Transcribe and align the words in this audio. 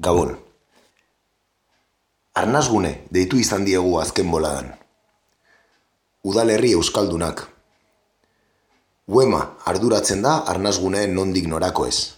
Gabon. 0.00 0.32
Arnazgune 2.34 3.04
deitu 3.14 3.38
izan 3.38 3.62
diegu 3.64 3.92
azken 4.00 4.26
boladan. 4.30 4.72
Udalerri 6.26 6.72
euskaldunak. 6.74 7.44
Uema 9.06 9.38
arduratzen 9.70 10.24
da 10.24 10.32
arnazguneen 10.50 11.14
nondik 11.14 11.46
norako 11.46 11.86
ez. 11.86 12.10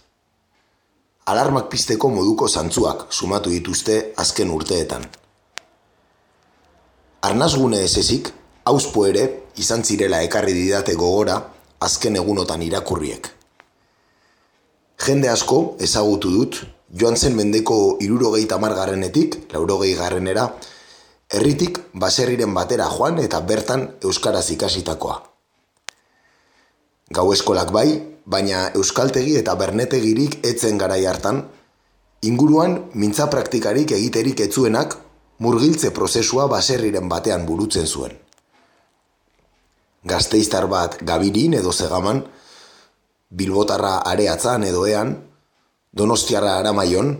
Alarmak 1.29 1.67
pizteko 1.69 2.09
moduko 2.09 2.47
zantzuak 2.47 3.13
sumatu 3.13 3.53
dituzte 3.53 3.97
azken 4.17 4.49
urteetan. 4.49 5.05
Arnazgune 7.21 7.83
ez 7.83 7.97
ezik, 8.01 8.31
hauspo 8.65 9.05
ere 9.05 9.27
izan 9.55 9.83
zirela 9.83 10.23
ekarri 10.25 10.53
didate 10.57 10.95
gogora 10.95 11.37
azken 11.79 12.15
egunotan 12.15 12.65
irakurriek. 12.65 13.29
Jende 15.05 15.29
asko 15.29 15.75
ezagutu 15.77 16.33
dut 16.33 16.59
joan 16.93 17.17
zen 17.17 17.35
mendeko 17.35 17.97
irurogei 18.01 18.45
tamargarrenetik, 18.47 19.51
laurogei 19.53 19.93
garrenera, 19.95 20.47
herritik 21.29 21.79
baserriren 21.93 22.53
batera 22.53 22.87
joan 22.91 23.19
eta 23.19 23.41
bertan 23.41 23.87
euskaraz 24.03 24.49
ikasitakoa. 24.51 25.17
Gau 27.11 27.31
eskolak 27.33 27.71
bai, 27.71 28.17
baina 28.25 28.69
euskaltegi 28.75 29.37
eta 29.39 29.55
bernetegirik 29.55 30.39
etzen 30.47 30.77
garai 30.77 31.05
hartan, 31.05 31.43
inguruan 32.21 32.89
mintza 32.93 33.27
praktikarik 33.31 33.91
egiterik 33.95 34.39
etzuenak 34.47 34.97
murgiltze 35.39 35.91
prozesua 35.91 36.47
baserriren 36.51 37.07
batean 37.09 37.45
burutzen 37.45 37.87
zuen. 37.87 38.15
Gazteiztar 40.07 40.67
bat 40.71 40.97
gabirin 41.03 41.53
edo 41.59 41.71
zegaman, 41.71 42.23
bilbotarra 43.29 43.97
areatzan 44.07 44.63
edo 44.63 44.85
ean, 44.87 45.15
donostiarra 45.97 46.57
aramaion, 46.59 47.11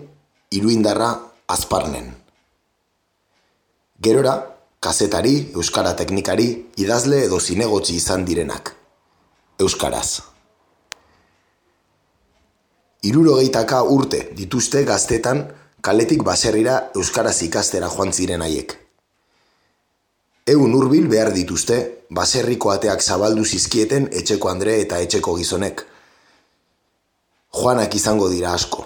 iruindarra 0.54 1.10
azparnen. 1.48 2.12
Gerora, 4.00 4.36
kazetari, 4.80 5.36
euskara 5.58 5.96
teknikari, 5.98 6.48
idazle 6.78 7.24
edo 7.26 7.40
zinegotzi 7.40 7.98
izan 7.98 8.26
direnak. 8.26 8.74
Euskaraz. 9.60 10.22
Irurogeitaka 13.08 13.82
urte 13.94 14.22
dituzte 14.38 14.84
gaztetan 14.86 15.48
kaletik 15.82 16.24
baserrira 16.28 16.78
euskaraz 16.96 17.40
ikastera 17.48 17.90
joan 17.90 18.14
ziren 18.14 18.44
haiek. 18.46 18.76
Egun 20.48 20.74
hurbil 20.78 21.10
behar 21.12 21.34
dituzte, 21.36 21.78
baserriko 22.10 22.72
ateak 22.72 23.02
zabaldu 23.02 23.44
zizkieten 23.46 24.08
etxeko 24.22 24.52
andre 24.54 24.78
eta 24.84 25.00
etxeko 25.04 25.36
gizonek. 25.40 25.84
Joanak 27.58 27.96
izango 27.96 28.30
dira 28.30 28.52
asko. 28.54 28.84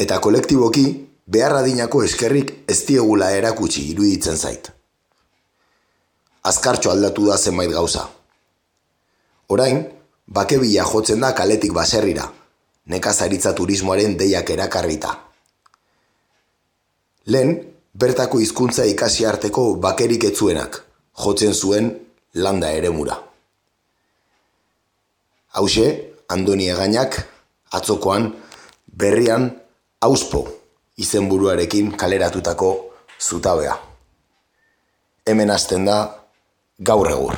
Eta 0.00 0.16
kolektiboki, 0.24 0.84
behar 1.26 1.58
adinako 1.58 2.02
eskerrik 2.06 2.52
ez 2.70 2.78
diegula 2.88 3.30
erakutsi 3.36 3.84
iruditzen 3.90 4.36
zait. 4.36 4.70
Azkartxo 6.48 6.92
aldatu 6.92 7.26
da 7.28 7.36
zenbait 7.36 7.72
gauza. 7.72 8.06
Orain, 9.52 9.82
bakebila 10.26 10.86
jotzen 10.88 11.20
da 11.20 11.34
kaletik 11.34 11.74
baserrira, 11.76 12.30
nekazaritza 12.86 13.52
turismoaren 13.58 14.16
deiak 14.16 14.50
erakarrita. 14.56 15.12
Lehen, 17.26 17.54
bertako 17.92 18.40
hizkuntza 18.40 18.88
ikasi 18.88 19.26
arteko 19.26 19.74
bakerik 19.82 20.24
etzuenak, 20.30 20.82
jotzen 21.24 21.54
zuen 21.54 21.92
landa 22.34 22.72
eremura. 22.72 23.20
Hauxe, 25.56 26.15
Andoni 26.28 26.68
Egainak 26.70 27.16
atzokoan 27.72 28.32
berrian 28.96 29.50
Auspo 30.00 30.48
izenburuarekin 30.98 31.92
kaleratutako 31.96 32.70
zutabea. 33.20 33.76
Hemen 35.26 35.50
hasten 35.50 35.86
da 35.86 35.98
gaur 36.78 37.10
egur. 37.10 37.36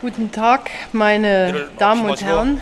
Guten 0.00 0.30
Tag, 0.30 0.70
meine 0.92 1.70
Damen 1.78 2.10
und 2.10 2.20
Herren. 2.20 2.60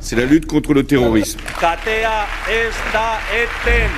C'est 0.00 0.16
la 0.16 0.24
lutte 0.26 0.46
contre 0.46 0.74
le 0.74 0.86
terrorisme. 0.86 1.40
Katea 1.58 2.26
ez 2.48 2.74
da 2.92 3.18
eten. 3.34 3.90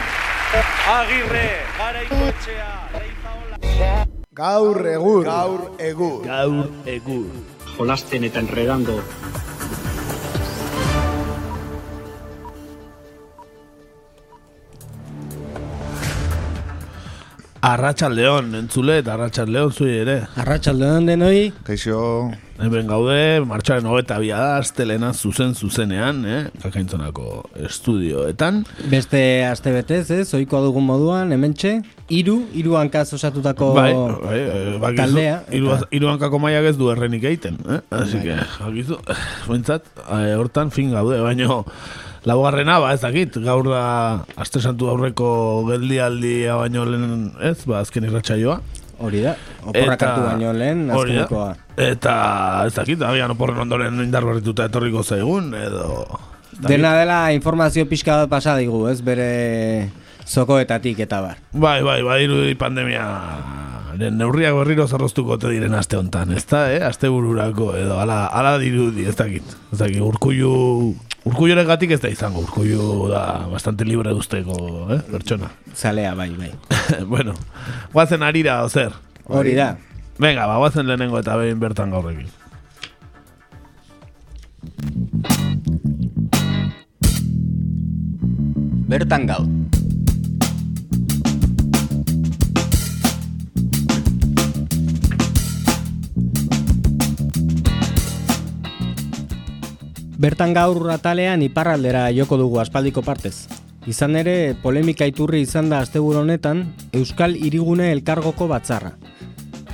Agirre, 0.89 1.49
garaikotxea, 1.77 2.73
leizaola. 2.93 4.14
Gaur 4.35 4.81
egur. 4.91 5.23
Gaur 5.23 5.61
egur. 5.79 6.25
Gaur 6.27 6.71
egur. 6.91 7.27
jolasten 7.77 8.25
eta 8.27 8.41
enredando 8.43 8.97
Arratxaldeon, 17.65 18.51
entzule 18.59 18.99
eta 19.05 19.15
arratxaldeon 19.15 19.71
zui 19.73 19.95
ere. 20.03 20.19
Arratxaldeon 20.43 21.07
denoi, 21.13 21.53
Kaixo. 21.65 22.01
Hemen 22.55 22.87
gaude, 22.87 23.41
martxaren 23.51 23.87
hogeta 23.91 24.21
bia 24.23 24.37
da, 24.39 24.51
astelena 24.61 25.09
zuzen 25.13 25.57
zuzenean, 25.59 26.21
eh? 26.25 26.43
Kakaintzonako 26.63 27.25
estudioetan. 27.67 28.61
beste 28.93 29.21
aste 29.49 29.73
betez, 29.75 30.05
ez, 30.15 30.29
oikoa 30.39 30.61
dugun 30.63 30.87
moduan, 30.87 31.33
hementxe, 31.35 31.81
hiru, 32.15 32.37
hiru 32.55 32.77
hankaz 32.79 33.09
osatutako 33.19 33.73
Bai, 33.75 33.91
bai, 33.97 34.39
eh, 34.39 34.79
bakizu, 34.79 35.01
taldea. 35.03 35.41
hiru, 35.51 35.73
eta- 35.75 35.89
hiru 35.91 36.09
hankako 36.13 36.39
maiak 36.39 36.71
ez 36.71 36.77
du 36.79 36.93
errenik 36.95 37.25
egiten, 37.27 37.59
eh? 37.69 37.81
Así 37.91 38.23
que, 38.23 38.39
bakizu, 38.61 39.01
bentsat, 39.51 39.91
eh, 40.07 40.37
hortan 40.39 40.71
fin 40.71 40.93
gaude, 40.95 41.19
baino, 41.27 41.65
laugarrena, 42.25 42.79
ba, 42.79 42.95
ez 42.95 43.01
dakit, 43.03 43.35
gaur 43.43 43.67
da, 43.67 44.25
aste 44.37 44.61
santu 44.63 44.89
aurreko 44.95 45.67
geldialdia 45.73 46.55
baino 46.63 46.87
lehen, 46.87 47.33
ez, 47.43 47.59
ba, 47.67 47.81
azken 47.83 48.05
irratsaioa. 48.07 48.61
Hori 48.99 49.21
da, 49.25 49.35
oporrak 49.65 49.97
Eta- 49.99 50.11
hartu 50.11 50.23
baino 50.29 50.53
lehen, 50.55 50.85
azkenekoa. 50.91 51.49
Eta, 51.77 52.15
ez 52.69 52.75
dakit, 52.77 53.03
agian 53.03 53.35
oporren 53.35 53.59
ondoren 53.65 53.99
indar 54.05 54.25
berrituta 54.25 54.69
etorriko 54.71 55.03
zaigun, 55.03 55.53
edo... 55.59 56.05
Dena 56.55 56.93
dela 56.95 57.33
informazio 57.35 57.83
pixka 57.91 58.21
bat 58.23 58.31
pasa 58.31 58.55
digu, 58.57 58.85
ez, 58.87 59.01
bere 59.03 59.91
zokoetatik 60.25 61.01
eta 61.03 61.21
bar. 61.21 61.41
Bai, 61.53 61.81
bai, 61.83 62.01
bai, 62.07 62.21
irudi 62.29 62.55
pandemia 62.55 63.03
neurriak 63.99 64.55
berriro 64.57 64.87
zorroztuko 64.89 65.39
te 65.41 65.51
diren 65.53 65.75
aste 65.79 65.99
hontan, 65.99 66.33
ez 66.37 66.45
da, 66.51 66.67
eh? 66.73 66.83
Aste 66.87 67.11
bururako, 67.13 67.73
edo, 67.79 67.99
ala, 68.03 68.27
ala 68.27 68.57
dirudi, 68.59 69.07
ez 69.09 69.17
dakit. 69.19 69.57
Ez 69.73 69.81
dakit, 69.81 70.01
urkullu... 70.05 70.95
Urkulluren 71.25 71.65
gatik 71.65 71.95
ez 71.97 72.03
da 72.03 72.11
izango, 72.13 72.43
urkullu 72.45 73.09
da 73.09 73.47
bastante 73.49 73.87
libre 73.89 74.13
duzteko, 74.13 74.57
eh? 74.93 75.01
Pertsona. 75.09 75.49
Zalea, 75.73 76.13
bai, 76.19 76.29
bai. 76.37 76.53
bueno, 77.13 77.33
guazen 77.95 78.23
arira, 78.23 78.61
ozer. 78.67 78.93
Hori 79.25 79.55
da. 79.57 79.75
Venga, 80.19 80.47
ba, 80.47 80.59
guazen 80.61 80.87
lehenengo 80.87 81.19
eta 81.19 81.39
behin 81.41 81.61
bertan 81.63 81.95
gaurrekin. 81.95 82.29
Bertan 88.93 89.27
gaur. 89.27 89.49
Bertan 100.15 100.53
gaur 100.55 100.91
atalean 100.95 101.43
iparraldera 101.43 102.07
joko 102.15 102.39
dugu 102.39 102.61
aspaldiko 102.63 103.03
partez. 103.03 103.49
Izan 103.91 104.15
ere, 104.17 104.55
polemika 104.63 105.07
iturri 105.11 105.43
izan 105.45 105.69
da 105.69 105.81
asteburu 105.83 106.23
honetan 106.23 106.63
Euskal 106.95 107.35
Hirigune 107.37 107.91
Elkargoko 107.93 108.47
batzarra. 108.49 108.95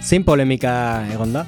Zein 0.01 0.25
polemika 0.25 0.73
egon 1.13 1.37
da? 1.37 1.45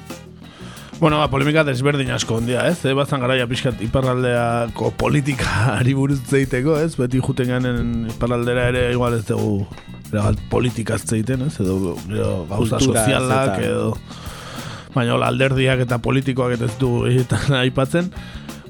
Bueno, 0.99 1.17
ba, 1.17 1.25
polemika 1.27 1.65
desberdin 1.67 2.13
asko 2.15 2.37
ondia, 2.37 2.67
ez? 2.69 2.77
Eh? 2.85 2.93
Bazan 2.95 3.19
garaia 3.25 3.47
pixkat 3.49 3.81
iparraldeako 3.83 4.93
politikari 5.01 5.95
buruz 5.99 6.21
zeiteko, 6.29 6.77
ez? 6.79 6.93
Beti 6.99 7.19
juten 7.19 7.49
ganen 7.49 7.89
iparraldera 8.13 8.69
ere 8.71 8.85
igual 8.93 9.17
ez 9.17 9.25
dugu 9.27 9.65
erabat 10.13 10.37
politikaz 10.53 11.01
zeiten, 11.09 11.47
ez? 11.49 11.57
Edo, 11.59 11.97
edo 12.07 12.45
gauza 12.45 12.77
Kulturaz 12.77 13.07
sozialak, 13.07 13.57
edo... 13.65 13.97
Baina 14.93 15.17
alderdiak 15.25 15.79
eta 15.81 15.97
politikoak 15.97 16.53
eta 16.53 16.67
ez 16.69 16.75
du 16.77 16.91
aipatzen. 17.63 18.13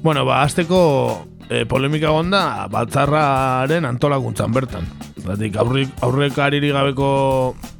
Bueno, 0.04 0.26
ba, 0.26 0.42
azteko 0.42 1.24
e, 1.48 1.62
polemika 1.64 2.10
gonda 2.12 2.66
batzarraren 2.68 3.86
antolakuntzan 3.88 4.52
bertan. 4.52 4.84
Zatik, 5.22 5.54
aurrik, 5.56 5.94
aurrek 6.04 6.36
ariri 6.44 6.68
gabeko 6.76 7.06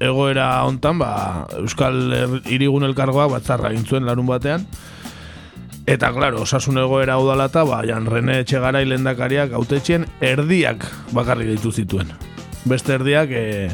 egoera 0.00 0.46
hontan, 0.64 1.02
ba, 1.02 1.10
Euskal 1.58 1.98
Hirigun 2.48 2.86
Elkargoak 2.88 3.28
batzarra 3.34 3.74
egin 3.74 3.84
zuen 3.84 4.08
larun 4.08 4.30
batean. 4.30 4.64
Eta, 5.84 6.14
klaro, 6.16 6.40
osasun 6.46 6.80
egoera 6.80 7.18
udalata, 7.20 7.66
ba, 7.68 7.82
Jan 7.84 8.08
Rene 8.08 8.38
Etxegarai 8.40 8.86
lendakariak 8.88 9.52
autetxien 9.60 10.08
erdiak 10.24 10.88
bakarrik 11.12 11.52
ditu 11.52 11.74
zituen. 11.76 12.08
Beste 12.64 12.96
erdiak, 12.96 13.36
e, 13.36 13.68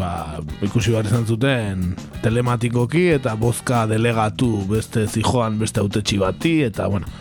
ba, 0.00 0.40
ikusi 0.64 0.96
behar 0.96 1.12
izan 1.12 1.28
zuten 1.28 1.92
telematikoki 2.24 3.10
eta 3.18 3.36
bozka 3.36 3.84
delegatu 3.92 4.64
beste 4.72 5.04
zijoan 5.04 5.60
beste 5.60 5.84
autetxi 5.84 6.22
bati 6.24 6.56
eta 6.70 6.88
bueno 6.88 7.12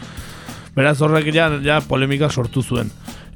beraz 0.76 1.00
horrek 1.02 1.32
ja, 1.36 1.50
ja 1.64 1.82
polemika 1.82 2.30
sortu 2.30 2.64
zuen. 2.64 2.92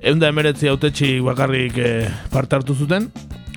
Eunda 0.05 0.29
emeretzi 0.29 0.69
autetxi 0.69 1.19
bakarrik 1.25 1.77
eh, 1.81 2.09
parte 2.31 2.55
hartu 2.55 2.75
zuten 2.75 3.09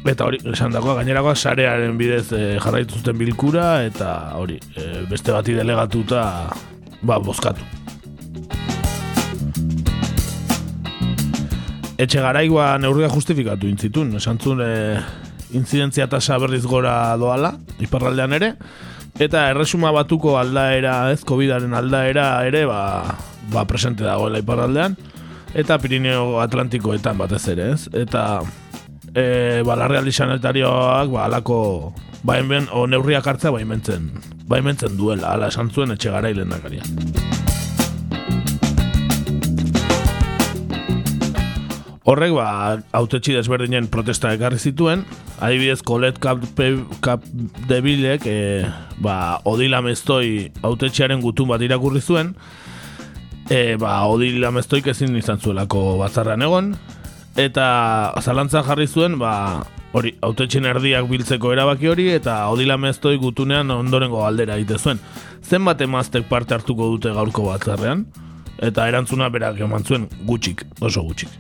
eta 0.07 0.25
hori 0.25 0.39
esan 0.53 0.73
dagoa 0.73 0.95
gainerakoa 1.01 1.35
sarearen 1.37 1.99
bidez 1.99 2.33
eh, 2.33 2.57
jarraitu 2.63 3.01
zuten 3.01 3.19
bilkura 3.19 3.83
eta 3.85 4.13
hori 4.39 4.59
eh, 4.77 5.03
beste 5.11 5.35
bati 5.35 5.57
delegatuta 5.59 6.23
ba, 7.03 7.19
bozkatu. 7.19 7.67
Etxe 11.99 12.23
garaigua 12.23 12.77
neurria 12.79 13.09
justifikatu 13.11 13.67
intzitun, 13.67 14.13
esan 14.21 14.39
zuen 14.39 14.61
e, 14.63 14.75
inzidentzia 15.59 16.07
tasa 16.07 16.37
berriz 16.39 16.63
gora 16.63 16.93
doala, 17.19 17.57
iparraldean 17.83 18.37
ere, 18.37 18.53
eta 19.19 19.49
erresuma 19.51 19.91
batuko 19.95 20.37
aldaera, 20.39 21.11
ez, 21.13 21.25
COVIDaren 21.27 21.75
aldaera 21.75 22.31
ere, 22.47 22.65
ba, 22.69 23.19
ba 23.53 23.65
presente 23.67 24.07
dagoela 24.07 24.41
iparraldean, 24.43 24.97
eta 25.59 25.79
Pirineo 25.83 26.39
Atlantikoetan 26.43 27.19
batez 27.19 27.45
ere, 27.55 27.73
ez, 27.75 27.89
eta 27.93 28.41
e, 29.15 29.63
ba, 29.67 29.79
larrealdi 29.79 30.15
sanitarioak, 30.15 31.11
ba, 31.15 31.27
alako, 31.27 31.61
baimen, 32.23 32.71
o 32.73 32.87
neurriak 32.87 33.27
hartzea 33.27 33.55
baimentzen, 33.55 34.13
baimentzen 34.49 34.97
duela, 34.99 35.35
ala 35.35 35.51
esan 35.53 35.73
zuen 35.75 35.97
etxe 35.97 36.15
garailen 36.15 36.55
Horrek, 42.09 42.33
ba, 42.33 42.79
autetxi 42.97 43.35
desberdinen 43.37 43.91
protesta 43.93 44.31
ekarri 44.33 44.57
zituen, 44.57 45.03
adibidez, 45.45 45.83
kolet 45.85 46.17
kap, 46.23 46.41
kap 47.05 47.27
debilek, 47.69 48.25
e, 48.25 48.63
ba, 49.05 49.43
odila 49.45 49.83
mestoi 49.85 50.49
autetxiaren 50.65 51.21
gutun 51.21 51.51
bat 51.53 51.61
irakurri 51.61 52.01
zuen, 52.01 52.33
e, 53.53 53.77
ba, 53.77 53.99
odila 54.09 54.49
meztoik 54.57 54.89
ezin 54.95 55.21
izan 55.21 55.37
zuelako 55.45 55.99
batzarran 56.01 56.47
egon, 56.49 56.73
eta 57.37 57.67
zalantzan 58.25 58.65
jarri 58.65 58.89
zuen, 58.89 59.21
ba, 59.21 59.35
hori, 59.93 60.15
autetxin 60.25 60.65
erdiak 60.73 61.13
biltzeko 61.13 61.53
erabaki 61.53 61.93
hori, 61.93 62.09
eta 62.17 62.41
odila 62.49 62.81
meztoi 62.81 63.19
gutunean 63.21 63.69
ondorengo 63.77 64.25
aldera 64.25 64.57
egite 64.57 64.81
zuen. 64.81 65.05
Zenbat 65.45 65.85
emaztek 65.85 66.25
parte 66.33 66.57
hartuko 66.57 66.89
dute 66.97 67.13
gaurko 67.13 67.51
batzarrean? 67.53 68.09
Eta 68.65 68.89
erantzuna 68.89 69.29
berak 69.29 69.61
eman 69.61 69.85
zuen 69.85 70.09
gutxik, 70.25 70.65
oso 70.81 71.05
gutxik. 71.05 71.37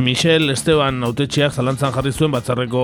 Michel 0.00 0.48
Esteban 0.50 1.02
autetxeak 1.04 1.52
zalantzan 1.52 1.92
jarri 1.92 2.10
zuen 2.12 2.32
batzarreko 2.32 2.82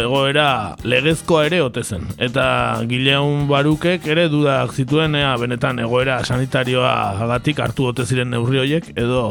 egoera 0.00 0.76
legezkoa 0.82 1.44
ere 1.46 1.60
ote 1.62 1.84
zen. 1.84 2.08
Eta 2.18 2.44
Gileun 2.90 3.46
Barukek 3.48 4.06
ere 4.10 4.26
dudak 4.32 4.74
zituen 4.74 5.14
ea 5.14 5.30
benetan 5.38 5.78
egoera 5.84 6.18
sanitarioa 6.24 6.92
agatik 7.26 7.60
hartu 7.62 7.86
ote 7.92 8.06
ziren 8.06 8.32
neurri 8.34 8.60
horiek 8.62 8.90
edo 8.96 9.22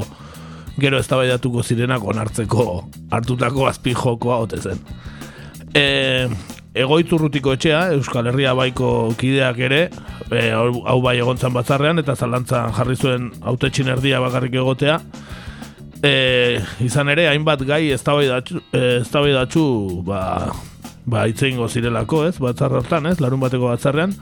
gero 0.79 0.99
eztabaidatuko 1.03 1.63
zirenak 1.63 2.03
onartzeko 2.03 2.67
hartutako 3.11 3.67
azpijokoa 3.67 4.39
ote 4.45 4.61
zen. 4.63 4.79
E, 5.75 6.29
egoitzurrutiko 6.79 7.53
etxea, 7.57 7.81
Euskal 7.97 8.29
Herria 8.31 8.53
baiko 8.57 9.11
kideak 9.19 9.59
ere, 9.67 9.81
e, 10.31 10.45
hau 10.53 11.01
bai 11.03 11.17
egontzan 11.19 11.53
batzarrean, 11.53 11.99
eta 11.99 12.15
zalantzan 12.15 12.71
jarri 12.77 12.95
zuen 12.95 13.29
autetxin 13.41 13.91
erdia 13.91 14.21
bakarrik 14.23 14.55
egotea, 14.61 14.99
e, 16.03 16.59
izan 16.85 17.09
ere, 17.09 17.27
hainbat 17.29 17.63
gai 17.67 17.91
ez 17.91 18.01
datxu 18.03 19.65
ba, 20.05 20.51
ba 21.05 21.27
itzein 21.27 21.59
zirelako, 21.67 22.25
ez, 22.27 22.37
batzar 22.39 22.71
hortan, 22.71 23.05
ez, 23.07 23.19
larun 23.19 23.39
bateko 23.39 23.69
batzarrean, 23.71 24.15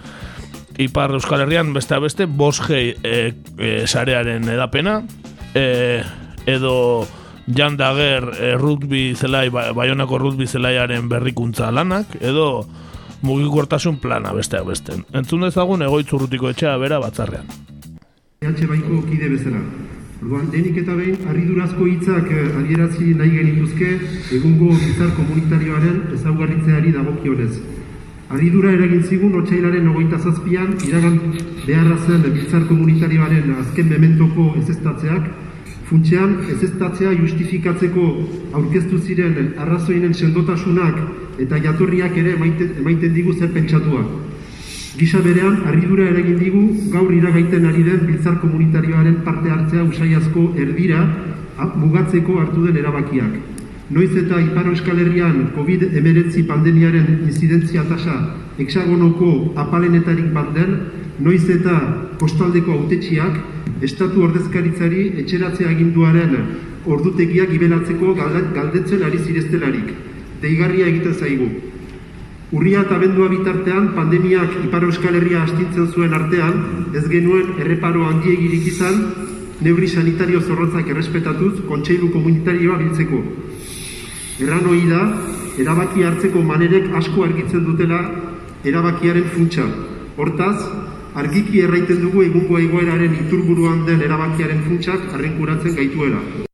Ipar 0.78 1.12
Euskal 1.18 1.42
Herrian 1.42 1.74
beste 1.74 1.98
beste 2.00 2.26
bosgei 2.26 2.96
e, 3.04 3.34
e, 3.58 3.88
sarearen 3.88 4.48
edapena, 4.50 5.02
e, 5.56 6.04
edo 6.46 7.08
Jan 7.48 7.78
Dager 7.78 8.28
e, 8.38 8.52
rugby 8.58 9.16
zelai, 9.16 9.50
ba, 9.50 9.72
Bayonako 9.74 10.20
rugby 10.22 10.48
zelaiaren 10.48 11.10
berrikuntza 11.10 11.72
lanak, 11.72 12.18
edo 12.22 12.68
mugikortasun 13.26 13.98
plana 13.98 14.34
besteak 14.38 14.68
beste. 14.68 15.00
Entzun 15.18 15.48
dezagun 15.48 15.82
egoitzurrutiko 15.88 16.52
etxea 16.54 16.78
bera 16.78 17.02
batzarrean. 17.02 17.50
EH 18.46 18.68
baiko 18.70 19.02
kide 19.08 19.32
bezala, 19.34 19.64
Orduan, 20.18 20.48
denik 20.50 20.80
eta 20.82 20.96
behin, 20.98 21.18
harridurazko 21.30 21.86
hitzak 21.86 22.32
eh, 22.34 22.46
adierazi 22.58 23.12
nahi 23.20 23.36
genituzke 23.36 23.90
egungo 24.34 24.72
bizar 24.74 25.12
komunitarioaren 25.14 26.00
ezaugarritzeari 26.16 26.94
dagokionez. 26.96 27.52
Harridura 28.34 28.72
eragin 28.74 29.04
zigun 29.04 29.36
otxailaren 29.38 29.92
ogoita 29.92 30.18
zazpian, 30.18 30.74
iragan 30.88 31.20
beharra 31.68 32.00
zen 32.08 32.26
bizar 32.34 32.66
komunitarioaren 32.72 33.54
azken 33.60 33.92
mementoko 33.94 34.48
ezestatzeak, 34.64 35.30
funtsean 35.92 36.34
ezestatzea 36.56 37.14
justifikatzeko 37.22 38.08
aurkeztu 38.58 38.98
ziren 38.98 39.54
arrazoinen 39.66 40.18
sendotasunak 40.18 40.98
eta 41.46 41.62
jatorriak 41.68 42.18
ere 42.24 42.34
emaiten 42.40 43.14
digu 43.14 43.38
zer 43.38 43.54
pentsatua. 43.54 44.02
Gisa 44.98 45.20
berean, 45.22 45.60
harridura 45.70 46.08
eragin 46.10 46.40
digu 46.42 46.62
gaur 46.90 47.12
iragaiten 47.14 47.66
ari 47.70 47.84
den 47.86 48.00
biltzar 48.08 48.40
komunitarioaren 48.42 49.20
parte 49.28 49.52
hartzea 49.54 49.84
usaiazko 49.84 50.46
erdira 50.64 51.04
mugatzeko 51.82 52.40
hartu 52.42 52.64
den 52.66 52.80
erabakiak. 52.82 53.36
Noiz 53.92 54.10
eta 54.24 54.40
Ipar 54.42 54.72
Euskal 54.72 54.98
Herrian 55.04 55.52
COVID-19 55.54 56.48
pandemiaren 56.50 57.22
incidentzia 57.28 57.86
tasa 57.92 58.18
hexagonoko 58.58 59.54
apalenetarik 59.56 60.34
bat 60.34 60.50
den, 60.58 60.76
noiz 61.20 61.46
eta 61.60 61.78
kostaldeko 62.18 62.80
autetxiak 62.80 63.38
estatu 63.86 64.26
ordezkaritzari 64.26 65.08
etxeratzea 65.22 65.70
aginduaren 65.78 66.36
ordutegiak 66.88 67.54
ibelatzeko 67.54 68.18
galdetzen 68.18 69.06
ari 69.06 69.22
zireztelarik. 69.22 69.94
Deigarria 70.42 70.90
egiten 70.90 71.14
zaigu. 71.14 71.54
Urria 72.50 72.86
eta 72.86 72.96
bendua 72.96 73.28
bitartean, 73.28 73.90
pandemiak 73.92 74.54
Ipar 74.64 74.86
Euskal 74.88 75.18
Herria 75.20 75.42
astintzen 75.44 75.90
zuen 75.92 76.14
artean, 76.16 76.62
ez 76.96 77.04
genuen 77.12 77.58
erreparo 77.60 78.06
handiegirik 78.08 78.70
izan, 78.72 79.02
neurri 79.60 79.90
sanitario 79.92 80.40
zorrotzak 80.40 80.88
errespetatuz, 80.88 81.66
kontseilu 81.68 82.08
komunitarioa 82.14 82.80
biltzeko. 82.80 83.20
Erran 84.40 84.64
hori 84.64 84.88
da, 84.88 85.04
erabaki 85.60 86.08
hartzeko 86.08 86.48
manerek 86.48 86.88
asko 86.96 87.28
argitzen 87.28 87.68
dutela 87.68 88.00
erabakiaren 88.64 89.28
funtsa. 89.36 89.68
Hortaz, 90.16 90.58
argiki 91.20 91.68
erraiten 91.68 92.00
dugu 92.08 92.24
egungo 92.32 92.64
egoeraren 92.64 93.24
iturburuan 93.26 93.84
den 93.90 94.08
erabakiaren 94.08 94.64
funtsak 94.70 95.10
arrenkuratzen 95.18 95.76
gaituela. 95.76 96.47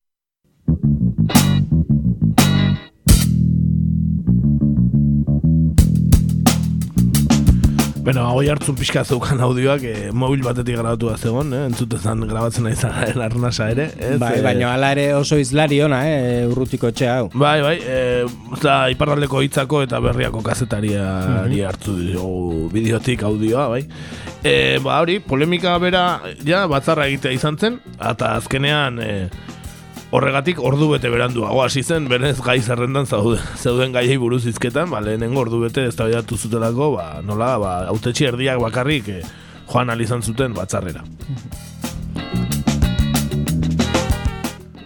Bueno, 8.03 8.25
hoi 8.35 8.49
hartzun 8.51 8.75
pixka 8.75 9.05
zeukan 9.07 9.39
audioak, 9.45 9.83
eh, 9.87 10.09
mobil 10.11 10.41
batetik 10.43 10.75
grabatu 10.75 11.07
da 11.07 11.13
zegoen, 11.15 11.53
eh, 11.55 11.61
entzute 11.69 11.95
zan 11.95 12.25
grabatzen 12.27 12.65
nahi 12.67 12.75
zara 12.75 13.05
arnasa 13.23 13.69
ere. 13.71 13.85
Ez, 13.95 14.17
bai, 14.19 14.33
eh, 14.39 14.41
baina 14.43 14.73
ala 14.73 14.89
ere 14.91 15.05
oso 15.15 15.37
izlari 15.39 15.79
ona, 15.85 16.01
eh, 16.09 16.43
urrutiko 16.51 16.91
etxe 16.91 17.07
hau. 17.07 17.29
Bai, 17.33 17.61
bai, 17.63 17.77
eh, 17.79 18.25
eta 18.57 18.89
iparraldeko 18.91 19.39
hitzako 19.45 19.85
eta 19.87 20.01
berriako 20.03 20.43
kazetaria 20.43 21.05
mm 21.45 21.63
hartu 21.63 21.95
dio 21.95 22.27
bideotik 22.73 23.23
audioa, 23.23 23.69
bai. 23.69 23.87
Eh, 24.43 24.79
ba, 24.83 24.99
hori, 24.99 25.21
polemika 25.21 25.77
bera, 25.79 26.19
ja, 26.43 26.67
batzarra 26.67 27.07
egitea 27.07 27.31
izan 27.31 27.57
zen, 27.57 27.79
eta 28.01 28.35
azkenean, 28.35 28.99
eh, 28.99 29.29
Horregatik 30.13 30.59
ordu 30.61 30.91
bete 30.91 31.09
beranduago 31.09 31.63
hasi 31.63 31.81
zen, 31.81 32.05
berez 32.05 32.35
gai 32.45 32.59
zerrendan 32.61 33.07
zauden, 33.09 33.39
zeuden 33.57 33.95
gaiei 33.95 34.19
buruz 34.21 34.43
izketan, 34.45 34.91
ba, 34.93 34.99
lehenengo 35.01 35.41
ordu 35.41 35.63
bete 35.63 35.87
ez 35.89 35.95
zutelako, 35.95 36.91
ba, 36.93 37.21
nola, 37.25 37.57
ba, 37.57 37.71
autetxi 37.89 38.27
erdiak 38.29 38.59
bakarrik 38.61 39.09
eh, 39.09 39.23
joan 39.71 39.89
alizan 39.89 40.21
zuten 40.21 40.53
batzarrera. 40.53 41.01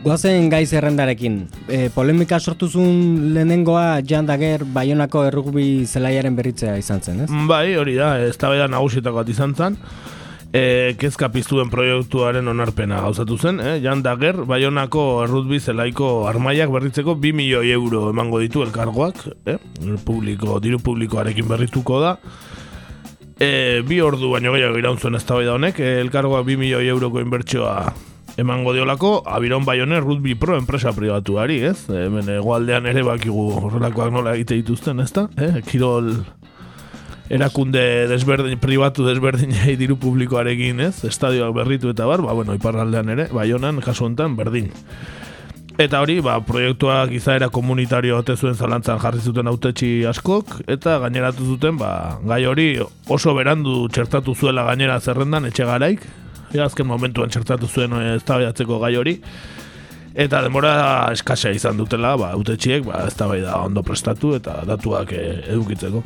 Goazen 0.06 0.48
gai 0.48 0.66
zerrendarekin, 0.66 1.42
e, 1.68 1.90
polemika 1.90 2.40
sortuzun 2.40 3.34
lehenengoa 3.34 4.00
Jan 4.08 4.26
Dager 4.26 4.64
Bayonako 4.64 5.26
errugbi 5.28 5.84
zelaiaren 5.86 6.40
berritzea 6.40 6.78
izan 6.80 7.04
zen, 7.04 7.26
ez? 7.26 7.32
Bai, 7.50 7.76
hori 7.76 8.00
da, 8.00 8.14
ez 8.24 8.38
da 8.38 8.68
nagusietako 8.72 9.28
izan 9.28 9.56
zen 9.56 9.76
e, 10.54 10.96
kezka 11.00 11.30
piztuen 11.34 11.70
proiektuaren 11.72 12.48
onarpena 12.48 13.02
gauzatu 13.06 13.38
zen, 13.38 13.60
eh? 13.60 13.78
Jan 13.84 14.04
Dager, 14.04 14.44
Bayonako 14.48 15.24
errutbi 15.26 15.60
zelaiko 15.60 16.28
armaiak 16.30 16.72
berritzeko 16.74 17.18
2 17.22 17.34
milioi 17.36 17.72
euro 17.76 18.10
emango 18.12 18.40
ditu 18.44 18.64
elkargoak, 18.66 19.24
eh? 19.46 19.58
publiko, 20.06 20.60
diru 20.64 20.80
publikoarekin 20.84 21.48
berrituko 21.48 22.02
da. 22.04 22.18
E, 23.38 23.82
bi 23.86 24.02
ordu 24.02 24.32
baino 24.32 24.54
gehiago 24.56 24.78
iraun 24.80 24.98
zuen 24.98 25.16
ez 25.16 25.26
honek, 25.30 25.80
e, 25.80 26.00
elkargoak 26.02 26.46
2 26.46 26.58
milioi 26.58 26.88
euroko 26.88 27.22
inbertsioa 27.22 27.94
emango 28.38 28.74
diolako 28.74 29.24
Abiron 29.26 29.66
Bayonet 29.66 30.04
Rugby 30.04 30.36
Pro 30.36 30.58
enpresa 30.58 30.94
pribatuari, 30.94 31.64
ez? 31.66 31.90
Hemen 31.90 32.30
egualdean 32.38 32.86
ere 32.86 33.02
bakigu 33.04 33.50
horrelakoak 33.58 34.12
nola 34.14 34.36
egite 34.38 34.60
dituzten, 34.60 35.02
ezta? 35.02 35.26
Eh? 35.42 35.58
Kirol 35.66 36.14
erakunde 37.30 38.08
desberdin, 38.08 38.60
pribatu 38.60 39.06
desberdinei 39.08 39.76
diru 39.80 39.98
publikoarekin, 40.00 40.80
ez? 40.88 41.04
Estadioak 41.08 41.54
berritu 41.56 41.92
eta 41.92 42.08
bar, 42.08 42.24
ba, 42.24 42.36
bueno, 42.38 42.56
iparraldean 42.56 43.10
ere, 43.16 43.28
Baionan, 43.34 43.82
kasu 43.84 44.08
honetan, 44.08 44.38
berdin. 44.40 44.72
Eta 45.78 46.00
hori, 46.02 46.18
ba, 46.26 46.40
proiektuak 46.42 47.12
izaera 47.14 47.52
komunitario 47.54 48.18
ote 48.18 48.34
zuen 48.34 48.56
zalantzan 48.56 48.98
jarri 49.04 49.20
zuten 49.22 49.48
autetxi 49.52 50.08
askok, 50.10 50.56
eta 50.66 50.98
gaineratu 51.04 51.46
zuten, 51.54 51.78
ba, 51.78 52.18
gai 52.26 52.46
hori 52.50 52.72
oso 53.14 53.36
berandu 53.38 53.84
txertatu 53.94 54.34
zuela 54.34 54.66
gainera 54.72 54.98
zerrendan 55.00 55.46
etxe 55.52 55.68
garaik, 55.70 56.02
ja, 56.56 56.66
azken 56.66 56.88
momentuan 56.90 57.30
txertatu 57.30 57.70
zuen 57.70 57.94
ez 58.02 58.24
gai 58.26 58.96
hori, 58.96 59.20
eta 60.16 60.42
demora 60.42 60.74
eskasea 61.14 61.54
izan 61.54 61.78
dutela, 61.78 62.16
ba, 62.18 62.32
autetxiek, 62.34 62.82
ba, 62.88 63.06
ez 63.06 63.14
da 63.14 63.62
ondo 63.62 63.84
prestatu 63.84 64.34
eta 64.34 64.64
datuak 64.66 65.14
eh, 65.14 65.44
edukitzeko. 65.54 66.02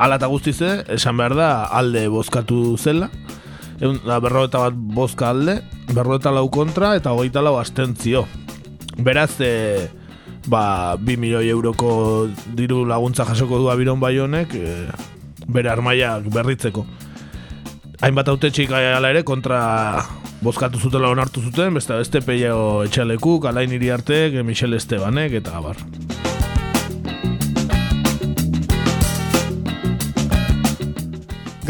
Ala 0.00 0.16
eta 0.16 0.30
guztize, 0.32 0.80
esan 0.88 1.18
behar 1.20 1.36
da, 1.36 1.50
alde 1.76 2.06
bozkatu 2.08 2.78
zela, 2.80 3.10
Egun, 3.80 3.96
da, 4.04 4.18
berro 4.20 4.44
bat 4.52 4.76
bozka 4.76 5.30
alde, 5.32 5.62
berro 5.94 6.18
eta 6.20 6.32
lau 6.32 6.50
kontra, 6.52 6.92
eta 6.98 7.14
hogeita 7.16 7.40
lau 7.40 7.56
astentzio. 7.56 8.26
Beraz, 9.00 9.40
e, 9.40 9.88
ba, 10.52 10.96
bi 11.00 11.16
milioi 11.16 11.48
euroko 11.48 12.28
diru 12.56 12.84
laguntza 12.84 13.24
jasoko 13.24 13.58
du 13.58 13.70
abiron 13.72 14.00
bai 14.00 14.18
honek, 14.20 14.52
e, 14.54 14.84
bere 15.48 15.72
armaiak 15.72 16.28
berritzeko. 16.32 16.84
Hainbat 18.04 18.28
autetxik 18.28 18.72
ala 18.72 19.12
ere, 19.12 19.24
kontra 19.24 19.60
bozkatu 20.44 20.80
zutela 20.80 21.08
onartu 21.08 21.40
zuten, 21.40 21.72
beste 21.76 21.96
beste 21.96 22.20
peio 22.24 22.82
etxalekuk, 22.84 23.48
alain 23.48 23.72
iriartek, 23.72 24.42
Michel 24.44 24.76
Estebanek, 24.76 25.40
eta 25.40 25.56
abar. 25.56 25.80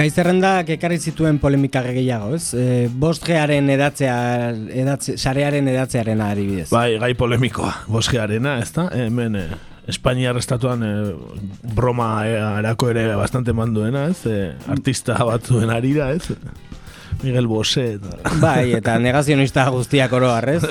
Gaizerrendak 0.00 0.70
ekarri 0.78 0.96
zituen 0.96 1.36
polemika 1.42 1.82
gehiago, 1.84 2.32
ez? 2.38 2.54
E, 2.56 2.86
bostgearen 3.02 3.66
edatzea, 3.74 4.14
edatze, 4.80 5.18
sarearen 5.20 5.68
edatzearen 5.68 6.22
adibidez. 6.24 6.70
Bai, 6.72 6.94
gai 7.02 7.10
polemikoa, 7.18 7.74
bostgearena, 7.90 8.56
ez 8.62 8.70
da? 8.78 8.86
Hemen, 8.96 9.36
e, 9.36 9.58
Espainiar 9.90 10.38
estatuan 10.40 10.86
e, 10.86 10.90
broma 11.76 12.08
e, 12.24 12.32
erako 12.62 12.88
ere 12.94 13.10
bastante 13.18 13.52
manduena, 13.52 14.06
ez? 14.08 14.24
E, 14.24 14.54
artista 14.72 15.18
batzuen 15.28 15.72
arira, 15.74 16.08
ez? 16.16 16.32
Miguel 17.20 17.50
Bosé. 17.50 17.98
Eta... 17.98 18.34
Bai, 18.40 18.72
eta 18.80 18.96
negazionista 19.02 19.68
guztiak 19.68 20.16
oro 20.16 20.32
ez? 20.48 20.62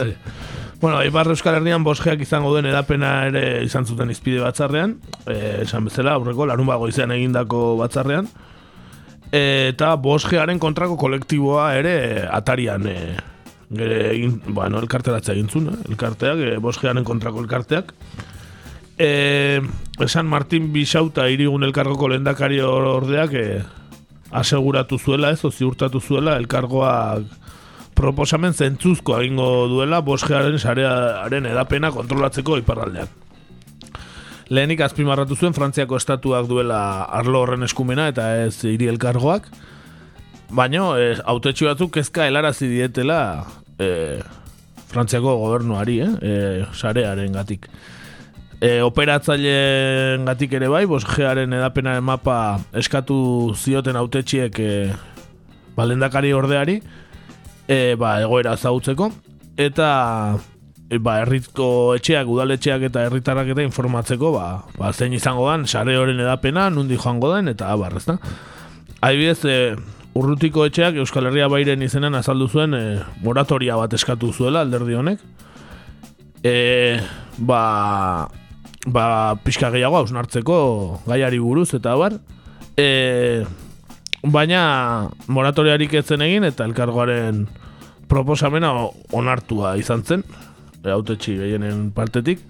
Bueno, 0.81 1.03
Ibar 1.03 1.27
Euskal 1.27 1.59
Herrian 1.59 1.83
bosgeak 1.83 2.21
izango 2.23 2.55
den 2.55 2.69
edapena 2.71 3.27
ere 3.27 3.63
izan 3.65 3.85
zuten 3.85 4.09
izpide 4.09 4.39
batzarrean, 4.41 4.97
e, 5.27 5.59
esan 5.67 5.85
bezala, 5.85 6.17
aurreko, 6.17 6.47
larun 6.47 6.71
bago 6.71 6.87
egindako 6.87 7.75
batzarrean, 7.77 8.29
eta 9.31 9.93
bosgearen 10.01 10.59
kontrako 10.59 10.97
kolektiboa 10.97 11.73
ere 11.77 12.25
atarian 12.31 12.87
e, 12.89 12.97
egin, 13.69 14.39
bueno, 14.47 14.79
elkarteratzea 14.79 15.35
egin 15.35 15.69
eh? 15.69 15.77
elkarteak, 15.89 16.39
e, 16.39 16.57
bosgearen 16.57 17.03
kontrako 17.03 17.43
elkarteak. 17.45 17.93
E, 18.97 19.61
esan 20.01 20.25
Martin 20.27 20.73
Bisauta 20.73 21.29
irigun 21.29 21.63
elkargoko 21.63 22.09
lendakari 22.09 22.59
ordeak 22.61 23.33
e, 23.33 23.61
aseguratu 24.31 24.97
zuela, 24.97 25.31
ez, 25.31 25.41
ziurtatu 25.41 26.01
zuela, 26.01 26.37
elkargoak 26.37 27.37
proposamen 27.99 28.53
zentzuzko 28.53 29.17
egingo 29.19 29.67
duela 29.67 29.99
bosgearen 30.01 30.59
sarearen 30.59 31.45
edapena 31.45 31.91
kontrolatzeko 31.91 32.57
iparraldean. 32.61 33.09
Lehenik 34.49 34.81
azpimarratu 34.81 35.35
zuen 35.37 35.53
Frantziako 35.53 35.99
estatuak 35.99 36.47
duela 36.49 36.79
arlo 37.13 37.43
horren 37.43 37.67
eskumena 37.67 38.07
eta 38.09 38.31
ez 38.47 38.55
hiri 38.65 38.87
elkargoak. 38.89 39.45
Baina, 40.49 40.87
e, 40.97 41.11
autetxu 41.29 41.69
batzuk 41.69 41.93
kezka 41.99 42.25
helarazi 42.25 42.65
dietela 42.71 43.19
e, 43.77 44.17
Frantziako 44.89 45.35
gobernuari, 45.43 45.99
eh? 46.01 46.09
e, 46.25 46.33
sarearen 46.73 47.37
gatik. 47.37 47.69
E, 48.57 48.79
operatzaileen 48.81 50.25
gatik 50.25 50.57
ere 50.57 50.67
bai, 50.73 50.87
bos 50.89 51.03
gearen 51.05 51.53
edapenaren 51.53 52.03
mapa 52.03 52.57
eskatu 52.73 53.19
zioten 53.53 54.01
autetxiek 54.01 54.57
e, 54.59 54.71
balendakari 55.77 56.33
ordeari, 56.33 56.79
e, 57.69 57.93
ba, 58.01 58.17
egoera 58.25 58.57
zautzeko. 58.57 59.11
Eta 59.59 59.91
ba, 60.97 61.19
erritko 61.21 61.93
etxeak, 61.99 62.29
udaletxeak 62.33 62.87
eta 62.89 63.05
herritarrak 63.05 63.51
eta 63.53 63.65
informatzeko, 63.65 64.31
ba, 64.33 64.47
ba, 64.79 64.91
zein 64.93 65.13
izango 65.13 65.45
den, 65.51 65.67
sare 65.67 65.97
horren 65.99 66.19
edapena, 66.23 66.69
nundi 66.73 66.97
joango 66.97 67.29
den, 67.35 67.51
eta 67.53 67.69
abar, 67.69 67.93
ezta? 67.99 68.17
Haibidez, 69.05 69.43
e, 69.45 69.59
urrutiko 70.17 70.65
etxeak 70.65 70.97
Euskal 71.03 71.29
Herria 71.29 71.47
Bairen 71.51 71.85
izenan 71.85 72.17
azaldu 72.17 72.49
zuen 72.49 72.73
e, 72.73 72.83
moratoria 73.21 73.77
bat 73.77 73.93
eskatu 73.93 74.33
zuela 74.33 74.65
alderdi 74.65 74.97
honek. 74.97 75.21
E, 76.41 76.97
ba, 77.37 78.27
ba, 78.87 79.05
pixka 79.45 79.69
gehiago 79.75 80.01
hausnartzeko 80.01 80.59
gaiari 81.05 81.39
buruz 81.43 81.69
eta 81.77 81.93
abar. 81.93 82.17
E, 82.79 83.45
baina 84.23 84.61
moratoriarik 85.31 85.93
etzen 86.01 86.25
egin 86.25 86.49
eta 86.49 86.65
elkargoaren 86.67 87.45
proposamena 88.09 88.73
onartua 89.13 89.77
izan 89.79 90.01
zen 90.03 90.23
autetxi 90.83 91.35
gehienen 91.39 91.89
partetik. 91.95 92.41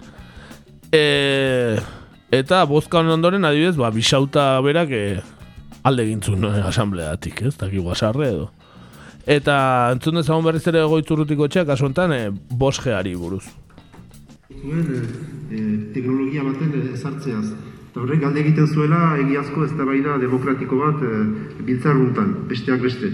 E, 0.91 1.77
eta 2.31 2.63
bozka 2.69 2.99
honen 2.99 3.17
ondoren 3.17 3.45
adibidez, 3.45 3.77
ba, 3.77 3.91
bisauta 3.93 4.51
berak 4.65 4.93
e, 4.93 5.03
alde 5.83 6.05
gintzun 6.09 6.41
no, 6.43 6.53
asambleatik, 6.69 7.43
ez, 7.49 7.55
daki 7.57 7.81
guasarre 7.83 8.29
edo. 8.29 8.49
Eta 9.29 9.55
entzun 9.93 10.17
dezagun 10.17 10.45
berriz 10.47 10.63
ere 10.71 10.81
goitzurrutiko 10.89 11.47
txeak, 11.51 11.73
asontan, 11.75 12.13
e, 12.15 12.29
bosgeari 12.61 13.15
buruz. 13.15 13.43
Zuen 14.49 14.87
e, 14.89 15.01
e, 15.53 15.59
teknologia 15.93 16.45
baten 16.47 16.71
ezartzeaz. 16.95 17.45
Eta 17.89 18.01
horrek 18.01 18.23
galde 18.23 18.41
egiten 18.41 18.67
zuela 18.67 19.17
egiazko 19.21 19.65
ez 19.65 19.71
da 19.77 20.17
demokratiko 20.21 20.77
bat 20.77 21.03
e, 21.03 21.11
biltzarruntan, 21.67 22.33
besteak 22.49 22.81
beste. 22.81 23.11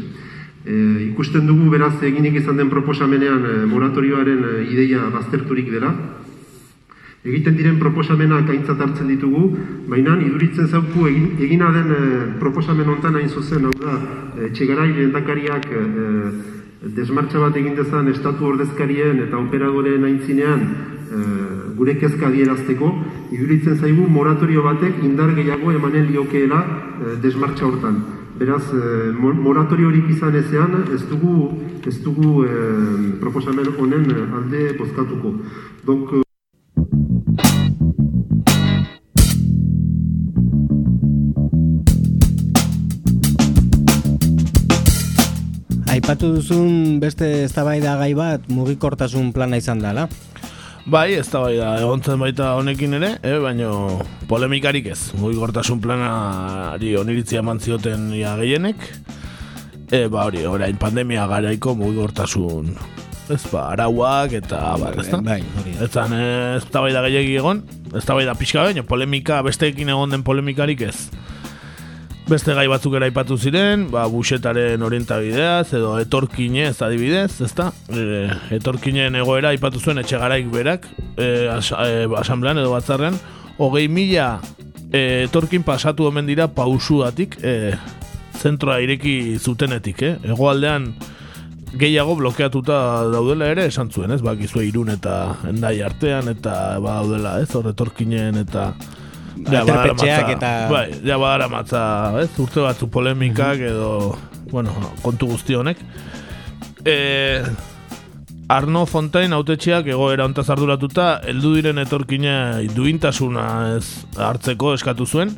E, 0.66 0.76
ikusten 1.12 1.46
dugu 1.46 1.70
beraz 1.70 1.94
eginik 2.02 2.40
izan 2.42 2.58
den 2.58 2.72
proposamenean 2.74 3.44
e, 3.46 3.58
moratorioaren 3.70 4.40
e, 4.42 4.54
ideia 4.74 5.04
bazterturik 5.14 5.70
dela. 5.70 5.92
Egiten 7.26 7.56
diren 7.58 7.78
proposamenak 7.82 8.50
aintzat 8.50 8.82
hartzen 8.82 9.08
ditugu, 9.10 9.48
baina 9.90 10.18
iduritzen 10.22 10.68
zauku 10.68 11.06
egin, 11.10 11.30
egina 11.46 11.70
den 11.74 11.94
e, 11.94 12.02
proposamen 12.42 12.90
hontan 12.96 13.18
hain 13.22 13.30
zuzen, 13.30 13.70
hau 13.70 13.74
da, 13.78 13.96
e, 14.34 14.50
txegarai 14.58 14.90
lehendakariak 14.92 15.70
e, 15.70 15.86
desmartxa 16.98 17.46
bat 17.46 17.56
egin 17.58 17.78
dezan 17.78 18.10
estatu 18.10 18.50
ordezkarien 18.50 19.22
eta 19.26 19.38
operadoreen 19.38 20.06
aintzinean 20.10 20.66
e, 20.66 21.24
gure 21.78 21.98
kezka 22.02 22.30
adierazteko, 22.32 22.92
iduritzen 23.38 23.78
zaigu 23.78 24.10
moratorio 24.10 24.66
batek 24.66 25.02
indar 25.06 25.34
gehiago 25.38 25.74
emanen 25.78 26.10
liokeela 26.12 26.62
e, 26.66 27.18
desmartxa 27.22 27.70
hortan. 27.70 28.02
Beraz, 28.36 28.64
e, 28.74 29.12
moratorio 29.16 29.88
hori 29.88 30.02
izan 30.12 30.36
ezean, 30.36 30.74
ez 30.92 31.02
dugu, 31.08 31.54
ez 31.88 31.96
dugu 32.04 32.44
e, 32.44 32.50
proposamen 33.22 33.70
honen 33.80 34.12
alde 34.36 34.74
bozkatuko. 34.76 35.32
Donc, 35.88 36.12
Aipatu 45.96 46.34
duzun 46.36 47.00
beste 47.00 47.46
eztabaida 47.46 47.96
gai 47.96 48.12
bat 48.14 48.50
mugikortasun 48.52 49.32
plana 49.32 49.56
izan 49.64 49.80
dela. 49.80 50.10
Bai, 50.86 51.16
ez 51.18 51.26
da 51.32 51.40
bai 51.42 51.56
da, 51.58 51.72
egontzen 51.82 52.20
baita 52.22 52.52
honekin 52.60 52.94
ere, 53.00 53.16
eh, 53.26 53.40
baina 53.42 53.72
polemikarik 54.30 54.86
ez. 54.94 55.00
Mugi 55.18 55.40
gortasun 55.40 55.80
planari 55.82 56.94
oniritzia 57.00 57.42
eman 57.42 57.60
zioten 57.60 58.12
ia 58.14 58.36
gehienek. 58.38 58.86
E, 59.90 60.06
ba 60.14 60.28
hori, 60.30 60.46
orain 60.46 60.78
pandemia 60.78 61.26
garaiko 61.30 61.74
mugi 61.78 61.98
gortasun 61.98 62.76
ez 63.34 63.42
ba, 63.50 63.72
arauak 63.74 64.36
eta 64.38 64.60
bar, 64.78 64.98
ez 65.02 65.08
da? 65.10 65.20
Bai, 65.26 65.40
hori. 65.60 65.74
Ez 65.82 65.90
da, 65.94 66.06
ez 66.58 66.66
da 66.72 66.82
bai 66.84 66.92
da 66.94 67.02
gehiagi 67.08 67.38
egon, 67.40 67.64
ez 67.96 68.04
da 68.06 68.18
bai 68.18 68.26
da 68.28 68.36
pixka 68.38 68.66
baina 68.68 68.84
polemika, 68.86 69.42
besteekin 69.46 69.90
egon 69.90 70.14
den 70.14 70.26
polemikarik 70.28 70.86
ez. 70.86 71.10
Beste 72.26 72.56
gai 72.58 72.66
batzuk 72.66 72.96
aipatu 72.98 73.36
ziren, 73.38 73.84
ba, 73.94 74.08
busetaren 74.10 74.82
orientabideaz, 74.82 75.76
edo 75.78 75.92
etorkinez 76.02 76.80
adibidez, 76.82 77.38
ezta? 77.46 77.68
E, 77.94 78.26
etorkinen 78.58 79.14
egoera 79.20 79.52
aipatu 79.54 79.78
zuen 79.78 80.02
etxe 80.02 80.18
garaik 80.18 80.50
berak, 80.50 80.88
e, 81.22 81.28
as, 81.54 81.70
e, 81.70 82.08
asamblean 82.18 82.58
edo 82.58 82.72
batzarrean, 82.74 83.20
hogei 83.62 83.86
mila 83.94 84.40
e, 84.90 85.28
etorkin 85.28 85.62
pasatu 85.68 86.10
omen 86.10 86.26
dira 86.26 86.50
pausuatik, 86.50 87.38
e, 87.46 87.76
zentroa 88.42 88.80
ireki 88.82 89.38
zutenetik, 89.38 90.02
eh? 90.02 90.16
Egoaldean 90.26 90.96
gehiago 91.78 92.18
blokeatuta 92.18 93.06
daudela 93.14 93.54
ere 93.54 93.70
esan 93.70 93.94
zuen, 93.94 94.18
ez? 94.18 94.24
Bakizue 94.26 94.66
irun 94.66 94.90
eta 94.98 95.36
endai 95.46 95.78
artean 95.86 96.34
eta 96.34 96.80
ba 96.82 97.04
daudela, 97.04 97.38
ez? 97.46 97.52
Horretorkinen 97.54 98.42
eta 98.42 98.72
Ja, 99.44 99.62
Aterpetxeak 99.62 100.32
eta... 100.38 100.52
Bai, 100.72 100.88
ja 101.06 101.20
badara 101.20 101.50
matza, 101.52 101.84
ez? 102.22 102.30
Urte 102.42 102.64
batzu 102.64 102.88
polemikak 102.92 103.62
edo, 103.68 103.90
bueno, 104.52 104.74
kontu 105.04 105.28
guzti 105.34 105.58
honek. 105.58 105.82
E, 106.88 106.96
Arno 108.48 108.86
Fontaine 108.86 109.36
autetxeak 109.36 109.90
egoera 109.92 110.26
ontaz 110.30 110.48
arduratuta, 110.54 111.20
heldu 111.28 111.56
diren 111.58 111.82
etorkina 111.82 112.62
duintasuna 112.76 113.46
ez 113.76 114.06
hartzeko 114.22 114.76
eskatu 114.78 115.08
zuen, 115.10 115.34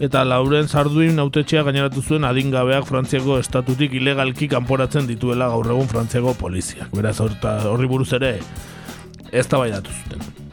eta 0.00 0.24
Lauren 0.24 0.68
Zarduin 0.68 1.20
autetxeak 1.20 1.68
gaineratu 1.68 2.02
zuen 2.02 2.24
adingabeak 2.24 2.88
Frantziako 2.88 3.38
estatutik 3.42 3.94
ilegalki 4.00 4.48
kanporatzen 4.48 5.06
dituela 5.10 5.50
gaur 5.52 5.70
egun 5.76 5.90
Frantziako 5.92 6.34
poliziak. 6.40 6.90
Beraz, 6.96 7.18
horri 7.20 7.90
buruz 7.90 8.12
ere, 8.18 8.38
ez 9.30 9.46
da 9.46 9.60
zuten. 9.60 10.47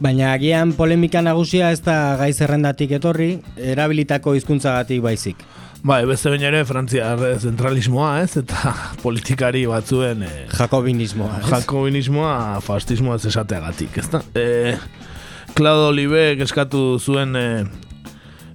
Baina 0.00 0.30
agian 0.32 0.72
polemika 0.72 1.20
nagusia 1.20 1.70
ez 1.74 1.82
da 1.84 2.16
gai 2.16 2.30
zerrendatik 2.32 2.94
etorri, 2.96 3.34
erabilitako 3.60 4.32
hizkuntzagatik 4.38 5.02
baizik. 5.04 5.42
Bai, 5.84 6.02
beste 6.08 6.32
baina 6.32 6.48
ere 6.48 6.62
Frantzia 6.68 7.10
zentralismoa, 7.36 8.14
ez? 8.22 8.34
Eta 8.40 8.72
politikari 9.04 9.66
batzuen 9.68 10.24
eh, 10.24 10.32
jakobinismoa, 10.56 11.42
ez? 11.42 11.50
Jakobinismoa, 11.52 12.34
fascismoa 12.64 13.20
ez 13.20 13.28
esateagatik, 13.28 14.00
ez 14.00 14.08
da? 14.12 14.22
Eh, 14.40 14.74
Claude 15.56 15.88
Olive 15.90 16.24
eskatu 16.44 16.82
zuen 17.00 17.36
eh, 17.36 17.64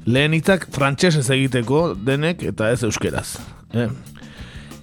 lehen 0.05 0.33
hitzak 0.37 0.69
frantses 0.73 1.29
egiteko 1.29 1.91
denek 2.09 2.41
eta 2.53 2.73
ez 2.73 2.81
euskeraz. 2.89 3.35
Eh? 3.73 3.89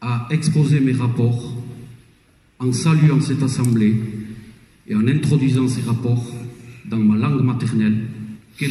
à 0.00 0.26
exposer 0.30 0.80
mes 0.80 0.92
rapports 0.92 1.56
en 2.58 2.72
saluant 2.72 3.20
cette 3.20 3.42
assemblée 3.42 3.94
et 4.86 4.94
en 4.94 5.06
introduisant 5.06 5.68
ces 5.68 5.82
rapports 5.82 6.34
dans 6.86 6.98
ma 6.98 7.16
langue 7.16 7.42
maternelle, 7.42 8.08
qu'est. 8.58 8.70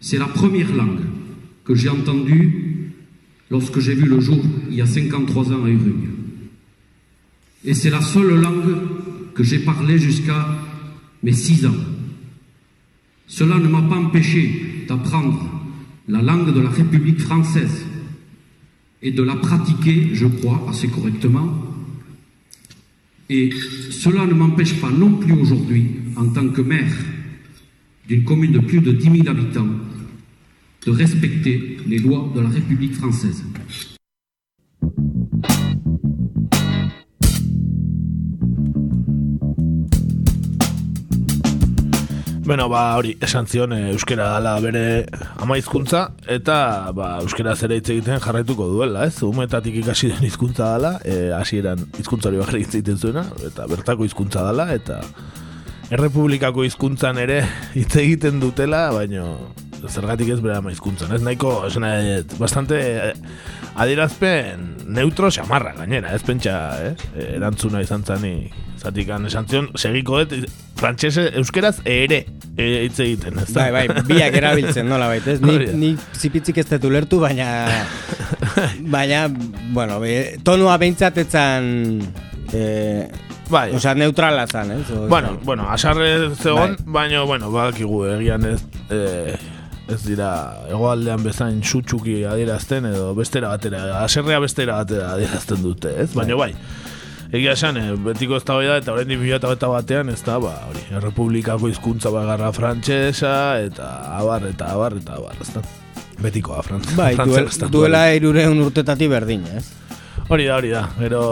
C'est 0.00 0.18
la 0.18 0.26
première 0.26 0.74
langue 0.74 1.04
que 1.64 1.74
j'ai 1.74 1.88
entendue 1.88 2.92
lorsque 3.50 3.80
j'ai 3.80 3.94
vu 3.94 4.06
le 4.06 4.20
jour 4.20 4.38
il 4.68 4.76
y 4.76 4.82
a 4.82 4.86
53 4.86 5.52
ans 5.52 5.64
à 5.64 5.68
Urugne. 5.68 6.10
Et 7.64 7.74
c'est 7.74 7.90
la 7.90 8.00
seule 8.00 8.40
langue 8.40 8.76
que 9.34 9.42
j'ai 9.42 9.58
parlé 9.58 9.98
jusqu'à 9.98 10.46
mes 11.22 11.32
6 11.32 11.66
ans. 11.66 11.74
Cela 13.26 13.58
ne 13.58 13.68
m'a 13.68 13.82
pas 13.82 13.96
empêché 13.96 14.84
d'apprendre 14.88 15.62
la 16.08 16.22
langue 16.22 16.54
de 16.54 16.60
la 16.60 16.70
République 16.70 17.20
française 17.20 17.84
et 19.02 19.12
de 19.12 19.22
la 19.22 19.36
pratiquer, 19.36 20.10
je 20.14 20.26
crois, 20.26 20.66
assez 20.68 20.88
correctement. 20.88 21.64
Et 23.30 23.50
cela 23.90 24.26
ne 24.26 24.34
m'empêche 24.34 24.80
pas 24.80 24.90
non 24.90 25.12
plus 25.14 25.32
aujourd'hui, 25.32 25.86
en 26.16 26.28
tant 26.28 26.48
que 26.48 26.62
maire 26.62 26.92
d'une 28.08 28.24
commune 28.24 28.52
de 28.52 28.60
plus 28.60 28.80
de 28.80 28.92
10 28.92 29.22
000 29.22 29.28
habitants, 29.28 29.68
de 30.86 30.90
respecter 30.90 31.76
les 31.86 31.98
lois 31.98 32.32
de 32.34 32.40
la 32.40 32.48
République 32.48 32.94
française. 32.94 33.44
Bueno, 42.48 42.70
ba, 42.70 42.96
hori, 42.96 43.10
esan 43.20 43.44
zion, 43.44 43.74
e, 43.76 43.90
euskera 43.92 44.30
dala 44.32 44.54
bere 44.64 45.04
ama 45.36 45.58
hizkuntza 45.60 45.98
eta 46.32 46.54
ba, 46.96 47.08
euskera 47.20 47.52
zera 47.52 47.76
hitz 47.76 47.90
egiten 47.92 48.22
jarraituko 48.24 48.70
duela, 48.70 49.02
ez? 49.04 49.18
Umetatik 49.26 49.74
ikasi 49.82 50.08
den 50.14 50.24
hizkuntza 50.24 50.70
dala, 50.70 50.94
e, 51.04 51.28
hasieran 51.36 51.82
hizkuntza 52.00 52.30
hori 52.30 52.40
bakar 52.40 52.56
egiten 52.56 52.96
zuena, 52.96 53.26
eta 53.44 53.66
bertako 53.68 54.08
hizkuntza 54.08 54.46
dala, 54.46 54.64
eta 54.72 54.96
errepublikako 55.92 56.64
hizkuntzan 56.64 57.20
ere 57.20 57.42
hitz 57.76 57.92
egiten 58.00 58.40
dutela, 58.40 58.86
baino 58.96 59.26
zergatik 59.84 60.32
ez 60.32 60.38
bere 60.40 60.56
ama 60.56 60.72
hizkuntzan, 60.72 61.12
ez? 61.18 61.20
Nahiko, 61.28 61.52
esan 61.68 61.84
bastante 62.40 62.80
eh, 63.10 63.12
adierazpen 63.76 64.88
neutro 64.88 65.28
xamarra, 65.28 65.76
gainera, 65.82 66.16
ez 66.16 66.24
pentsa, 66.24 66.56
ez? 66.94 66.96
Erantzuna 67.28 67.84
izan 67.84 68.08
zani 68.08 68.38
Zatikan 68.78 69.26
esan 69.26 69.48
zion, 69.50 69.70
segiko 69.78 70.20
dut, 70.22 70.46
frantxese 70.78 71.28
euskeraz 71.40 71.78
ere 71.88 72.20
e, 72.54 72.66
hitz 72.86 72.98
egiten, 73.02 73.40
ez 73.42 73.50
Bai, 73.56 73.70
bai, 73.74 73.86
biak 74.06 74.36
erabiltzen, 74.38 74.86
nola 74.88 75.08
baita, 75.10 75.34
ez? 75.34 75.42
Ni, 75.42 75.58
ni 75.78 75.90
zipitzik 76.14 76.60
ez 76.62 76.66
detu 76.70 76.90
lertu, 76.94 77.18
baina, 77.22 77.48
baina, 78.94 79.26
bueno, 79.74 79.98
be, 80.04 80.38
tonua 80.46 80.78
behintzat 80.80 81.24
E, 82.48 83.10
bai. 83.50 83.74
Osa, 83.76 83.92
neutrala 83.92 84.46
zan, 84.48 84.70
ez? 84.72 84.90
O, 84.90 85.06
bueno, 85.08 85.34
o, 85.34 85.44
bueno, 85.44 85.66
asarre 85.68 86.30
zegoen, 86.34 86.78
bai. 86.78 86.92
baina, 87.02 87.22
bueno, 87.28 87.50
bakigu, 87.52 88.06
egian 88.14 88.46
ez, 88.48 88.62
e, 88.88 89.36
ez 89.92 89.98
dira, 90.06 90.30
egoaldean 90.70 91.20
bezain 91.24 91.60
sutsuki 91.62 92.22
adierazten, 92.28 92.88
edo 92.88 93.10
bestera 93.18 93.50
batera, 93.52 93.82
aserrea 94.00 94.40
bestera 94.40 94.78
batera 94.80 95.12
adierazten 95.16 95.60
dute, 95.64 95.92
ez? 96.04 96.12
Baina, 96.16 96.38
bai. 96.40 96.54
Egia 97.28 97.52
esan, 97.52 97.76
e, 97.76 97.90
betiko 98.00 98.38
ez 98.38 98.44
da 98.48 98.56
eta 98.78 98.94
horrein 98.94 99.10
dibio 99.10 99.36
eta 99.36 99.68
batean 99.68 100.08
ez 100.08 100.22
da, 100.24 100.38
ba, 100.40 100.54
hori, 100.70 100.80
errepublikako 100.96 101.68
hizkuntza 101.68 102.08
bagarra 102.14 102.48
frantxesa, 102.56 103.60
eta 103.60 103.88
abar, 104.16 104.46
eta 104.48 104.70
abar, 104.72 104.96
eta 104.96 105.18
abar, 105.18 105.36
ez 105.44 105.50
da. 105.52 105.60
Betiko, 106.24 106.54
a, 106.56 106.62
frantz, 106.64 106.94
bai, 106.96 107.12
duel, 107.20 107.50
duela 107.70 108.06
irureun 108.16 108.64
urtetati 108.64 109.10
berdin, 109.12 109.44
ez? 109.58 109.66
Hori 110.28 110.48
da, 110.48 110.56
hori 110.56 110.72
da, 110.72 110.86
gero, 110.96 111.22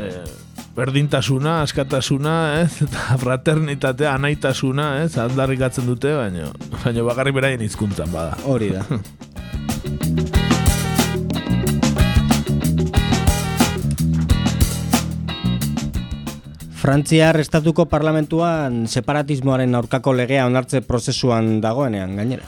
e, 0.00 0.08
berdintasuna, 0.76 1.60
askatasuna, 1.66 2.38
ez, 2.62 2.80
eta 2.88 3.20
fraternitatea, 3.20 4.16
anaitasuna, 4.16 4.88
ez, 5.04 5.18
aldarrikatzen 5.20 5.84
dute, 5.92 6.16
baina, 6.16 6.48
baina 6.80 7.06
bakarrik 7.12 7.36
beraien 7.36 7.68
hizkuntzan 7.68 8.08
bada. 8.08 8.40
Hori 8.48 8.72
da. 8.72 8.88
Frantziar 16.86 17.34
estatuko 17.42 17.88
parlamentuan 17.90 18.84
separatismoaren 18.86 19.72
aurkako 19.74 20.12
legea 20.14 20.44
onartze 20.46 20.84
prozesuan 20.86 21.56
dagoenean, 21.58 22.12
gainera. 22.14 22.46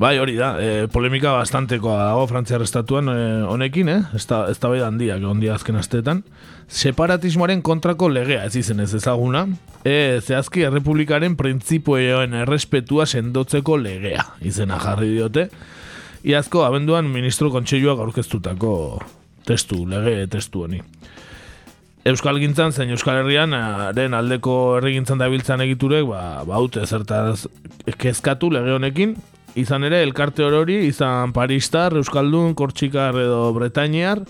Bai, 0.00 0.16
hori 0.18 0.34
da, 0.34 0.48
e, 0.58 0.88
polemika 0.90 1.36
bastantekoa 1.36 2.00
dago 2.08 2.24
Frantziar 2.26 2.64
estatuan 2.64 3.12
e, 3.12 3.20
honekin, 3.46 3.92
eh? 3.92 4.00
ez 4.16 4.24
da, 4.26 4.40
ez 4.50 4.56
da 4.58 4.72
bai 4.72 4.80
handia, 4.82 5.20
ondia 5.22 5.54
azken 5.54 5.78
astetan. 5.78 6.24
Separatismoaren 6.66 7.62
kontrako 7.62 8.08
legea 8.10 8.42
ez 8.48 8.56
izen 8.58 8.82
ez 8.82 8.90
ezaguna, 8.98 9.44
e, 9.84 10.18
zehazki 10.18 10.66
errepublikaren 10.66 11.38
printzipoen 11.38 12.34
errespetua 12.42 13.06
sendotzeko 13.06 13.78
legea, 13.78 14.24
izena 14.42 14.80
jarri 14.82 15.12
diote. 15.14 15.46
Iazko, 16.26 16.66
abenduan, 16.66 17.06
ministro 17.06 17.52
kontseiluak 17.54 18.02
aurkeztutako 18.02 18.74
testu, 19.46 19.84
lege 19.86 20.26
testu 20.26 20.66
honi. 20.66 20.82
Euskal 22.08 22.38
Gintzan, 22.40 22.72
zein 22.72 22.88
Euskal 22.94 23.18
Herrian, 23.20 23.52
haren 23.52 24.14
aldeko 24.16 24.54
herrigintzan 24.78 25.20
dabiltzan 25.20 25.60
egiturek, 25.60 26.06
ba, 26.08 26.40
baute 26.48 26.86
zertaz 26.86 27.44
kezkatu 28.00 28.48
lege 28.54 28.72
honekin, 28.72 29.12
izan 29.60 29.84
ere, 29.84 30.00
elkarte 30.06 30.46
hori, 30.48 30.78
izan 30.88 31.34
Paristar, 31.36 31.92
Euskaldun, 32.00 32.54
Kortxikar 32.56 33.20
edo 33.20 33.42
Bretainiar, 33.52 34.24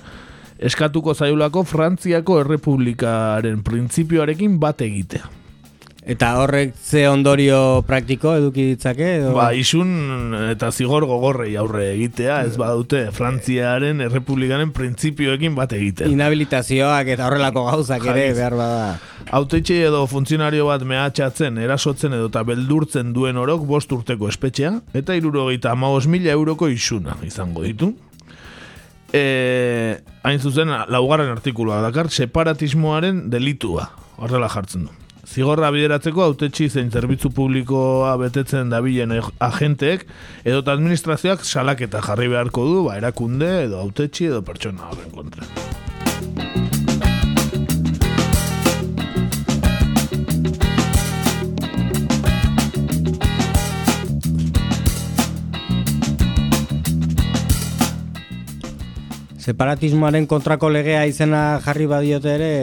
eskatuko 0.59 1.15
zaiulako 1.15 1.63
Frantziako 1.63 2.41
Errepublikaren 2.43 3.63
printzipioarekin 3.63 4.59
bat 4.59 4.83
egitea. 4.83 5.40
Eta 6.01 6.31
horrek 6.41 6.73
ze 6.81 7.03
ondorio 7.11 7.83
praktiko 7.85 8.33
eduki 8.39 8.71
ditzake? 8.71 9.05
Edo? 9.19 9.35
Ba, 9.37 9.51
isun 9.53 10.33
eta 10.49 10.71
zigor 10.73 11.05
gogorrei 11.05 11.53
aurre 11.61 11.91
egitea, 11.93 12.39
ez 12.49 12.55
badute 12.61 13.03
Frantziaren 13.13 14.01
Errepublikaren 14.07 14.73
printzipioekin 14.73 15.59
bat 15.59 15.75
egiten. 15.77 16.09
Inhabilitazioak 16.15 17.11
eta 17.15 17.27
horrelako 17.29 17.67
gauzak 17.69 18.07
ere 18.15 18.31
behar 18.39 18.57
bada. 18.57 18.87
Autetxe 19.37 19.77
edo 19.91 20.07
funtzionario 20.09 20.71
bat 20.71 20.87
mehatxatzen, 20.89 21.61
erasotzen 21.61 22.17
edo 22.17 22.31
eta 22.33 22.47
beldurtzen 22.49 23.13
duen 23.13 23.37
orok 23.37 23.67
bost 23.69 23.93
urteko 23.93 24.31
espetxea, 24.33 24.73
eta 24.97 25.19
irurogeita 25.19 25.75
amaos 25.77 26.07
mila 26.09 26.33
euroko 26.33 26.71
isuna 26.73 27.19
izango 27.29 27.67
ditu. 27.69 27.93
E, 29.13 30.01
hain 30.23 30.41
zuzen, 30.41 30.73
laugarren 30.89 31.29
artikulua 31.35 31.83
dakar, 31.85 32.09
separatismoaren 32.09 33.27
delitua, 33.29 33.91
horrela 34.17 34.49
jartzen 34.49 34.89
du. 34.89 34.97
Zigorra 35.31 35.69
bideratzeko 35.71 36.25
autetxi 36.25 36.65
zein 36.75 36.89
zerbitzu 36.91 37.29
publikoa 37.31 38.17
betetzen 38.19 38.73
dabilen 38.73 39.13
agenteek 39.47 40.03
edo 40.43 40.65
administrazioak 40.73 41.45
salaketa 41.47 42.03
jarri 42.03 42.27
beharko 42.33 42.65
du 42.67 42.83
ba, 42.89 42.97
erakunde 42.99 43.51
edo 43.69 43.79
autetxi 43.79 44.27
edo 44.27 44.43
pertsona 44.43 44.91
horren 44.91 45.15
kontra. 45.15 45.47
Separatismoaren 59.39 60.27
kontrako 60.27 60.75
legea 60.75 61.07
izena 61.07 61.61
jarri 61.63 61.87
badiote 61.87 62.35
ere, 62.35 62.57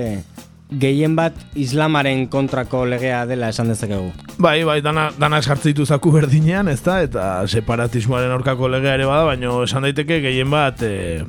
gehien 0.69 1.15
bat 1.15 1.33
islamaren 1.55 2.25
kontrako 2.27 2.83
legea 2.85 3.25
dela 3.25 3.49
esan 3.53 3.71
dezakegu. 3.71 4.11
Bai, 4.37 4.63
bai, 4.67 4.81
dana, 4.81 5.09
dana 5.19 5.39
ditu 5.63 5.85
zaku 5.85 6.11
berdinean, 6.11 6.67
ez 6.67 6.81
da, 6.83 7.01
eta 7.01 7.47
separatismoaren 7.47 8.31
aurkako 8.31 8.67
legea 8.67 8.95
ere 8.95 9.05
bada, 9.05 9.25
baina 9.25 9.63
esan 9.63 9.83
daiteke 9.83 10.19
gehien 10.21 10.49
bat 10.49 10.81
e, 10.83 11.23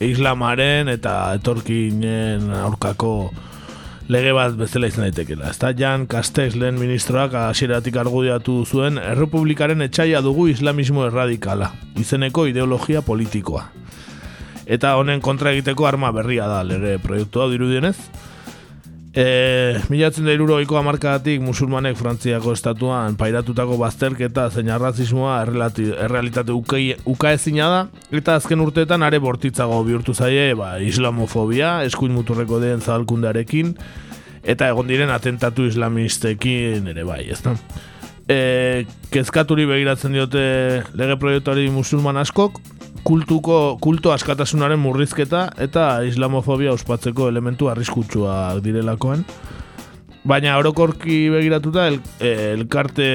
islamaren 0.00 0.88
eta 0.88 1.34
etorkinen 1.34 2.50
aurkako 2.54 3.30
lege 4.08 4.32
bat 4.32 4.54
bezala 4.56 4.88
izan 4.88 5.04
daitekela. 5.08 5.50
Ez 5.50 5.58
da, 5.58 5.72
Jan 5.76 6.06
Castex 6.06 6.54
lehen 6.56 6.78
ministroak 6.80 7.34
hasieratik 7.34 7.96
argudiatu 7.96 8.64
zuen 8.64 8.98
errepublikaren 8.98 9.82
etxaia 9.84 10.22
dugu 10.24 10.48
islamismo 10.48 11.04
erradikala, 11.06 11.72
izeneko 11.98 12.46
ideologia 12.46 13.02
politikoa. 13.02 13.66
Eta 14.68 14.94
honen 15.00 15.20
kontra 15.24 15.52
egiteko 15.52 15.86
arma 15.88 16.12
berria 16.12 16.46
da 16.48 16.62
lege 16.64 16.98
proiektua 17.02 17.48
dirudienez. 17.50 17.96
E, 19.18 19.80
milatzen 19.90 20.28
da 20.28 20.34
irurogeiko 20.36 20.76
amarkadatik 20.78 21.40
musulmanek 21.42 21.96
Frantziako 21.98 22.52
estatuan 22.54 23.16
pairatutako 23.18 23.74
bazterketa 23.80 24.44
zein 24.52 24.70
arrazismoa 24.70 25.40
errealitate 25.42 26.54
ukaezina 26.54 27.66
da 27.72 27.80
eta 28.14 28.36
azken 28.38 28.62
urteetan 28.62 29.02
are 29.02 29.18
bortitzago 29.18 29.80
bihurtu 29.88 30.14
zaie 30.14 30.52
ba, 30.54 30.76
islamofobia, 30.78 31.80
eskuin 31.88 32.14
muturreko 32.14 32.62
den 32.62 32.78
zabalkundearekin 32.78 33.74
eta 34.46 34.70
egon 34.70 34.86
diren 34.86 35.10
atentatu 35.10 35.66
islamistekin 35.66 36.86
ere 36.94 37.02
bai, 37.08 37.24
ez 37.26 37.42
da? 37.42 37.56
E, 38.30 38.86
kezkaturi 39.10 39.66
begiratzen 39.66 40.14
diote 40.14 40.44
lege 40.94 41.18
proiektuari 41.18 41.66
musulman 41.74 42.22
askok, 42.22 42.62
kultuko 43.08 43.78
kulto 43.80 44.12
askatasunaren 44.12 44.80
murrizketa 44.82 45.46
eta 45.64 46.02
islamofobia 46.04 46.74
ospatzeko 46.76 47.30
elementu 47.32 47.70
arriskutsuak 47.72 48.60
direlakoan. 48.64 49.24
Baina 50.28 50.58
orokorki 50.60 51.28
begiratuta 51.32 51.86
el, 51.88 52.02
eh, 52.20 52.52
elkarte 52.52 53.06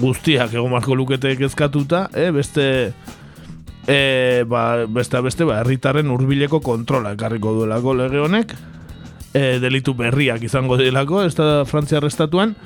guztiak 0.00 0.54
egon 0.54 0.72
marko 0.72 0.96
lukete 0.96 1.34
kezkatuta, 1.36 2.08
eh, 2.14 2.30
beste 2.32 2.66
e, 3.86 4.44
ba, 4.48 4.86
beste 4.88 5.20
beste 5.20 5.44
ba, 5.44 5.60
herritarren 5.60 6.08
hurbileko 6.10 6.60
kontrola 6.60 7.12
ekarriko 7.16 7.52
duelako 7.58 7.94
lege 7.94 8.22
honek, 8.24 8.54
e, 9.34 9.58
delitu 9.62 9.94
berriak 9.94 10.42
izango 10.42 10.78
delako, 10.80 11.22
ez 11.26 11.34
da 11.36 11.64
Frantziar 11.68 12.04
estatuan, 12.08 12.56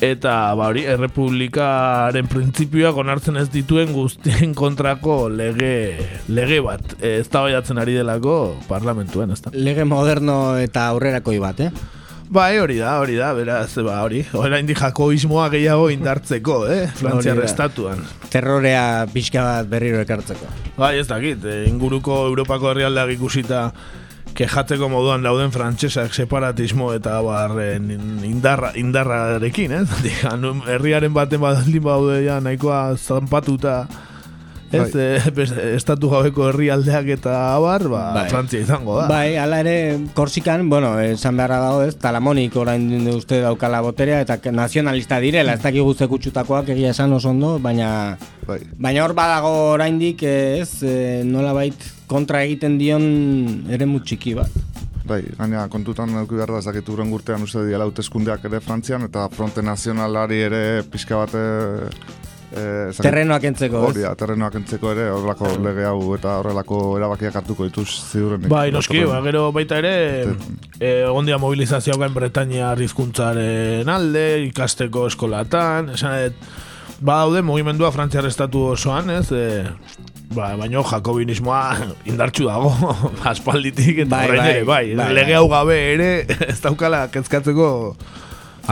eta 0.00 0.54
ba 0.56 0.70
hori 0.70 0.86
errepublikaren 0.88 2.28
printzipioak 2.32 2.96
onartzen 3.02 3.36
ez 3.40 3.46
dituen 3.52 3.92
guztien 3.92 4.54
kontrako 4.56 5.28
lege 5.28 6.08
lege 6.32 6.60
bat 6.64 6.96
e, 6.98 7.18
eztabaidatzen 7.20 7.80
ari 7.80 7.98
delako 8.00 8.56
parlamentuan, 8.68 9.34
ezta. 9.36 9.52
Lege 9.52 9.84
moderno 9.84 10.56
eta 10.60 10.88
aurrerakoi 10.94 11.38
bat, 11.42 11.60
eh? 11.68 11.70
Bai, 12.30 12.60
hori 12.62 12.76
da, 12.78 12.94
hori 13.02 13.16
da, 13.18 13.32
beraz, 13.34 13.74
ba, 13.82 13.96
hori, 14.06 14.22
oraindik 14.38 14.78
jakoismoa 14.78 15.48
gehiago 15.50 15.88
indartzeko, 15.90 16.60
eh, 16.70 16.84
Frantziar 16.94 17.40
estatuan. 17.42 18.04
Terrorea 18.30 19.08
pixka 19.10 19.42
bat 19.42 19.72
berriro 19.72 19.98
ekartzeko. 20.04 20.46
Bai, 20.76 20.94
ez 21.00 21.08
dakit, 21.10 21.42
e, 21.44 21.64
inguruko 21.68 22.22
Europako 22.30 22.70
herrialdeak 22.70 23.16
ikusita 23.18 23.64
kejatzeko 24.36 24.88
moduan 24.88 25.22
dauden 25.24 25.50
frantsesak 25.52 26.14
separatismo 26.14 26.92
eta 26.96 27.18
barren 27.24 27.90
indarra, 28.26 28.72
indarrarekin, 28.78 29.72
ez? 29.82 29.88
Anu- 30.30 30.62
herriaren 30.68 31.12
baten 31.16 31.42
badaldin 31.42 31.82
baude 31.84 32.20
ja 32.24 32.40
nahikoa 32.40 32.96
zanpatuta, 32.96 33.84
ez? 34.72 34.92
Bai. 34.94 35.46
E, 35.60 35.74
estatu 35.74 36.10
gabeko 36.12 36.46
herrialdeak 36.50 37.08
eta 37.16 37.32
abar, 37.56 37.86
ba, 37.90 38.02
Bai. 38.14 38.26
Frantzia 38.30 38.60
izango 38.62 38.98
da. 38.98 39.06
Bai, 39.10 39.36
ala 39.40 39.60
ere, 39.62 39.74
Korsikan, 40.14 40.68
bueno, 40.70 40.92
esan 41.00 41.38
beharra 41.38 41.58
dago 41.62 41.82
ez, 41.86 41.94
Talamonik 42.00 42.56
orain 42.60 42.84
uste 43.10 43.40
daukala 43.42 43.80
boterea 43.84 44.20
eta 44.24 44.38
nazionalista 44.52 45.18
direla, 45.22 45.56
ez 45.56 45.62
dakigu 45.64 45.94
ze 45.94 46.08
kutsutakoak 46.10 46.70
egia 46.76 46.94
esan 46.94 47.12
oso 47.16 47.30
ondo, 47.30 47.58
baina 47.58 48.16
Bai. 48.46 48.60
baina 48.78 49.04
hor 49.04 49.14
badago 49.14 49.52
oraindik 49.74 50.22
eh, 50.22 50.60
ez, 50.60 50.82
eh, 50.82 51.22
nolabait 51.24 51.88
kontra 52.10 52.44
egiten 52.44 52.78
dion 52.78 53.66
ere 53.70 53.88
txiki 54.04 54.34
bat. 54.34 54.50
Bai, 55.10 55.24
gaina 55.38 55.66
kontutan 55.68 56.12
eduki 56.14 56.36
behar 56.38 56.52
da, 56.54 56.58
ez 56.58 56.68
dakit 56.68 56.88
urren 56.92 57.10
urtean 57.12 57.42
uste 57.42 57.64
diala 57.66 57.86
hauteskundeak 57.88 58.44
ere 58.46 58.60
Frantzian, 58.62 59.02
eta 59.08 59.28
fronte 59.34 59.62
nazionalari 59.62 60.42
ere 60.46 60.64
pixka 60.90 61.24
bat... 61.24 61.34
E, 62.50 62.62
Terrenoak 62.98 63.44
entzeko? 63.46 63.84
Hori 63.90 64.02
da, 64.02 64.10
terrenoak 64.18 64.56
entzeko 64.58 64.90
ere, 64.90 65.04
horrelako 65.14 65.52
lege 65.62 65.84
hau 65.86 66.00
eta 66.16 66.32
horrelako 66.40 66.80
erabakiak 66.98 67.36
hartuko 67.38 67.68
dituz 67.68 67.86
ziurrenik. 68.10 68.48
Bai, 68.50 68.72
noski, 68.74 69.04
ba, 69.06 69.20
gero 69.22 69.44
baita 69.54 69.78
ere, 69.78 69.92
eh, 70.80 71.04
egon 71.04 71.28
dira 71.30 71.38
mobilizazioa 71.38 72.00
gain 72.02 72.16
Bretaña 72.16 72.72
arrizkuntzaren 72.72 73.88
alde, 73.88 74.24
ikasteko 74.48 75.06
eskolatan, 75.12 75.92
esan 75.94 76.34
ba 77.00 77.20
daude 77.22 77.40
mugimendua 77.46 77.92
Frantziar 77.94 78.26
estatu 78.28 78.64
osoan, 78.74 79.12
ez, 79.14 79.30
e, 79.30 79.62
ba, 80.34 80.50
baino 80.58 80.82
jakobinismoa 80.90 81.62
indartsu 82.10 82.48
dago, 82.50 82.74
aspalditik, 83.30 84.02
eta 84.08 84.16
Bai, 84.16 84.26
bai, 84.34 84.64
bai, 84.64 84.82
bai, 84.98 85.12
lege 85.14 85.30
bai. 85.36 85.38
hau 85.38 85.46
gabe 85.54 85.78
ere, 85.94 86.10
ez 86.50 86.58
daukala 86.66 87.06
kezkatzeko 87.14 87.70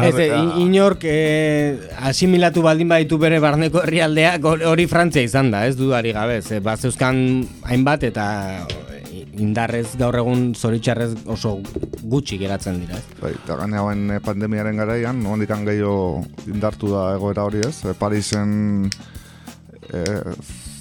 Ez, 0.05 0.15
eh, 0.19 0.29
in- 0.39 0.69
inork 0.69 1.03
eh, 1.05 1.79
asimilatu 2.01 2.63
baldin 2.63 2.89
baditu 2.89 3.19
bere 3.19 3.39
barneko 3.41 3.83
herrialdeak 3.83 4.43
hor- 4.43 4.65
hori 4.67 4.87
Frantzia 4.87 5.23
izan 5.23 5.51
da, 5.51 5.67
ez 5.67 5.77
dudari 5.77 6.13
gabe. 6.13 6.41
Ze, 6.43 6.61
bat 6.61 6.81
zeuzkan 6.81 7.47
hainbat 7.65 8.03
eta 8.05 8.67
indarrez 9.39 9.93
gaur 9.99 10.17
egun 10.19 10.55
zoritxarrez 10.59 11.13
oso 11.31 11.61
gutxi 12.03 12.39
geratzen 12.39 12.81
dira. 12.81 12.97
Ez? 12.99 13.05
Bai, 13.21 13.33
eta 13.37 13.57
gaina 13.61 13.79
hauen 13.79 14.11
eh, 14.11 14.21
pandemiaren 14.25 14.77
garaian, 14.77 15.21
nondik 15.23 15.49
gehiago 15.49 16.25
indartu 16.47 16.91
da 16.95 17.15
egoera 17.15 17.45
hori 17.45 17.61
ez. 17.67 17.85
E, 17.85 17.95
Parisen 17.95 18.91
e, 19.93 20.03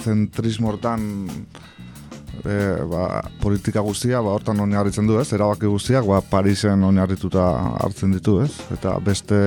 zentrismo 0.04 0.70
hortan 0.72 1.28
e, 2.46 2.58
ba, 2.90 3.22
politika 3.42 3.82
guztia, 3.86 4.22
ba, 4.22 4.34
hortan 4.38 4.60
oinarritzen 4.64 5.08
du 5.08 5.20
ez, 5.22 5.28
erabaki 5.34 5.70
guztiak, 5.72 6.06
ba, 6.10 6.22
Parisen 6.22 6.84
oinarrituta 6.88 7.46
hartzen 7.84 8.14
ditu 8.16 8.40
ez, 8.44 8.52
eta 8.74 8.98
beste 9.04 9.38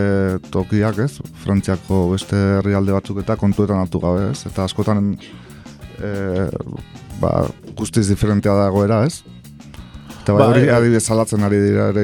tokiak 0.50 0.98
ez, 1.07 1.12
Frantziako 1.44 2.07
beste 2.14 2.38
herrialde 2.61 2.96
batzuk 2.96 3.20
eta 3.22 3.37
kontuetan 3.40 3.83
hartu 3.83 4.00
gabe 4.03 4.31
ez, 4.31 4.44
eta 4.50 4.64
askotan 4.68 5.12
e, 6.00 6.14
ba, 7.20 7.35
guztiz 7.79 8.09
diferentea 8.09 8.57
da 8.57 8.70
egoera 8.72 9.05
ez, 9.09 9.20
Eta 10.20 10.35
bai, 10.37 10.42
Bai, 10.42 10.48
hori 10.53 10.66
bai. 10.68 10.74
adibidez 10.76 11.05
salatzen 11.09 11.44
ari 11.46 11.59
dira 11.62 11.87
ere 11.94 12.03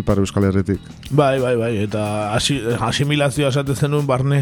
Ipar 0.00 0.18
Euskal 0.22 0.46
Herritik. 0.48 0.80
Bai, 1.10 1.34
bai, 1.42 1.52
bai, 1.60 1.74
eta 1.84 2.32
asi, 2.32 2.56
asimilazioa 2.80 3.50
esaten 3.52 3.76
zenuen 3.76 4.06
barne 4.08 4.40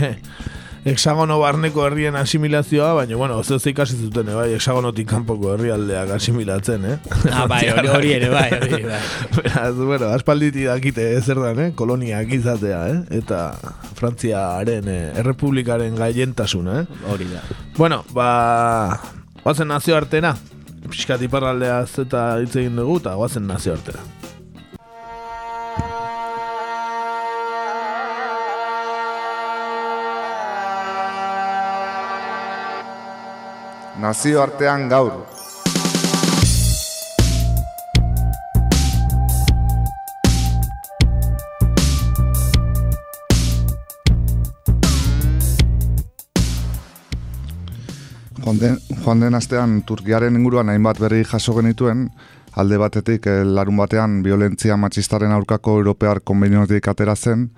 hexagono 0.84 1.38
barneko 1.40 1.84
herrien 1.86 2.16
asimilazioa, 2.16 2.92
baina, 2.94 3.16
bueno, 3.16 3.40
ez 3.40 3.66
ikasi 3.66 3.96
zuten, 3.96 4.28
eh, 4.28 4.34
bai, 4.34 4.48
hexagonotik 4.54 5.08
kanpoko 5.08 5.54
herrialdeak 5.54 6.10
asimilatzen, 6.16 6.84
eh? 6.84 6.98
Ah, 7.32 7.46
bai, 7.50 7.62
hori, 7.70 7.88
hori 7.88 8.12
ere, 8.16 8.28
bai, 8.32 8.48
hori, 8.56 8.82
bai. 8.84 9.00
Beraz, 9.36 9.74
bueno, 9.74 10.10
aspalditi 10.14 10.68
dakite 10.68 11.12
eh, 11.14 11.22
zer 11.22 11.40
dan, 11.42 11.62
eh? 11.66 11.70
koloniak 11.78 12.32
izatea, 12.38 12.82
eh? 12.92 13.00
eta 13.22 13.52
Frantziaren 13.98 14.88
eh, 14.92 15.00
errepublikaren 15.22 15.96
gaientasuna, 15.98 16.82
eh? 16.82 17.02
Hori 17.12 17.30
da. 17.32 17.42
Bueno, 17.76 18.04
ba, 18.14 19.00
guazen 19.42 19.68
nazio 19.70 19.96
artena, 19.98 20.36
pixkat 20.88 21.22
iparraldeaz 21.26 21.90
eta 22.06 22.30
hitz 22.42 22.54
egin 22.56 22.78
dugu, 22.78 23.00
eta 23.02 23.18
guazen 23.18 23.46
nazio 23.50 23.76
nazioartean 33.98 34.88
gaur. 34.88 35.12
Joan 48.38 48.60
den, 48.60 48.78
joan 49.04 49.34
astean 49.34 49.82
Turkiaren 49.82 50.36
inguruan 50.38 50.70
hainbat 50.70 51.00
berri 51.02 51.24
jaso 51.24 51.54
genituen, 51.58 52.06
alde 52.56 52.78
batetik 52.78 53.26
eh, 53.26 53.42
larun 53.44 53.76
batean 53.76 54.22
violentzia 54.22 54.76
matxistaren 54.76 55.34
aurkako 55.34 55.76
Europear 55.82 56.22
konbeniotik 56.24 56.88
atera 56.88 57.16
zen, 57.16 57.50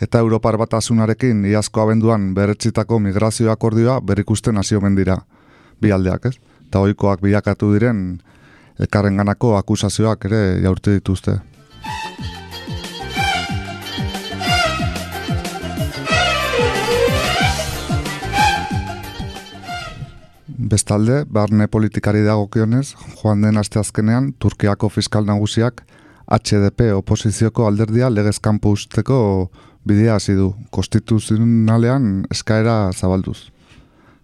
eta 0.00 0.18
Europar 0.24 0.56
batasunarekin 0.56 1.44
iazko 1.44 1.84
abenduan 1.84 2.32
berretzitako 2.34 2.98
migrazio 2.98 3.52
akordioa 3.52 4.00
berrikusten 4.00 4.56
hasi 4.56 4.74
omen 4.76 4.96
dira, 4.96 5.20
bi 5.80 5.92
aldeak, 5.92 6.30
ez? 6.30 6.36
Eta 6.66 6.82
ohikoak 6.84 7.22
bilakatu 7.22 7.72
diren 7.74 8.20
elkarren 8.78 9.16
ganako 9.16 9.56
akusazioak 9.56 10.24
ere 10.28 10.40
jaurte 10.62 10.96
dituzte. 10.98 11.38
Bestalde, 20.66 21.20
barne 21.30 21.68
politikari 21.70 22.24
dagokionez, 22.26 22.96
joan 23.20 23.44
den 23.44 23.60
asteazkenean, 23.60 24.32
Turkiako 24.42 24.88
fiskal 24.90 25.26
nagusiak 25.28 25.84
HDP 26.26 26.90
oposizioko 26.96 27.68
alderdia 27.68 28.08
legez 28.10 28.40
kanpo 28.42 28.72
usteko 28.74 29.18
bidea 29.86 30.16
hasi 30.18 30.34
du, 30.34 30.54
konstituzionalean 30.74 32.24
eskaera 32.34 32.90
zabalduz. 32.92 33.52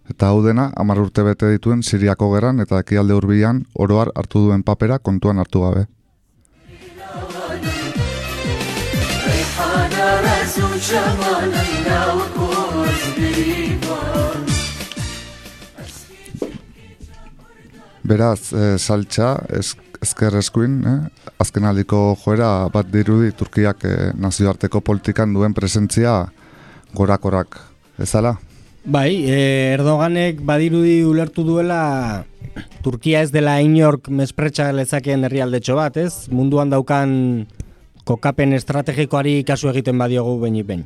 Eta 0.09 0.29
hau 0.29 0.41
dena, 0.43 0.67
amar 0.75 0.99
urte 0.99 1.23
bete 1.23 1.49
dituen 1.53 1.83
Siriako 1.83 2.33
gerran 2.33 2.59
eta 2.59 2.81
ekialde 2.83 3.15
hurbilan 3.15 3.63
oroar 3.79 4.11
hartu 4.19 4.41
duen 4.47 4.63
papera 4.63 4.99
kontuan 4.99 5.39
hartu 5.39 5.63
gabe. 5.63 5.87
Beraz, 18.03 18.51
e, 18.51 18.77
saltxa, 18.77 19.29
ez, 19.47 19.77
ezker 20.03 20.35
eskuin, 20.35 20.81
eh? 20.83 20.99
azken 21.39 21.63
aldiko 21.63 22.17
joera 22.19 22.67
bat 22.73 22.89
dirudi 22.91 23.31
Turkiak 23.31 23.85
eh, 23.87 24.11
nazioarteko 24.19 24.81
politikan 24.83 25.31
duen 25.33 25.55
presentzia 25.55 26.17
gorakorak, 26.93 27.61
ezala? 28.03 28.35
Bai, 28.83 29.23
eh, 29.31 29.71
Erdoganek 29.77 30.41
badirudi 30.43 31.05
ulertu 31.07 31.45
duela 31.47 32.25
Turkia 32.83 33.21
ez 33.23 33.29
dela 33.31 33.53
inork 33.63 34.09
mespretsa 34.11 34.73
lezakeen 34.75 35.23
herrialdetxo 35.23 35.77
bat, 35.77 35.95
ez? 35.95 36.27
Munduan 36.27 36.67
daukan 36.67 37.47
kokapen 38.03 38.51
estrategikoari 38.51 39.45
kasu 39.47 39.71
egiten 39.71 39.95
badiogu 39.97 40.35
behin 40.41 40.59
behin. 40.67 40.83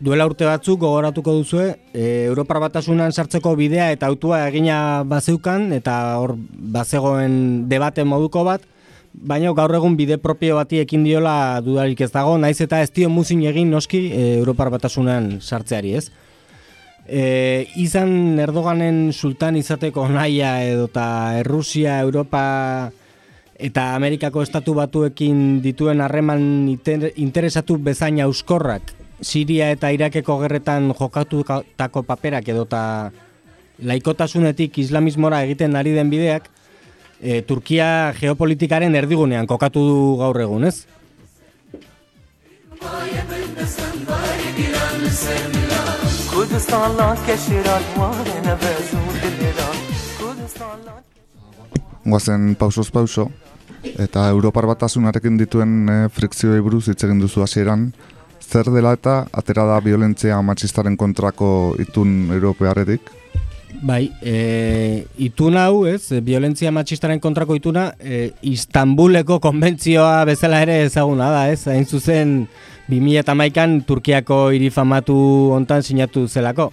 Duela 0.00 0.24
urte 0.24 0.48
batzuk 0.48 0.80
gogoratuko 0.80 1.36
duzue, 1.36 1.76
e, 1.92 2.24
Europar 2.24 2.62
batasunan 2.64 3.12
sartzeko 3.12 3.52
bidea 3.54 3.92
eta 3.92 4.08
autua 4.08 4.48
egina 4.48 5.04
bazeukan 5.04 5.74
eta 5.76 6.16
hor 6.16 6.38
bazegoen 6.48 7.68
debate 7.68 8.04
moduko 8.08 8.48
bat, 8.48 8.64
baina 9.12 9.52
gaur 9.52 9.76
egun 9.76 10.00
bide 10.00 10.16
propio 10.16 10.56
bati 10.56 10.80
ekin 10.80 11.04
diola 11.04 11.60
dudarik 11.60 12.00
ez 12.00 12.10
dago, 12.16 12.38
naiz 12.38 12.60
eta 12.64 12.80
ez 12.80 12.90
dio 12.90 13.12
muzin 13.12 13.44
egin 13.44 13.70
noski 13.70 14.06
e, 14.08 14.38
Europar 14.40 14.72
batasunan 14.72 15.34
sartzeari 15.42 15.98
ez. 16.00 16.08
E, 17.04 17.66
izan 17.76 18.38
Erdoganen 18.40 19.12
sultan 19.12 19.56
izateko 19.60 20.06
naia 20.08 20.56
edo 20.64 20.86
eta 20.88 21.06
Errusia, 21.40 22.00
Europa 22.00 22.90
eta 23.60 23.94
Amerikako 23.94 24.42
estatu 24.42 24.74
batuekin 24.74 25.60
dituen 25.62 26.00
harreman 26.00 26.68
interesatu 27.16 27.76
bezain 27.78 28.18
euskorrak 28.24 28.94
Siria 29.20 29.70
eta 29.70 29.92
Irakeko 29.94 30.38
gerretan 30.42 30.90
jokatutako 30.98 32.02
paperak 32.02 32.48
edota 32.48 33.12
laikotasunetik 33.78 34.78
islamismora 34.78 35.42
egiten 35.46 35.76
ari 35.76 35.94
den 35.94 36.10
bideak, 36.10 36.48
e, 37.20 37.42
Turkia 37.42 38.14
geopolitikaren 38.18 38.94
erdigunean 38.94 39.46
kokatu 39.50 39.86
du 39.88 39.98
gaur 40.20 40.40
egun, 40.40 40.68
ez? 40.70 40.86
Guazen 52.04 52.56
pausoz 52.58 52.90
pauso, 52.90 53.28
eta 54.02 54.24
Europar 54.34 54.66
batasunarekin 54.66 55.38
dituen 55.38 55.76
e, 55.86 55.96
frikzioei 56.10 56.58
buruz 56.64 56.88
hitz 56.90 56.98
egin 57.06 57.22
duzu 57.22 57.44
hasieran, 57.46 57.86
zer 58.42 58.72
dela 58.74 58.96
eta 58.98 59.20
atera 59.30 59.68
da 59.70 59.78
violentzia 59.84 60.40
matxistaren 60.42 60.98
kontrako 60.98 61.76
itun 61.78 62.32
europearetik? 62.34 63.14
Bai, 63.84 64.08
e, 64.22 65.04
itun 65.22 65.54
hau, 65.60 65.84
ez, 65.86 66.08
violentzia 66.24 66.74
matxistaren 66.74 67.22
kontrako 67.22 67.54
ituna, 67.60 67.92
e, 68.00 68.30
Istanbuleko 68.50 69.38
konbentzioa 69.44 70.24
bezala 70.26 70.66
ere 70.66 70.82
ezaguna 70.88 71.30
da, 71.30 71.48
ez, 71.54 71.62
hain 71.70 71.86
zuzen 71.86 72.40
2008an 72.88 73.82
Turkiako 73.86 74.50
irifamatu 74.52 75.16
hontan 75.56 75.82
sinatu 75.82 76.26
zelako. 76.28 76.72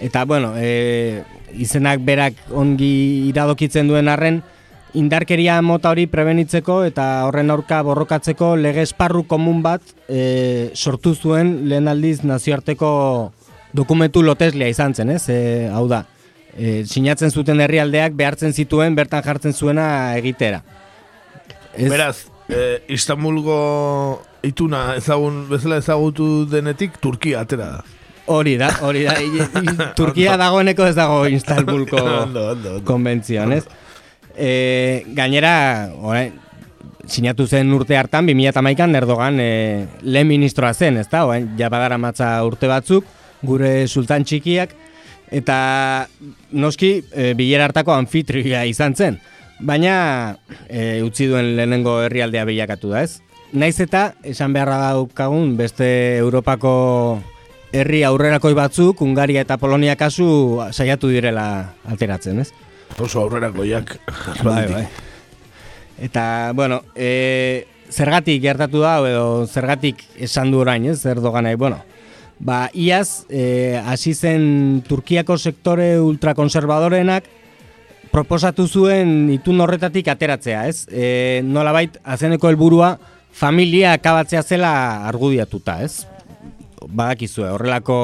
Eta, 0.00 0.24
bueno, 0.24 0.54
e, 0.56 1.22
izenak 1.54 2.00
berak 2.04 2.34
ongi 2.56 3.28
iradokitzen 3.28 3.88
duen 3.90 4.08
arren, 4.08 4.40
indarkeria 4.96 5.60
mota 5.62 5.92
hori 5.92 6.06
prebenitzeko 6.10 6.80
eta 6.88 7.26
horren 7.28 7.50
aurka 7.52 7.82
borrokatzeko 7.86 8.54
lege 8.58 8.82
esparru 8.86 9.24
komun 9.28 9.60
bat 9.62 9.84
e, 10.08 10.70
sortu 10.74 11.14
zuen 11.14 11.68
lehen 11.70 11.88
aldiz 11.88 12.22
nazioarteko 12.24 12.90
dokumentu 13.76 14.22
loteslia 14.26 14.70
izan 14.72 14.94
zen, 14.94 15.12
ez? 15.14 15.28
E, 15.30 15.68
hau 15.70 15.86
da, 15.90 16.04
e, 16.56 16.82
sinatzen 16.86 17.30
zuten 17.30 17.60
herrialdeak 17.62 18.16
behartzen 18.18 18.52
zituen 18.52 18.96
bertan 18.98 19.22
jartzen 19.26 19.54
zuena 19.54 20.16
egitera. 20.18 20.62
Ez? 21.76 21.90
Beraz, 21.90 22.16
e, 22.50 22.82
Istanbulgo 22.88 24.22
ituna 24.42 24.96
ezagun, 24.98 25.44
bezala 25.50 25.80
ezagutu 25.80 26.44
denetik 26.50 26.98
Turkia 27.02 27.44
atera 27.44 27.70
da. 27.76 27.80
Hori 28.30 28.56
da, 28.60 28.70
hori 28.86 29.04
da. 29.06 29.16
Turkia 29.98 30.36
dagoeneko 30.38 30.86
ez 30.86 30.94
dago 30.94 31.24
Istanbulko 31.26 32.02
konbentzioan, 32.90 33.56
ez? 33.56 33.64
E, 34.36 34.50
gainera, 35.16 35.54
orain, 35.98 36.36
sinatu 37.10 37.46
zen 37.50 37.72
urte 37.74 37.98
hartan, 37.98 38.28
2008an 38.30 38.94
Erdogan 39.00 39.40
e, 39.42 39.50
lehen 40.06 40.30
ministroa 40.30 40.72
zen, 40.74 41.00
ez 41.02 41.08
da? 41.10 41.24
Orain, 41.26 41.50
jabadara 41.58 41.98
matza 41.98 42.36
urte 42.46 42.70
batzuk, 42.70 43.08
gure 43.42 43.88
sultan 43.88 44.24
txikiak, 44.24 44.76
eta 45.30 45.58
noski 46.52 46.92
e, 47.10 47.32
bilera 47.38 47.66
hartako 47.68 47.94
anfitria 47.96 48.62
izan 48.68 48.94
zen. 48.94 49.18
Baina 49.60 50.38
e, 50.68 51.02
utzi 51.04 51.28
duen 51.28 51.54
lehenengo 51.56 52.00
herrialdea 52.04 52.46
bilakatu 52.48 52.94
da, 52.94 53.04
ez? 53.04 53.20
Naiz 53.52 53.76
eta, 53.82 54.14
esan 54.24 54.54
beharra 54.54 54.78
daukagun, 54.90 55.56
beste 55.58 56.16
Europako 56.20 56.72
herri 57.72 58.02
aurrerakoi 58.06 58.54
batzuk, 58.54 59.02
Ungaria 59.02 59.42
eta 59.44 59.58
Polonia 59.58 59.96
kasu 59.98 60.60
saiatu 60.72 61.10
direla 61.12 61.46
alteratzen, 61.84 62.40
ez? 62.40 62.50
oso 62.98 63.20
aurrerako 63.20 63.64
jak. 63.64 63.98
Bai, 64.44 64.66
bai. 64.66 64.86
Eta, 66.00 66.52
bueno, 66.54 66.80
e, 66.96 67.66
zergatik 67.92 68.40
gertatu 68.42 68.80
da, 68.80 68.96
edo 69.06 69.46
zergatik 69.46 70.00
esan 70.16 70.50
du 70.50 70.62
orain, 70.62 70.86
ez, 70.88 71.00
zer 71.02 71.20
doganai, 71.20 71.54
bueno. 71.60 71.82
Ba, 72.40 72.70
iaz, 72.72 73.26
e, 73.28 73.76
hasi 73.84 74.14
zen 74.14 74.80
Turkiako 74.88 75.36
sektore 75.36 75.98
ultrakonservadorenak 76.00 77.28
proposatu 78.10 78.66
zuen 78.68 79.30
itun 79.34 79.60
horretatik 79.60 80.08
ateratzea, 80.10 80.66
ez? 80.68 80.86
E, 80.90 81.42
Nola 81.46 81.72
bait, 81.76 81.98
azeneko 82.04 82.50
helburua 82.50 82.96
familia 83.32 83.94
akabatzea 83.96 84.42
zela 84.42 84.72
argudiatuta, 85.08 85.80
ez? 85.84 86.06
badakizue, 86.88 87.48
horrelako 87.52 87.96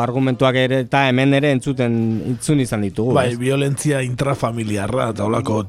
argumentuak 0.00 0.56
ere 0.60 0.80
eta 0.84 1.02
hemen 1.10 1.34
ere 1.36 1.50
entzuten 1.54 1.94
entzun 2.32 2.60
izan 2.62 2.84
ditugu. 2.86 3.12
Bai, 3.16 3.34
violentzia 3.40 4.00
intrafamiliarra 4.06 5.10
eta 5.14 5.26
holako 5.26 5.60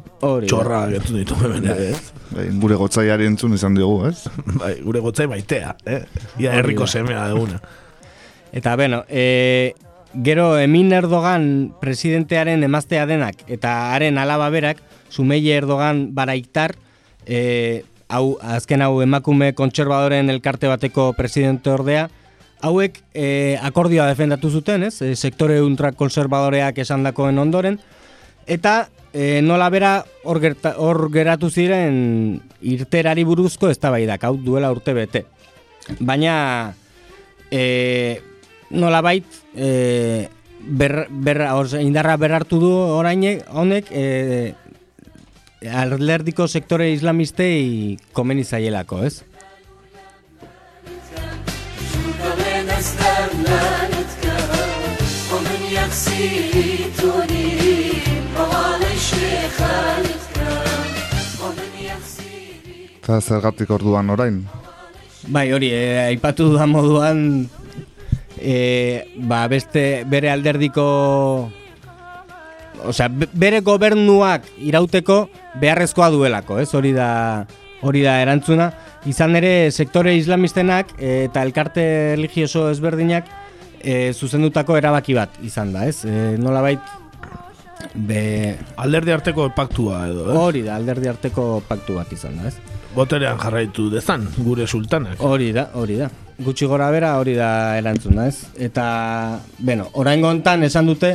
txorra 0.48 0.84
entzun 1.00 1.22
ditu 1.22 1.38
hemen 1.42 1.68
ere, 1.74 1.92
ez? 1.96 2.02
Bai, 2.32 2.48
gure 2.64 2.78
gotzaiari 2.80 3.28
entzun 3.28 3.58
izan 3.58 3.78
dugu, 3.78 4.06
ez? 4.12 4.24
Bai, 4.62 4.76
gure 4.86 5.04
gotzai 5.04 5.28
maitea, 5.32 5.76
eh? 5.86 6.02
Ia 6.44 6.58
herriko 6.60 6.88
semea 6.88 7.28
duguna. 7.34 7.60
Eta, 8.52 8.76
bueno, 8.76 9.04
e, 9.10 9.74
gero 10.14 10.60
Emin 10.60 10.92
Erdogan 10.94 11.74
presidentearen 11.80 12.64
emaztea 12.64 13.06
denak 13.08 13.44
eta 13.48 13.94
haren 13.96 14.18
alaba 14.18 14.50
berak, 14.50 14.82
Sumeie 15.10 15.56
Erdogan 15.58 16.14
baraiktar, 16.16 16.76
e, 17.26 17.84
hau, 18.08 18.38
azken 18.42 18.82
hau 18.82 19.02
emakume 19.04 19.54
kontserbadoren 19.56 20.30
elkarte 20.30 20.70
bateko 20.72 21.12
presidente 21.14 21.72
ordea, 21.72 22.10
hauek 22.62 23.00
e, 23.14 23.58
akordioa 23.62 24.08
defendatu 24.12 24.52
zuten, 24.52 24.84
ez? 24.88 25.02
E, 25.02 25.16
sektore 25.16 25.62
ultrakonservadoreak 25.64 26.82
esandakoen 26.84 27.40
ondoren 27.42 27.80
eta 28.48 28.90
e, 29.14 29.42
nola 29.44 29.70
bera 29.74 29.94
hor, 30.24 30.42
gerta, 30.44 30.76
hor 30.78 31.08
geratu 31.14 31.50
ziren 31.50 32.42
irterari 32.62 33.24
buruzko 33.28 33.72
eztabaidak 33.72 34.24
hau 34.28 34.36
duela 34.38 34.72
urte 34.72 34.94
bete. 34.98 35.26
Baina 36.00 36.74
e, 37.50 38.22
nola 38.72 39.02
bait 39.02 39.26
e, 39.56 40.28
ber, 40.62 41.08
ber, 41.10 41.44
indarra 41.82 42.18
berartu 42.18 42.60
du 42.60 42.72
orain 42.72 43.24
honek 43.52 43.92
e, 43.92 44.54
alerdiko 45.70 46.48
sektore 46.48 46.92
islamistei 46.94 47.98
komeni 48.14 48.44
zaielako, 48.44 49.04
ez? 49.06 49.22
Eta 63.02 63.20
zergatik 63.20 63.70
orduan 63.74 64.10
orain? 64.14 64.44
Bai, 65.28 65.52
hori, 65.52 65.70
eh, 65.74 66.08
aipatu 66.08 66.54
da 66.54 66.66
moduan 66.66 67.50
e, 68.42 69.08
ba, 69.16 69.46
beste 69.48 70.04
bere 70.10 70.32
alderdiko 70.34 70.86
osea, 72.90 73.10
bere 73.12 73.62
gobernuak 73.62 74.48
irauteko 74.58 75.24
beharrezkoa 75.62 76.10
duelako, 76.14 76.60
ez? 76.60 76.72
Hori 76.76 76.94
da 76.98 77.12
hori 77.82 78.04
da 78.06 78.20
erantzuna. 78.22 78.72
Izan 79.10 79.36
ere 79.40 79.72
sektore 79.72 80.14
islamistenak 80.18 80.96
eta 81.02 81.46
elkarte 81.46 81.84
religioso 82.16 82.68
ezberdinak 82.70 83.30
e, 83.82 84.14
zuzendutako 84.14 84.78
erabaki 84.78 85.18
bat 85.18 85.40
izan 85.46 85.74
da, 85.74 85.88
ez? 85.90 86.04
E, 86.06 86.36
nolabait 86.38 86.98
be 87.96 88.58
alderdi 88.78 89.14
arteko 89.14 89.50
paktua 89.56 90.06
edo, 90.10 90.28
ez? 90.30 90.38
Hori 90.38 90.62
da, 90.68 90.78
alderdi 90.78 91.10
arteko 91.10 91.48
paktu 91.68 91.98
bat 91.98 92.14
izan 92.14 92.38
da, 92.38 92.52
ez? 92.52 92.71
Boterean 92.96 93.40
jarraitu 93.40 93.88
dezan, 93.92 94.26
gure 94.44 94.66
sultanak. 94.68 95.22
Hori 95.24 95.52
da, 95.56 95.70
hori 95.80 95.96
da. 96.02 96.10
Gutxi 96.42 96.68
gora 96.68 96.90
bera 96.92 97.14
hori 97.22 97.36
da 97.38 97.78
erantzuna, 97.80 98.26
ez? 98.28 98.50
Eta, 98.60 99.40
bueno, 99.60 99.88
orain 99.94 100.22
gontan 100.24 100.66
esan 100.68 100.90
dute 100.90 101.14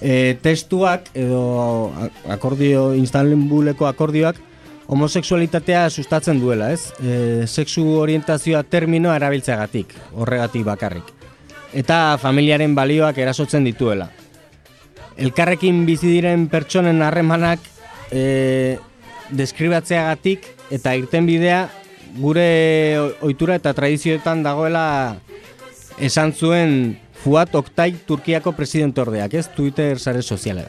e, 0.00 0.36
testuak 0.42 1.08
edo 1.14 1.92
akordio, 2.28 2.90
Istanbuleko 2.98 3.88
akordioak 3.88 4.42
homosexualitatea 4.86 5.88
sustatzen 5.90 6.40
duela, 6.40 6.68
ez? 6.74 6.92
E, 7.00 7.46
sexu 7.46 7.86
orientazioa 8.02 8.62
terminoa 8.68 9.16
erabiltzeagatik, 9.16 9.94
horregatik 10.14 10.66
bakarrik. 10.66 11.14
Eta 11.76 12.18
familiaren 12.20 12.74
balioak 12.76 13.16
erasotzen 13.18 13.64
dituela. 13.66 14.10
Elkarrekin 15.16 15.80
bizi 15.88 16.10
diren 16.12 16.44
pertsonen 16.52 17.00
harremanak 17.02 17.64
e, 18.12 18.76
deskribatzeagatik 19.32 20.55
eta 20.70 20.94
irten 20.98 21.26
bidea 21.26 21.66
gure 22.18 22.98
ohitura 23.20 23.56
eta 23.58 23.74
tradizioetan 23.76 24.42
dagoela 24.46 25.16
esan 25.98 26.32
zuen 26.32 26.98
Fuat 27.26 27.54
Oktay 27.58 27.96
Turkiako 28.06 28.52
presidentordeak, 28.54 29.34
ez 29.34 29.48
Twitter 29.50 29.98
sare 29.98 30.22
soziala. 30.22 30.66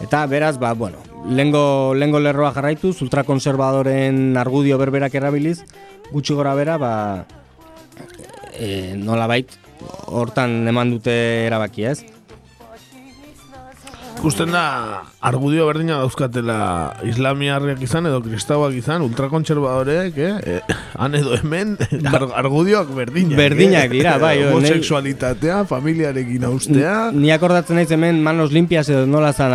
Eta 0.00 0.24
beraz, 0.26 0.56
ba, 0.58 0.72
bueno, 0.72 1.02
lengo, 1.28 1.94
lengo 1.94 2.20
lerroa 2.20 2.54
jarraitu, 2.54 2.94
ultrakonservadoren 3.04 4.36
argudio 4.40 4.78
berberak 4.80 5.14
erabiliz, 5.14 5.58
gutxi 6.10 6.34
gora 6.34 6.54
bera, 6.56 6.78
ba, 6.78 6.92
e, 8.56 8.94
nola 8.96 9.28
bait, 9.30 9.52
hortan 10.06 10.62
eman 10.68 10.94
dute 10.96 11.14
erabakia, 11.46 11.92
ez? 11.92 12.13
Ikusten 14.24 14.54
da 14.54 15.04
argudio 15.20 15.66
berdina 15.68 15.98
dauzkatela 16.00 16.56
islamiarriak 17.04 17.82
izan 17.84 18.08
edo 18.08 18.22
kristauak 18.24 18.72
izan, 18.78 19.02
ultrakontserbadoreek, 19.04 20.16
eh? 20.16 20.60
eh 20.62 20.76
han 20.96 21.18
edo 21.18 21.34
hemen, 21.36 21.74
argudioak 22.40 22.88
berdinak. 22.96 23.36
Berdinak 23.36 23.90
eh? 23.90 23.98
dira, 23.98 24.14
bai. 24.22 24.38
Homosexualitatea, 24.48 25.58
familiarekin 25.68 26.46
austea. 26.48 26.94
Ni 27.12 27.34
akordatzen 27.36 27.76
naiz 27.76 27.90
hemen 27.92 28.22
manos 28.24 28.48
limpias 28.56 28.86
edo 28.88 29.04
nola 29.04 29.34
zan 29.36 29.52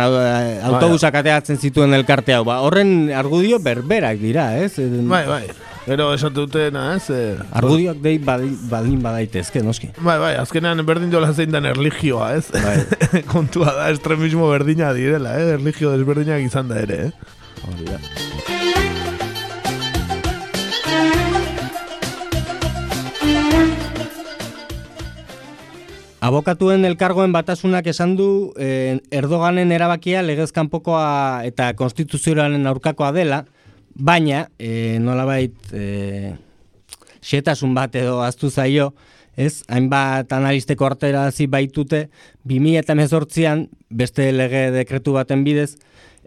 autobusak 0.70 1.18
ateatzen 1.18 1.58
zituen 1.58 1.98
elkarte 1.98 2.38
hau. 2.38 2.44
Ba, 2.46 2.60
horren 2.62 3.10
argudio 3.10 3.58
berberak 3.58 4.22
dira, 4.22 4.52
ez? 4.62 4.76
Bai, 4.78 5.26
bai. 5.26 5.44
Gero 5.86 6.10
esatu 6.12 6.44
dutena, 6.44 6.94
ez? 6.96 7.08
Eh, 7.08 7.38
Argudioak 7.56 8.02
dei 8.04 8.18
badin 8.20 9.00
badaitezke, 9.00 9.62
noski. 9.64 9.88
Bai, 9.96 10.18
bai, 10.20 10.34
azkenean 10.36 10.84
berdin 10.84 11.08
dola 11.12 11.32
zein 11.32 11.54
den 11.54 11.64
erligioa, 11.70 12.34
ez? 12.36 12.50
Bai. 12.52 13.22
Kontua 13.32 13.72
da, 13.78 13.88
estremismo 13.94 14.50
berdina 14.52 14.92
direla, 14.96 15.38
eh? 15.40 15.54
Erligio 15.56 15.94
desberdinak 15.96 16.44
izan 16.44 16.68
da 16.68 16.82
ere, 16.84 17.08
eh? 17.08 17.36
Hori 17.64 17.88
da. 17.88 18.00
Abokatuen 26.20 26.84
elkargoen 26.84 27.32
batasunak 27.32 27.86
esan 27.88 28.12
du 28.18 28.28
eh, 28.60 29.00
Erdoganen 29.16 29.72
erabakia 29.72 30.20
legezkanpokoa 30.20 31.46
eta 31.48 31.70
konstituzioaren 31.78 32.68
aurkakoa 32.68 33.08
dela, 33.16 33.46
Baina, 33.94 34.48
e, 34.58 34.98
nolabait, 35.00 35.54
e, 35.72 36.34
xetasun 37.20 37.74
bat 37.74 37.94
edo 37.98 38.20
aztu 38.22 38.50
zaio, 38.50 38.92
ez, 39.36 39.62
hainbat 39.68 40.32
analisteko 40.32 40.86
arterazi 40.86 41.46
baitute, 41.50 42.08
2000 42.48 42.84
eta 42.84 42.96
mezortzian, 42.98 43.68
beste 43.90 44.30
lege 44.32 44.68
dekretu 44.74 45.14
baten 45.16 45.44
bidez, 45.44 45.74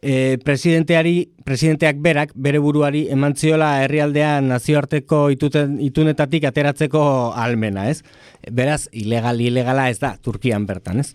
e, 0.04 0.38
presidenteari, 0.44 1.32
presidenteak 1.48 1.98
berak, 2.04 2.34
bere 2.36 2.60
buruari, 2.60 3.08
eman 3.14 3.36
ziola 3.36 3.72
herrialdean 3.84 4.50
nazioarteko 4.52 5.30
ituten, 5.34 5.80
itunetatik 5.82 6.46
ateratzeko 6.50 7.04
almena, 7.40 7.88
ez? 7.90 8.04
Beraz, 8.52 8.88
ilegal, 8.92 9.40
ilegala 9.42 9.90
ez 9.90 10.00
da, 10.04 10.16
Turkian 10.22 10.68
bertan, 10.68 11.00
ez? 11.00 11.14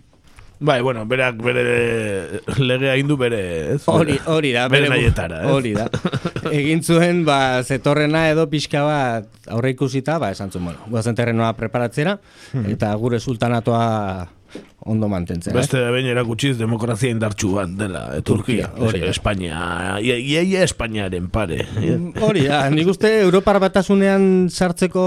Bai, 0.61 0.81
bueno, 0.83 1.05
berak 1.07 1.37
bere 1.39 2.41
legea 2.59 2.97
indu 2.99 3.17
bere, 3.17 3.75
ez? 3.75 3.83
Hori, 3.87 4.17
hori 4.27 4.51
da, 4.57 4.67
bere, 4.69 4.89
nahietara, 4.91 5.45
ez? 5.45 5.53
Hori 5.55 5.75
da. 5.77 5.87
Egin 6.51 6.83
zuen, 6.83 7.23
ba, 7.29 7.63
zetorrena 7.63 8.25
edo 8.33 8.49
pixka 8.51 8.83
bat 8.83 9.53
aurre 9.55 9.71
ikusita, 9.77 10.19
ba, 10.19 10.33
esan 10.35 10.51
zuen, 10.51 10.67
bueno, 10.71 10.83
guazen 10.91 11.15
terrenoa 11.19 11.53
preparatzera, 11.59 12.17
hmm. 12.53 12.75
eta 12.75 12.91
gure 12.99 13.21
sultanatoa 13.23 14.27
ondo 14.89 15.09
mantentzen. 15.09 15.53
Beste 15.57 15.81
eh? 15.83 15.91
behin 15.93 16.09
erakutsiz 16.13 16.57
demokrazia 16.59 17.13
indartsu 17.13 17.53
bat 17.59 17.73
dela 17.79 18.03
e, 18.17 18.23
Turkia, 18.27 18.71
hori 18.79 19.03
Espainia, 19.11 19.99
iaia 20.01 20.43
ia 20.43 20.63
Espainiaren 20.65 21.29
pare. 21.33 21.61
Mm, 21.77 22.15
hori 22.25 22.47
da, 22.49 22.63
nik 22.73 22.89
uste 22.89 23.11
Europar 23.21 23.61
batasunean 23.63 24.49
sartzeko 24.49 25.05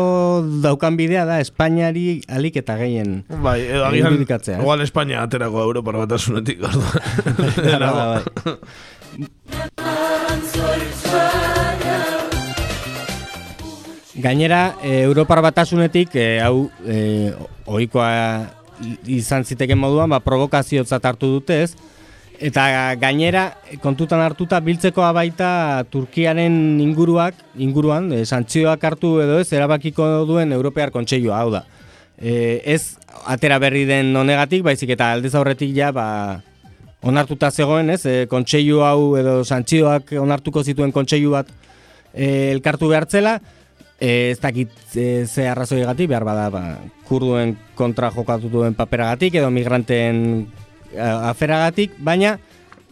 daukan 0.64 0.98
bidea 1.00 1.26
da 1.30 1.40
Espainiari 1.42 2.22
alik 2.30 2.62
eta 2.62 2.78
gehien 2.82 3.22
bai, 3.42 3.60
edo 3.66 3.86
agian, 3.90 4.22
igual 4.60 4.86
Espainia 4.86 5.24
aterako 5.26 5.64
Europar 5.66 5.98
batasunetik, 6.04 6.62
orduan. 6.68 6.92
bai. 7.82 8.22
Gainera, 14.22 14.76
e, 14.84 15.02
Europar 15.02 15.42
batasunetik, 15.42 16.14
e, 16.14 16.40
hau, 16.44 16.70
e, 16.86 17.34
oikoa 17.66 18.61
izan 19.08 19.46
ziteken 19.46 19.80
moduan, 19.80 20.10
ba, 20.10 20.20
provokazio 20.20 20.84
hartu 20.86 21.28
dute 21.40 21.62
ez, 21.64 21.74
eta 22.42 22.96
gainera 22.98 23.46
kontutan 23.82 24.20
hartuta 24.20 24.60
biltzekoa 24.60 25.12
baita 25.14 25.84
Turkiaren 25.94 26.80
inguruak, 26.82 27.36
inguruan, 27.56 28.12
e, 28.12 28.26
santzioak 28.26 28.84
hartu 28.84 29.20
edo 29.22 29.40
ez, 29.40 29.52
erabakiko 29.54 30.26
duen 30.26 30.52
Europear 30.52 30.92
Kontseilua, 30.92 31.38
hau 31.40 31.52
da. 31.54 31.66
E, 32.18 32.62
ez 32.66 32.98
atera 33.30 33.60
berri 33.62 33.86
den 33.86 34.16
honegatik, 34.18 34.64
baizik 34.66 34.96
eta 34.98 35.12
aldez 35.14 35.36
aurretik 35.38 35.74
ja, 35.76 35.92
ba, 35.94 36.42
onartuta 37.02 37.52
zegoen, 37.52 37.90
ez, 37.94 38.04
e, 38.06 38.26
kontseilu 38.30 38.82
hau 38.86 39.16
edo 39.18 39.42
santzioak 39.44 40.14
onartuko 40.22 40.64
zituen 40.64 40.94
kontseilu 40.94 41.34
bat 41.38 41.50
e, 42.14 42.52
elkartu 42.52 42.90
behartzela, 42.92 43.40
ez 44.02 44.40
dakit 44.42 44.72
e, 44.98 45.26
ze 45.30 45.46
arrazoi 45.48 45.84
gati, 45.86 46.08
behar 46.10 46.26
bada, 46.26 46.50
ba, 46.50 46.64
kurduen 47.06 47.54
kontra 47.78 48.10
jokatu 48.12 48.50
duen 48.50 48.74
paperagatik 48.74 49.38
edo 49.38 49.52
migranten 49.54 50.48
aferagatik, 50.98 51.94
baina 52.02 52.38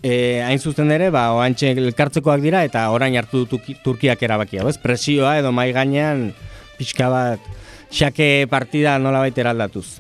e, 0.04 0.42
hain 0.46 0.60
zuzen 0.60 0.92
ere, 0.94 1.10
ba, 1.12 1.30
oantxe 1.36 1.74
elkartzekoak 1.74 2.44
dira 2.44 2.64
eta 2.68 2.86
orain 2.94 3.18
hartu 3.20 3.46
du 3.50 3.60
Turkiak 3.84 4.22
erabakia, 4.24 4.64
bez? 4.68 4.78
Presioa 4.78 5.38
edo 5.42 5.52
mai 5.52 5.72
gainean 5.76 6.30
pixka 6.78 7.10
bat 7.12 7.50
xake 7.92 8.48
partida 8.52 8.98
nola 9.02 9.26
baita 9.26 9.42
eraldatuz. 9.44 10.00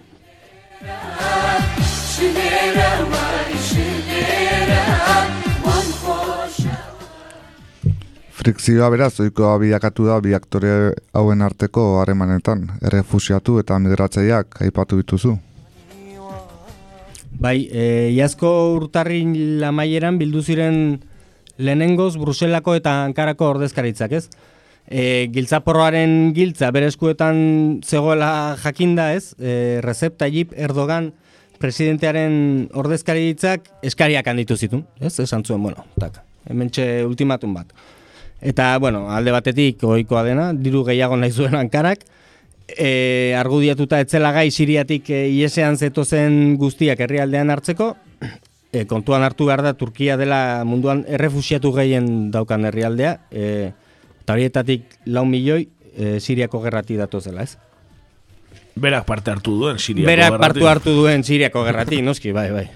Frikzioa 8.40 8.88
beraz, 8.88 9.18
oikoa 9.20 9.58
bilakatu 9.60 10.06
da 10.08 10.16
bi 10.24 10.32
aktore 10.32 10.70
hauen 11.12 11.42
arteko 11.44 11.82
harremanetan, 12.00 12.62
errefusiatu 12.88 13.58
eta 13.60 13.76
migratzaileak 13.84 14.62
aipatu 14.64 15.00
dituzu. 15.02 15.34
Bai, 17.40 17.58
e, 17.68 17.84
iazko 18.16 18.52
urtarrin 18.78 19.34
lamaieran 19.60 20.16
bildu 20.22 20.40
ziren 20.40 20.80
lehenengoz 21.60 22.14
Bruselako 22.22 22.78
eta 22.80 22.96
Ankarako 23.10 23.52
ordezkaritzak, 23.58 24.16
ez? 24.16 24.30
E, 24.88 25.28
giltzaporroaren 25.36 26.32
giltza 26.36 26.72
bere 26.72 26.88
eskuetan 26.94 27.44
zegoela 27.84 28.32
jakinda, 28.64 29.12
ez? 29.20 29.34
E, 29.36 29.84
Recep 29.84 30.16
Tayyip 30.16 30.56
Erdogan 30.56 31.12
presidentearen 31.60 32.70
ordezkaritzak 32.72 33.68
eskariak 33.84 34.32
handitu 34.32 34.56
zitun, 34.56 34.88
ez? 35.04 35.18
Esan 35.20 35.44
zuen, 35.44 35.60
bueno, 35.60 35.84
tak, 36.00 36.24
hementxe 36.48 36.92
ultimatum 37.04 37.60
bat. 37.60 37.76
Eta, 38.42 38.78
bueno, 38.80 39.10
alde 39.12 39.34
batetik 39.36 39.84
ohikoa 39.84 40.24
dena, 40.24 40.52
diru 40.54 40.86
gehiago 40.88 41.18
nahi 41.20 41.32
zuen 41.32 41.58
Ankarak, 41.60 42.06
e, 42.78 43.36
argudiatuta 43.36 44.00
etzela 44.00 44.32
gai 44.32 44.48
siriatik 44.52 45.10
e, 45.12 45.26
iesean 45.34 45.78
zetozen 45.78 46.56
guztiak 46.62 47.02
herrialdean 47.04 47.52
hartzeko, 47.52 47.94
e, 48.72 48.86
kontuan 48.88 49.26
hartu 49.28 49.50
behar 49.50 49.64
da 49.66 49.74
Turkia 49.78 50.18
dela 50.18 50.64
munduan 50.66 51.04
errefusiatu 51.08 51.74
gehien 51.76 52.30
daukan 52.32 52.68
herrialdea, 52.70 53.16
e, 53.32 53.72
eta 54.24 54.38
horietatik 54.38 55.00
lau 55.10 55.26
milioi 55.26 55.68
e, 55.96 56.20
siriako 56.20 56.62
gerrati 56.64 56.98
zela, 57.22 57.44
ez? 57.44 57.58
Berak 58.80 59.06
parte 59.06 59.32
hartu 59.32 59.58
duen 59.60 59.80
siriako 59.80 60.08
Berak 60.08 60.40
parte 60.40 60.68
hartu 60.68 60.92
duen 60.96 61.24
siriako 61.24 61.66
gerrati, 61.66 62.02
noski, 62.08 62.32
bai, 62.32 62.52
bai. 62.52 62.70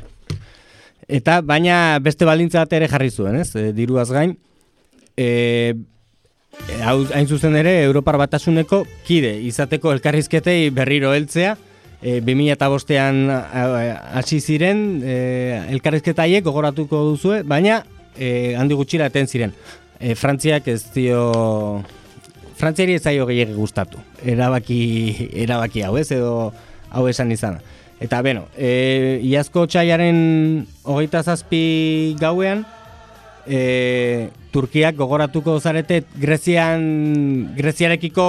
Eta 1.07 1.41
baina 1.41 1.99
beste 1.99 2.25
balintza 2.25 2.65
ere 2.71 2.87
jarri 2.87 3.11
zuen, 3.11 3.35
ez? 3.35 3.55
E, 3.55 3.71
diruaz 3.71 4.09
gain, 4.11 4.37
e, 5.17 5.73
Eh, 6.69 6.81
hau 6.85 7.03
hain 7.11 7.27
zuzen 7.27 7.55
ere 7.57 7.81
Europar 7.83 8.15
Batasuneko 8.21 8.83
kide 9.07 9.33
izateko 9.49 9.91
elkarrizketei 9.95 10.69
berriro 10.71 11.11
heltzea 11.15 11.55
e, 11.99 12.19
2005ean 12.23 13.23
hasi 14.19 14.39
ziren 14.39 15.01
e, 15.01 15.15
elkarrizketaiek 15.73 16.45
gogoratuko 16.45 17.01
duzue 17.09 17.41
baina 17.43 17.81
e, 18.15 18.53
handi 18.59 18.77
gutxira 18.77 19.09
eten 19.09 19.27
ziren. 19.27 19.55
E, 19.99 20.13
Frantziak 20.15 20.69
ez 20.69 20.83
dio 20.93 21.81
Frantziari 22.59 22.99
ez 22.99 23.03
zaio 23.03 23.25
gehiago 23.27 23.57
gustatu. 23.57 23.99
Erabaki, 24.23 25.31
erabaki 25.33 25.81
hau 25.83 25.97
ez? 25.97 26.11
Edo 26.13 26.53
hau 26.93 27.07
esan 27.09 27.33
izan 27.33 27.57
eta 28.03 28.19
beno, 28.21 28.45
e, 28.57 29.19
iazko 29.23 29.65
txaiaren 29.71 30.17
hogeita 30.83 31.21
zazpi 31.23 32.15
gauean 32.19 32.65
e, 33.47 34.29
Turkiak 34.53 34.95
gogoratuko 34.95 35.57
zarete 35.59 36.03
Grezian 36.19 37.55
Greziarekiko 37.57 38.25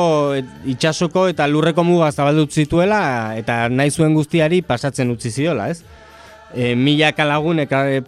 itsasoko 0.72 1.26
eta 1.28 1.46
lurreko 1.50 1.84
muga 1.84 2.10
zabaldut 2.12 2.52
zituela 2.52 3.34
eta 3.36 3.68
nahi 3.68 3.92
zuen 3.92 4.14
guztiari 4.16 4.62
pasatzen 4.62 5.12
utzi 5.12 5.30
ziola, 5.30 5.68
ez? 5.68 5.82
E, 6.54 6.74
mila 6.74 7.12
kalagunek 7.12 7.72
e, 7.72 8.02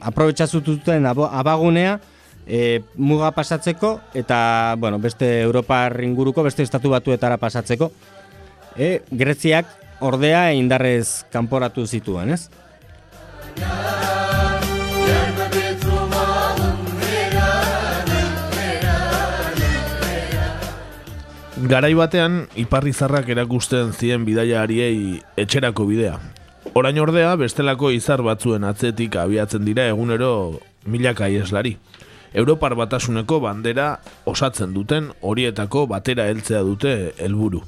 aprobetsazututen 0.00 1.06
abagunea 1.10 1.98
e, 2.46 2.80
muga 2.96 3.32
pasatzeko 3.34 3.98
eta 4.14 4.76
bueno, 4.78 4.98
beste 4.98 5.40
Europa 5.42 5.88
inguruko 6.02 6.42
beste 6.46 6.62
estatu 6.62 6.90
batuetara 6.90 7.36
pasatzeko. 7.36 7.90
E, 8.76 9.00
Greziak 9.10 9.66
ordea 10.00 10.52
indarrez 10.56 11.24
kanporatu 11.32 11.86
zituen, 11.86 12.30
ez? 12.30 12.48
Garai 21.60 21.92
batean, 21.92 22.46
iparrizarrak 22.56 23.26
erakusten 23.34 23.90
zien 23.92 24.22
bidaiariei 24.24 25.18
etxerako 25.36 25.84
bidea. 25.90 26.14
Orain 26.72 26.96
ordea, 27.02 27.34
bestelako 27.36 27.90
izar 27.92 28.22
batzuen 28.24 28.64
atzetik 28.64 29.18
abiatzen 29.20 29.66
dira 29.68 29.84
egunero 29.90 30.60
milaka 30.88 31.28
ieslari. 31.28 31.74
Europar 32.32 32.72
batasuneko 32.78 33.42
bandera 33.44 33.90
osatzen 34.24 34.72
duten 34.72 35.10
horietako 35.20 35.84
batera 35.90 36.30
heltzea 36.32 36.62
dute 36.64 36.94
helburu. 37.18 37.60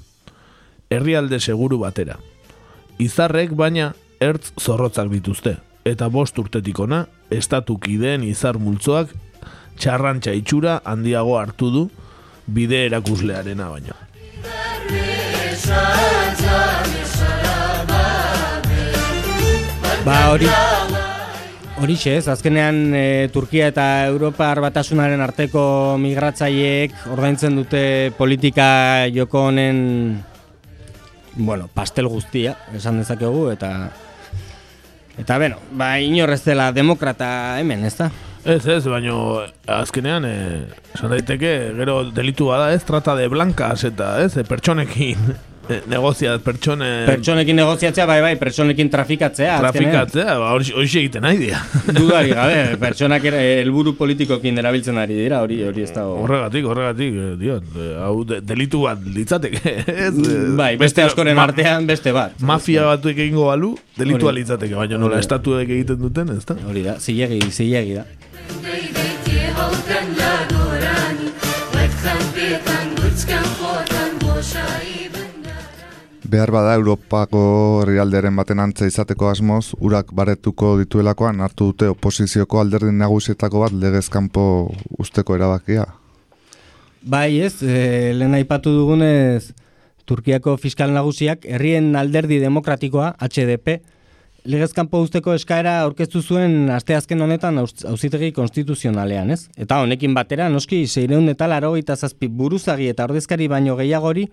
Herrialde 0.88 1.40
seguru 1.40 1.82
batera. 1.82 2.16
Izarrek 2.96 3.52
baina 3.52 3.92
ertz 4.24 4.54
zorrotzak 4.56 5.10
dituzte, 5.12 5.58
eta 5.84 6.08
bost 6.08 6.38
urtetik 6.38 6.80
ona, 6.80 7.04
estatuk 7.28 7.90
ideen 7.92 8.24
izar 8.24 8.56
multzoak 8.56 9.12
txarrantxa 9.76 10.32
itxura 10.38 10.80
handiago 10.84 11.36
hartu 11.36 11.68
du, 11.74 11.90
bide 12.46 12.86
erakuslearena 12.86 13.68
baino. 13.68 13.94
Ba, 20.02 20.16
hori 20.34 20.48
hori 21.82 21.96
ez, 22.10 22.26
azkenean 22.30 22.94
e, 22.94 23.28
Turkia 23.34 23.68
eta 23.72 24.06
Europa 24.06 24.52
batasunaren 24.62 25.20
arteko 25.22 25.96
migratzaileek 25.98 26.94
ordaintzen 27.10 27.56
dute 27.58 28.12
politika 28.18 29.06
joko 29.14 29.48
honen 29.48 30.22
bueno, 31.34 31.68
pastel 31.72 32.06
guztia, 32.12 32.56
esan 32.76 33.00
dezakegu 33.00 33.48
eta 33.50 33.72
eta 35.18 35.38
beno, 35.38 35.58
ba 35.72 35.96
inorrez 36.00 36.42
dela 36.44 36.70
demokrata 36.72 37.58
hemen, 37.60 37.84
ez? 37.84 37.96
Ez, 38.44 38.66
ez, 38.66 38.82
baino 38.90 39.38
azkenean, 39.70 40.24
eh, 40.26 40.64
esan 40.96 41.14
daiteke, 41.14 41.52
gero 41.78 42.00
delitu 42.10 42.50
bada 42.50 42.72
ez, 42.74 42.82
trata 42.84 43.14
de 43.14 43.28
blancas 43.30 43.84
eta 43.86 44.16
ez, 44.24 44.34
pertsonekin 44.48 45.34
Eh, 45.70 45.78
negozia 45.86 46.32
pertsone 46.42 46.86
pertsonekin 47.06 47.54
negoziatzea 47.54 48.02
bai 48.08 48.16
bai 48.24 48.32
pertsonekin 48.34 48.88
trafikatzea 48.90 49.60
trafikatzea 49.62 50.32
ba, 50.40 50.48
hori 50.56 50.72
hori 50.74 50.88
egiten 50.90 51.22
nahi 51.22 51.38
dira. 51.38 51.60
Dudari 51.94 52.32
gabe 52.34 52.56
pertsonak 52.82 53.28
ere 53.30 53.42
helburu 53.60 53.92
politikoekin 53.94 54.58
erabiltzen 54.58 54.98
ari 54.98 55.20
dira 55.20 55.38
hori 55.44 55.60
hori 55.62 55.84
ez 55.86 55.92
dago. 55.94 56.16
Horregatik 56.24 56.66
horregatik 56.66 57.14
eh, 57.14 57.28
diot 57.38 57.78
eh, 57.78 57.92
hau 58.02 58.16
delitu 58.32 58.82
bat 58.88 59.06
litzateke 59.06 59.76
ez? 60.08 60.12
Bai 60.58 60.72
beste 60.82 61.06
askoren 61.06 61.38
artean 61.38 61.86
beste 61.86 62.10
bat. 62.16 62.34
Mafia 62.42 62.88
batuek 62.90 63.22
egingo 63.28 63.46
balu 63.52 63.76
delitua 64.00 64.34
litzateke 64.34 64.74
baina 64.74 64.98
nola 64.98 65.22
estatuek 65.22 65.70
egiten 65.70 66.02
duten 66.02 66.34
ez 66.34 66.42
da 66.48 66.58
hori 66.66 66.82
da 66.90 66.98
zilegi 66.98 67.38
zilegi 67.52 68.00
da 68.00 68.08
behar 76.32 76.50
bada 76.50 76.74
Europako 76.78 77.40
herrialderen 77.82 78.36
baten 78.40 78.60
antza 78.62 78.88
izateko 78.88 79.28
asmoz, 79.28 79.74
urak 79.84 80.14
baretuko 80.16 80.74
dituelakoan 80.80 81.42
hartu 81.44 81.70
dute 81.72 81.90
oposizioko 81.92 82.60
alderdin 82.62 82.96
nagusietako 83.02 83.66
bat 83.66 83.74
legezkanpo 83.84 84.44
usteko 85.02 85.36
erabakia? 85.36 85.84
Bai 87.02 87.40
ez, 87.44 87.58
e, 87.62 88.12
lehen 88.16 88.38
aipatu 88.38 88.72
dugunez 88.74 89.52
Turkiako 90.08 90.56
fiskal 90.58 90.94
nagusiak 90.94 91.44
herrien 91.46 91.92
alderdi 91.96 92.40
demokratikoa, 92.42 93.12
HDP, 93.22 93.78
legezkanpo 94.44 95.00
usteko 95.04 95.34
eskaera 95.36 95.76
aurkeztu 95.84 96.22
zuen 96.22 96.70
asteazken 96.74 97.20
honetan 97.22 97.60
auzitegi 97.62 98.32
konstituzionalean, 98.34 99.30
ez? 99.34 99.46
Eta 99.56 99.80
honekin 99.84 100.14
batera, 100.14 100.48
noski, 100.50 100.86
seireun 100.86 101.28
eta 101.30 101.46
laro 101.46 101.74
zazpi 101.94 102.28
buruzagi 102.28 102.88
eta 102.88 103.04
ordezkari 103.04 103.48
baino 103.48 103.76
gehiagori, 103.76 104.26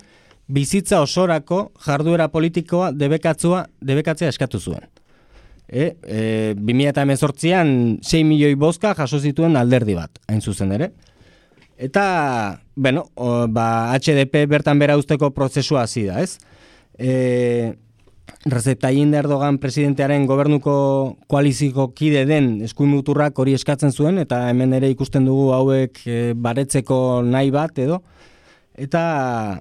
bizitza 0.48 1.02
osorako 1.02 1.72
jarduera 1.86 2.28
politikoa 2.28 2.92
debekatzua 2.92 3.66
debekatzea 3.82 4.30
eskatu 4.30 4.60
zuen. 4.60 4.88
E, 5.70 5.96
e, 6.02 6.56
2018an 6.58 8.00
6 8.02 8.24
milioi 8.26 8.56
bozka 8.56 8.96
jaso 8.98 9.20
zituen 9.20 9.56
alderdi 9.56 9.94
bat, 9.94 10.18
hain 10.28 10.42
zuzen 10.42 10.72
ere. 10.72 10.90
Eta, 11.78 12.60
bueno, 12.76 13.06
o, 13.16 13.48
ba, 13.48 13.94
HDP 13.94 14.48
bertan 14.50 14.80
bera 14.80 14.98
usteko 14.98 15.30
prozesua 15.32 15.84
hasi 15.86 16.08
da, 16.10 16.24
ez? 16.24 16.40
E, 16.98 17.76
Recep 18.50 18.80
Tayyip 18.80 19.14
Erdogan 19.20 19.58
presidentearen 19.60 20.26
gobernuko 20.28 21.18
koaliziko 21.28 21.90
kide 21.96 22.26
den 22.26 22.62
eskuimuturrak 22.64 23.38
hori 23.40 23.54
eskatzen 23.58 23.92
zuen, 23.92 24.18
eta 24.18 24.46
hemen 24.50 24.74
ere 24.74 24.90
ikusten 24.90 25.26
dugu 25.28 25.50
hauek 25.56 26.00
e, 26.06 26.20
baretzeko 26.34 27.22
nahi 27.26 27.52
bat, 27.52 27.78
edo. 27.80 28.02
Eta 28.80 29.60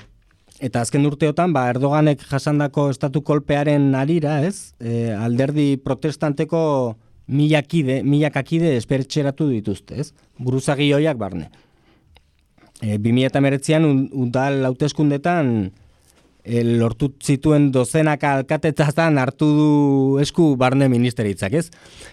Eta 0.58 0.80
azken 0.82 1.06
urteotan, 1.06 1.52
ba, 1.54 1.68
Erdoganek 1.70 2.24
jasandako 2.26 2.88
estatu 2.90 3.20
kolpearen 3.22 3.92
arira, 3.94 4.40
ez? 4.42 4.74
E, 4.82 5.12
alderdi 5.14 5.76
protestanteko 5.78 6.60
milakide, 7.30 8.00
milakakide 8.02 8.72
espertxeratu 8.74 9.46
dituzte, 9.52 10.00
ez? 10.02 10.08
Buruzagi 10.42 10.90
hoiak 10.96 11.20
barne. 11.20 11.46
E, 12.82 12.96
2008an, 12.98 13.86
udal 14.18 14.66
hauteskundetan 14.66 15.70
lortu 16.78 17.10
zituen 17.22 17.70
dozenak 17.72 18.22
alkatetzazan 18.24 19.18
hartu 19.18 19.48
du 19.56 19.72
esku 20.22 20.54
barne 20.56 20.88
ministeritzak, 20.88 21.52
ez? 21.52 21.68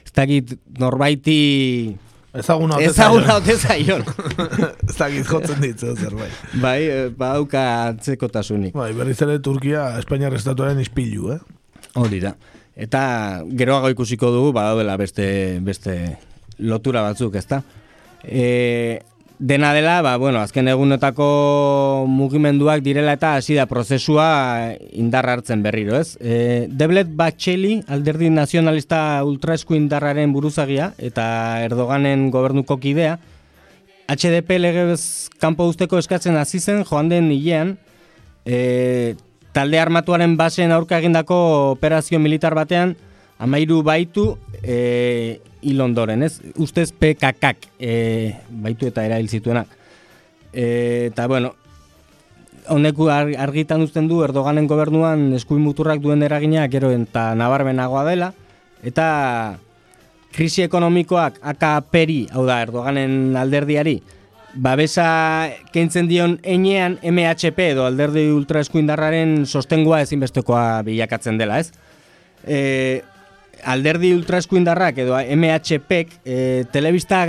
Ez 0.06 0.12
dakit 0.16 0.58
norbaiti 0.80 1.96
Ezaguna 2.36 2.76
ote 2.76 2.90
Ezaguna 2.90 3.38
ote 3.40 3.56
zaion. 3.56 4.04
Ez 4.90 4.98
dakit 4.98 5.30
jotzen 5.30 5.62
ditzu 5.62 5.94
zerbait. 5.96 6.34
bai, 6.60 6.82
eh, 6.84 7.08
bauka 7.16 7.62
atzekotasunik. 7.94 8.74
Bai, 8.76 8.92
berriz 8.98 9.16
ere 9.24 9.38
Turkia 9.40 9.94
Espainiar 10.02 10.36
estatuaren 10.36 10.82
ispilu, 10.84 11.32
eh? 11.32 11.40
Hori 11.96 12.20
da. 12.20 12.34
Eta 12.76 13.02
geroago 13.56 13.94
ikusiko 13.94 14.34
dugu, 14.34 14.52
badaudela 14.56 14.98
beste, 15.00 15.28
beste 15.64 15.96
lotura 16.60 17.06
batzuk, 17.06 17.38
ezta? 17.40 17.62
E, 18.24 19.00
dena 19.40 19.74
dela, 19.74 20.02
ba, 20.02 20.16
bueno, 20.18 20.40
azken 20.40 20.68
egunetako 20.72 22.06
mugimenduak 22.08 22.82
direla 22.86 23.16
eta 23.18 23.36
hasi 23.36 23.56
da 23.58 23.66
prozesua 23.68 24.76
indarra 24.92 25.36
hartzen 25.36 25.64
berriro, 25.64 25.98
ez? 26.00 26.16
E, 26.22 26.68
Deblet 26.70 27.12
Batxeli, 27.16 27.82
alderdi 27.92 28.30
nazionalista 28.32 29.24
ultraesku 29.28 29.76
indarraren 29.76 30.34
buruzagia, 30.34 30.94
eta 30.98 31.26
Erdoganen 31.66 32.30
gobernuko 32.32 32.80
kidea, 32.80 33.18
HDP 34.08 34.60
legez 34.62 35.30
kanpo 35.42 35.66
usteko 35.68 35.98
eskatzen 36.00 36.38
hasi 36.38 36.60
zen 36.60 36.86
joan 36.86 37.10
den 37.10 37.32
hilean, 37.34 37.76
e, 38.46 39.16
talde 39.56 39.80
armatuaren 39.80 40.38
basen 40.38 40.72
aurka 40.76 41.00
egindako 41.02 41.38
operazio 41.76 42.20
militar 42.20 42.56
batean, 42.56 42.96
amairu 43.40 43.82
baitu 43.84 44.38
e, 44.62 45.42
hil 45.62 45.82
ondoren, 45.82 46.24
ez? 46.24 46.40
Ustez 46.62 46.92
PKK 46.94 47.54
e, 47.80 47.94
baitu 48.50 48.88
eta 48.88 49.06
erail 49.06 49.28
zituenak. 49.30 49.68
E, 50.54 51.10
eta, 51.12 51.28
bueno, 51.28 51.54
honeku 52.70 53.10
argitan 53.12 53.84
uzten 53.86 54.08
du 54.08 54.22
Erdoganen 54.26 54.68
gobernuan 54.68 55.32
eskuin 55.38 55.62
muturrak 55.62 56.02
duen 56.02 56.24
eragina 56.26 56.68
gero 56.72 56.92
eta 56.94 57.34
nabarmenagoa 57.38 58.06
dela, 58.08 58.32
eta 58.86 59.08
krisi 60.36 60.66
ekonomikoak 60.66 61.40
AKPeri, 61.54 62.26
hau 62.34 62.46
da, 62.48 62.62
Erdoganen 62.66 63.36
alderdiari, 63.40 64.00
babesa 64.56 65.50
kentzen 65.74 66.08
dion 66.08 66.38
enean 66.44 66.98
MHP 67.04 67.72
edo 67.74 67.86
alderdi 67.86 68.30
ultraeskuindarraren 68.32 69.44
sostengoa 69.46 70.00
ezinbestekoa 70.06 70.82
bilakatzen 70.88 71.38
dela, 71.42 71.60
ez? 71.60 71.74
E, 72.46 73.04
alderdi 73.66 74.14
ultraeskuindarrak 74.16 75.00
edo 75.04 75.18
MHPek 75.18 76.14
e, 76.24 76.38
telebista 76.72 77.24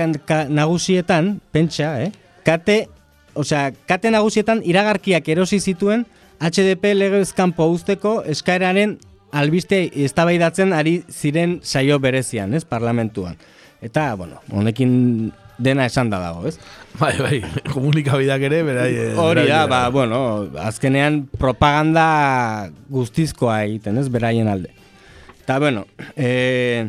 nagusietan, 0.49 1.41
pentsa, 1.53 1.95
eh? 2.05 2.13
Kate, 2.47 2.87
osea, 3.35 3.71
kate 3.89 4.13
nagusietan 4.15 4.61
iragarkiak 4.65 5.29
erosi 5.33 5.61
zituen 5.61 6.05
HDP 6.41 6.93
legezkanpo 6.95 7.67
usteko 7.73 8.21
eskaeraren 8.29 8.99
albiste 9.37 9.87
eztabaidatzen 10.05 10.73
ari 10.77 11.01
ziren 11.11 11.59
saio 11.65 11.99
berezian, 12.01 12.55
ez, 12.55 12.65
parlamentuan. 12.65 13.37
Eta, 13.85 14.15
bueno, 14.17 14.41
honekin 14.53 15.33
dena 15.59 15.87
esan 15.89 16.11
da 16.13 16.21
dago, 16.21 16.47
ez? 16.49 16.57
Bai, 17.01 17.13
bai, 17.21 17.41
komunikabidak 17.73 18.45
ere, 18.49 18.63
berai... 18.65 18.91
eh, 18.93 19.13
Hori 19.21 19.47
da, 19.49 19.65
ba, 19.69 19.87
bueno, 19.93 20.49
azkenean 20.61 21.25
propaganda 21.41 22.71
guztizkoa 22.93 23.63
egiten, 23.67 23.99
ez, 24.01 24.09
beraien 24.13 24.49
alde. 24.53 24.73
Eta, 25.47 25.61
bueno, 25.61 25.87
e, 26.17 26.89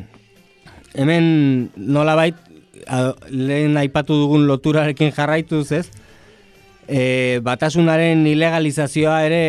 hemen 0.96 1.70
nolabait, 1.78 2.34
a, 2.90 3.14
lehen 3.30 3.78
aipatu 3.78 4.16
dugun 4.18 4.48
loturarekin 4.50 5.12
jarraituz, 5.14 5.68
ez, 5.78 5.84
e, 6.90 7.38
batasunaren 7.46 8.26
ilegalizazioa 8.26 9.20
ere 9.28 9.44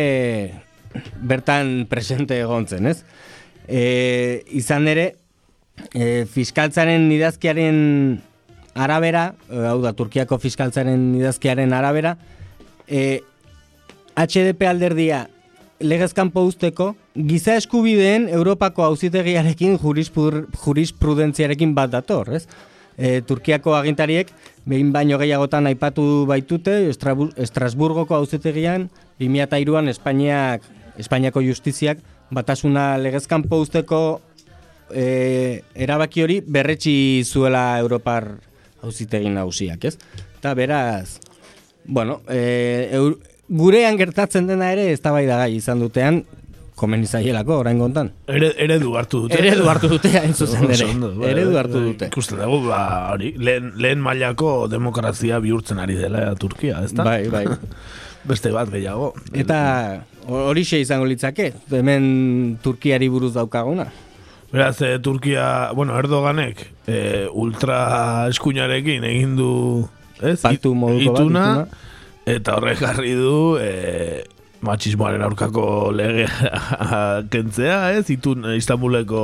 bertan 1.25 1.87
presente 1.89 2.37
egontzen, 2.37 2.85
ez? 2.85 2.99
E, 3.65 4.45
izan 4.53 4.85
ere, 4.93 5.07
e, 5.89 6.27
fiskaltzaren 6.29 7.09
idazkiaren 7.09 7.81
arabera, 8.77 9.31
e, 9.49 9.65
hau 9.73 9.79
da, 9.81 9.97
Turkiako 9.97 10.37
fiskaltzaren 10.37 11.15
idazkiaren 11.17 11.73
arabera, 11.73 12.13
e, 12.85 13.23
HDP 14.13 14.69
alderdia 14.69 15.25
legezkanpo 15.81 16.45
usteko, 16.45 16.93
giza 17.27 17.55
eskubideen 17.59 18.29
Europako 18.29 18.83
auzitegiarekin 18.83 19.77
jurisprudentziarekin 19.79 21.75
bat 21.75 21.91
dator, 21.91 22.33
ez? 22.35 22.45
E, 22.99 23.21
Turkiako 23.23 23.75
agintariek 23.77 24.31
behin 24.67 24.91
baino 24.91 25.17
gehiagotan 25.19 25.67
aipatu 25.69 26.25
baitute 26.27 26.89
Estrasburgoko 26.89 28.15
auzitegian 28.15 28.89
2003an 29.21 29.87
Espainiak 29.93 30.65
Espainiako 30.99 31.41
justiziak 31.41 32.01
batasuna 32.31 32.97
legezkanpo 32.99 33.61
usteko 33.63 34.01
e, 34.91 35.63
erabaki 35.75 36.25
hori 36.25 36.41
berretsi 36.43 37.23
zuela 37.23 37.79
Europar 37.79 38.33
auzitegi 38.83 39.31
nagusiak, 39.31 39.85
ez? 39.85 39.97
Eta 40.39 40.53
beraz, 40.55 41.19
bueno, 41.85 42.21
e, 42.27 42.89
eur, 42.95 43.17
gurean 43.49 43.97
gertatzen 43.99 44.47
dena 44.47 44.71
ere 44.75 44.91
eztabaidagai 44.93 45.55
izan 45.55 45.79
dutean 45.83 46.23
komeni 46.79 47.07
zaielako 47.07 47.59
orain 47.61 47.79
gontan. 47.81 48.11
Ere, 48.31 48.51
eredu 48.65 48.95
hartu 48.99 49.25
dute. 49.25 49.37
Eredu 49.39 49.67
hartu 49.69 49.91
dute 49.91 50.11
hain 50.15 50.33
zuzen 50.39 50.65
ere. 50.71 50.89
Bai, 50.95 51.31
Eredu 51.33 51.53
bai, 51.53 51.61
hartu 51.63 51.83
dute. 51.85 52.09
Ikusten 52.13 52.41
dugu, 52.41 52.63
ba, 52.71 52.81
hori, 53.13 53.33
lehen, 53.37 53.73
lehen 53.77 54.03
mailako 54.03 54.53
demokrazia 54.71 55.39
bihurtzen 55.43 55.81
ari 55.83 55.99
dela 55.99 56.29
Turkia, 56.39 56.83
ezta? 56.87 57.05
Bai, 57.07 57.25
bai. 57.31 57.45
Beste 58.29 58.51
bat 58.51 58.69
gehiago. 58.71 59.13
Eta 59.31 59.59
horixe 60.27 60.79
izango 60.81 61.07
litzake, 61.07 61.53
hemen 61.71 62.57
Turkiari 62.63 63.07
buruz 63.09 63.33
daukaguna. 63.37 63.87
Beraz, 64.51 64.81
eh, 64.81 64.97
Turkia, 64.99 65.71
bueno, 65.77 65.97
Erdoganek 65.99 66.63
eh, 66.87 67.27
ultra 67.31 68.27
eskuinarekin 68.31 69.05
egin 69.05 69.35
du, 69.37 69.51
ez? 70.21 70.39
Paktu 70.41 70.73
moduko 70.73 71.13
bat, 71.13 71.21
ituna, 71.21 71.45
ituna. 71.51 71.95
eta 72.33 72.55
horrek 72.57 72.81
jarri 72.81 73.13
du 73.17 73.35
eh, 73.61 74.23
machismoaren 74.65 75.21
aurkako 75.23 75.91
legea 75.95 76.59
kentzea, 77.33 77.79
ez? 77.97 78.05
Itun, 78.11 78.43
Istanbuleko 78.57 79.21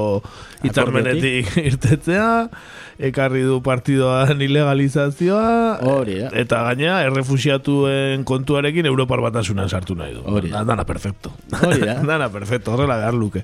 hitzarmenetik 0.63 1.51
irtetzea, 1.59 2.27
ekarri 3.09 3.43
du 3.43 3.59
partidoan 3.65 4.41
ilegalizazioa, 4.41 5.79
Hori 5.91 6.19
da. 6.23 6.29
eta 6.39 6.61
gainea, 6.69 7.01
errefusiatuen 7.09 8.23
kontuarekin 8.27 8.87
Europar 8.87 9.23
batasunan 9.25 9.69
sartu 9.69 9.97
nahi 9.99 10.15
du. 10.15 10.23
Hori 10.31 10.53
da. 10.53 10.63
Dana 10.67 10.85
perfecto. 10.87 11.33
Hori 11.61 11.81
da. 11.83 11.99
Dana 12.11 12.29
perfecto, 12.31 12.73
horrela 12.75 12.97
behar 13.03 13.13
luke. 13.17 13.43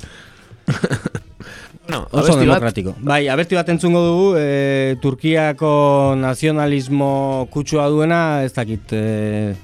bueno, 1.88 2.06
Oso 2.12 2.20
abesti 2.22 2.46
bat, 2.46 2.46
demokratiko. 2.46 2.96
Bai, 3.02 3.26
abesti 3.34 3.58
bat 3.60 3.74
entzungo 3.74 4.06
dugu, 4.06 4.30
e, 4.40 4.96
Turkiako 5.04 5.74
nazionalismo 6.22 7.12
kutsua 7.52 7.90
duena, 7.92 8.22
ez 8.46 8.54
dakit, 8.56 8.96
e, 8.96 9.56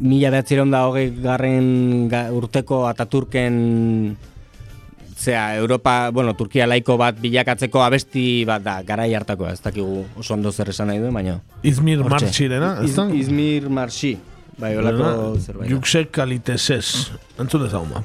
mila 0.00 0.30
behatziron 0.30 0.70
da 0.70 0.84
hogei 0.86 1.10
garren 1.22 2.08
ga- 2.10 2.28
urteko 2.32 2.86
Ataturken 2.88 4.16
zea, 5.18 5.56
Europa, 5.58 6.10
bueno, 6.14 6.34
Turkia 6.38 6.66
laiko 6.70 6.94
bat 6.96 7.16
bilakatzeko 7.18 7.82
abesti 7.82 8.44
bat 8.46 8.62
da, 8.62 8.76
garai 8.86 9.08
hartakoa, 9.18 9.50
ez 9.56 9.60
dakigu 9.64 10.04
oso 10.16 10.34
ondo 10.36 10.52
zer 10.54 10.70
esan 10.70 10.86
nahi 10.92 11.00
duen, 11.02 11.12
baina... 11.14 11.40
Izmir. 11.66 12.04
Marxirena, 12.06 12.76
ez 12.86 12.92
da? 12.94 13.08
Iz, 13.10 13.24
Izmir 13.26 13.66
Marxi, 13.68 14.12
bai, 14.58 14.76
olako 14.78 15.34
zerbait. 15.42 15.70
Juksek 15.72 16.12
kalitesez. 16.14 17.10
Entzun 17.38 17.66
dezagun 17.66 17.90
ba. 17.96 18.04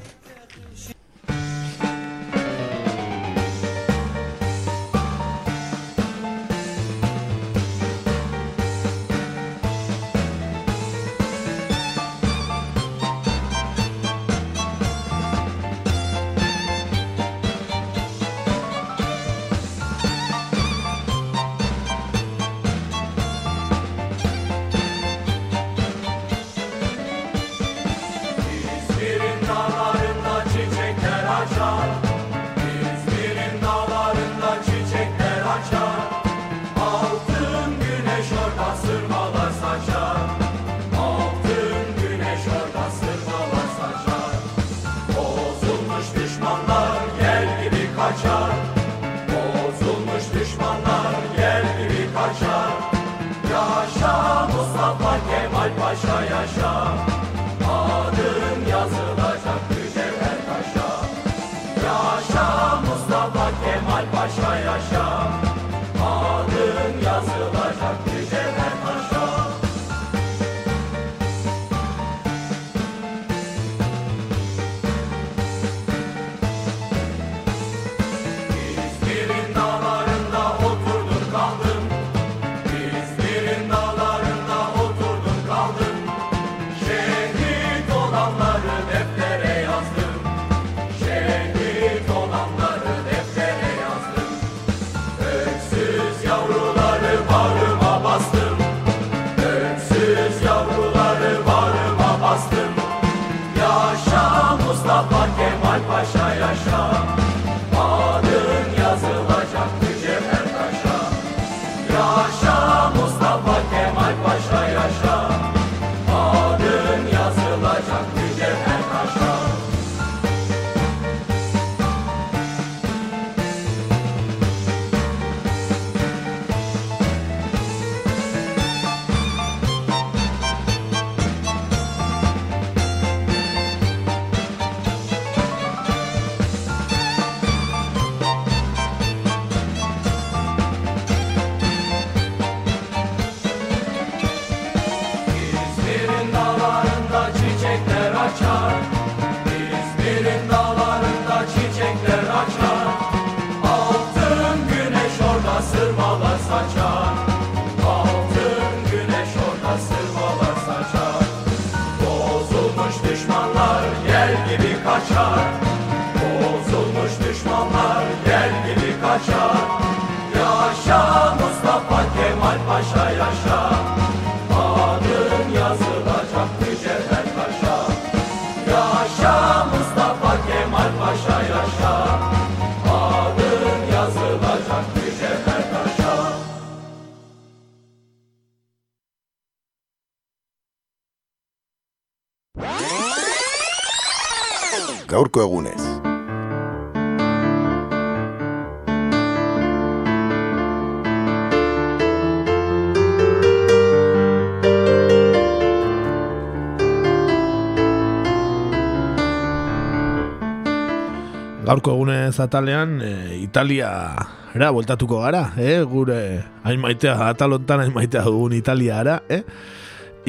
Atalean, 212.54 213.02
e, 213.02 213.42
Italia 213.42 214.14
era 214.54 214.70
bueltatuko 214.70 215.24
gara, 215.24 215.54
eh? 215.58 215.82
gure 215.90 216.44
hain 216.62 216.80
maitea, 216.80 217.16
atalontan 217.32 217.82
hain 217.82 217.94
maitea 217.94 218.22
dugun 218.28 218.54
Italia 218.54 219.00
ara, 219.00 219.16
eh? 219.28 219.42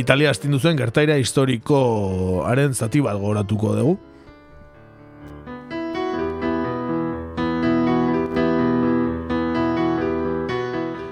Italia 0.01 0.31
astindu 0.33 0.59
zuen 0.59 0.79
gertaira 0.81 1.19
historikoaren 1.21 2.73
zati 2.73 3.03
bat 3.05 3.21
goratuko 3.21 3.75
dugu. 3.77 3.99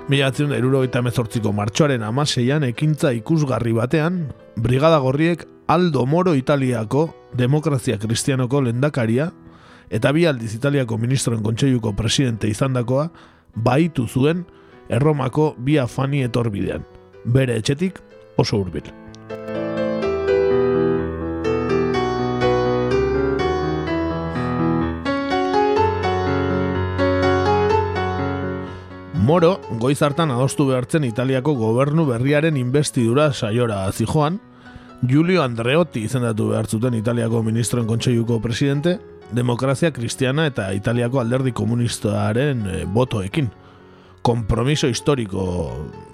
Mila 0.08 0.32
batzen 0.32 0.48
da 0.48 0.56
irurogeita 0.60 1.04
mezortziko 1.04 1.52
martxoaren 1.56 2.02
amaseian 2.04 2.64
ekintza 2.64 3.12
ikusgarri 3.20 3.76
batean, 3.76 4.26
Brigada 4.56 4.98
Gorriek 5.00 5.44
Aldo 5.68 6.06
Moro 6.06 6.34
Italiako 6.36 7.06
Demokrazia 7.36 8.00
Kristianoko 8.00 8.60
lendakaria 8.60 9.30
eta 9.92 10.12
bi 10.12 10.24
aldiz 10.26 10.54
Italiako 10.56 10.96
ministroen 10.98 11.42
kontseiluko 11.44 11.92
presidente 11.92 12.48
izandakoa 12.48 13.10
baitu 13.54 14.08
zuen 14.08 14.46
Erromako 14.88 15.52
bi 15.58 15.78
afani 15.78 16.24
etorbidean, 16.26 16.82
bere 17.24 17.54
etxetik 17.60 18.00
oso 18.40 18.58
hurbil. 18.58 18.88
Moro, 29.22 29.60
goiz 29.78 30.00
hartan 30.02 30.32
adostu 30.34 30.66
behartzen 30.66 31.04
Italiako 31.06 31.54
gobernu 31.54 32.08
berriaren 32.08 32.56
investidura 32.58 33.30
saiora 33.32 33.84
zijoan, 33.92 34.40
Giulio 35.06 35.44
Andreotti 35.44 36.02
izendatu 36.08 36.48
behar 36.50 36.66
zuten 36.66 36.94
Italiako 36.94 37.42
ministroen 37.46 37.86
kontseiluko 37.86 38.40
presidente, 38.42 38.98
demokrazia 39.32 39.90
kristiana 39.90 40.46
eta 40.46 40.70
Italiako 40.72 41.20
alderdi 41.20 41.52
komunistaren 41.52 42.66
e, 42.66 42.84
botoekin. 42.84 43.50
Kompromiso 44.22 44.86
historiko 44.86 45.44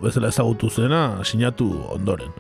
bezala 0.03 0.31
ezagutu 0.33 0.71
zena 0.71 1.25
sinatu 1.25 1.69
ondoren. 1.93 2.33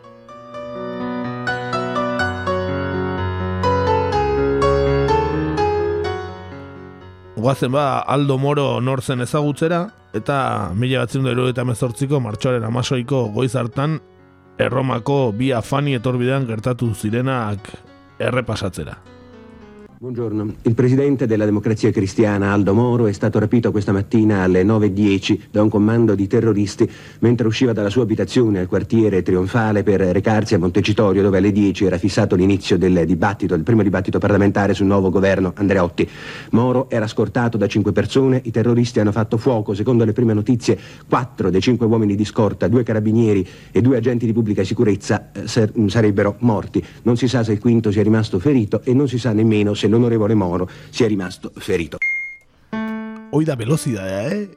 Guazen 7.36 7.70
ba, 7.72 8.00
Aldo 8.00 8.38
Moro 8.38 8.80
nortzen 8.80 9.20
ezagutzera, 9.22 9.84
eta 10.16 10.70
mila 10.74 11.04
batzen 11.04 11.26
da 11.26 11.34
eta 11.48 11.64
mezortziko 11.64 12.20
martxoaren 12.20 12.64
amasoiko 12.64 13.28
goiz 13.34 13.54
hartan 13.56 14.00
Erromako 14.58 15.30
bi 15.38 15.52
afani 15.54 15.94
etorbidean 15.94 16.48
gertatu 16.48 16.90
zirenak 16.94 17.70
errepasatzera. 18.18 19.17
Buongiorno. 20.00 20.54
Il 20.62 20.74
presidente 20.74 21.26
della 21.26 21.44
Democrazia 21.44 21.90
Cristiana, 21.90 22.52
Aldo 22.52 22.72
Moro, 22.72 23.08
è 23.08 23.12
stato 23.12 23.40
rapito 23.40 23.72
questa 23.72 23.90
mattina 23.90 24.42
alle 24.42 24.62
9.10 24.62 25.40
da 25.50 25.60
un 25.60 25.68
comando 25.68 26.14
di 26.14 26.28
terroristi 26.28 26.88
mentre 27.18 27.48
usciva 27.48 27.72
dalla 27.72 27.90
sua 27.90 28.04
abitazione 28.04 28.60
al 28.60 28.68
quartiere 28.68 29.22
Trionfale 29.22 29.82
per 29.82 30.00
recarsi 30.00 30.54
a 30.54 30.60
Montecitorio 30.60 31.20
dove 31.20 31.38
alle 31.38 31.50
10 31.50 31.84
era 31.84 31.98
fissato 31.98 32.36
l'inizio 32.36 32.78
del 32.78 33.06
dibattito, 33.06 33.56
il 33.56 33.64
primo 33.64 33.82
dibattito 33.82 34.20
parlamentare 34.20 34.72
sul 34.72 34.86
nuovo 34.86 35.10
governo 35.10 35.52
Andreotti. 35.56 36.08
Moro 36.50 36.88
era 36.90 37.08
scortato 37.08 37.56
da 37.56 37.66
cinque 37.66 37.90
persone, 37.90 38.40
i 38.44 38.52
terroristi 38.52 39.00
hanno 39.00 39.10
fatto 39.10 39.36
fuoco, 39.36 39.74
secondo 39.74 40.04
le 40.04 40.12
prime 40.12 40.32
notizie, 40.32 40.78
quattro 41.08 41.50
dei 41.50 41.60
cinque 41.60 41.86
uomini 41.86 42.14
di 42.14 42.24
scorta, 42.24 42.68
due 42.68 42.84
carabinieri 42.84 43.44
e 43.72 43.80
due 43.80 43.96
agenti 43.96 44.26
di 44.26 44.32
pubblica 44.32 44.62
sicurezza 44.62 45.32
eh, 45.32 45.48
sarebbero 45.88 46.36
morti. 46.38 46.80
Non 47.02 47.16
si 47.16 47.26
sa 47.26 47.42
se 47.42 47.50
il 47.50 47.58
quinto 47.58 47.90
sia 47.90 48.04
rimasto 48.04 48.38
ferito 48.38 48.82
e 48.84 48.94
non 48.94 49.08
si 49.08 49.18
sa 49.18 49.32
nemmeno 49.32 49.74
se 49.74 49.86
l'onorevole 49.88 50.34
Moro 50.34 50.68
sia 50.90 51.08
rimasto 51.08 51.52
ferito. 51.56 51.98
Hoi 53.30 53.44
da 53.44 53.56
velozidadea, 53.56 54.30
eh? 54.32 54.48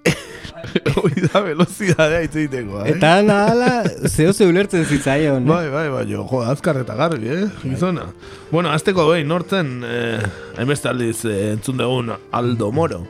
Hoi 0.96 1.26
da 1.26 1.42
velozidadea 1.44 2.22
hitz 2.24 2.36
egiteko, 2.40 2.80
eh? 2.86 2.94
Eta 2.94 3.18
nahala, 3.26 3.84
zeo 4.08 4.32
ze 4.32 4.48
ulertzen 4.48 4.86
zitzaion. 4.86 5.44
Bai, 5.50 5.66
bai, 5.74 5.90
bai, 5.92 6.06
jo, 6.08 6.24
jo, 6.30 6.40
azkar 6.48 6.80
eta 6.80 6.96
garbi, 6.96 7.28
eh? 7.36 7.50
Gizona. 7.66 8.08
Bueno, 8.52 8.72
azteko 8.72 9.10
behin, 9.10 9.28
nortzen, 9.28 9.74
eh, 9.84 10.22
hainbeste 10.56 10.88
aldiz 10.92 11.18
eh, 11.26 11.52
entzun 11.58 11.82
dugun 11.82 12.14
Aldo 12.32 12.72
Moro. 12.72 13.02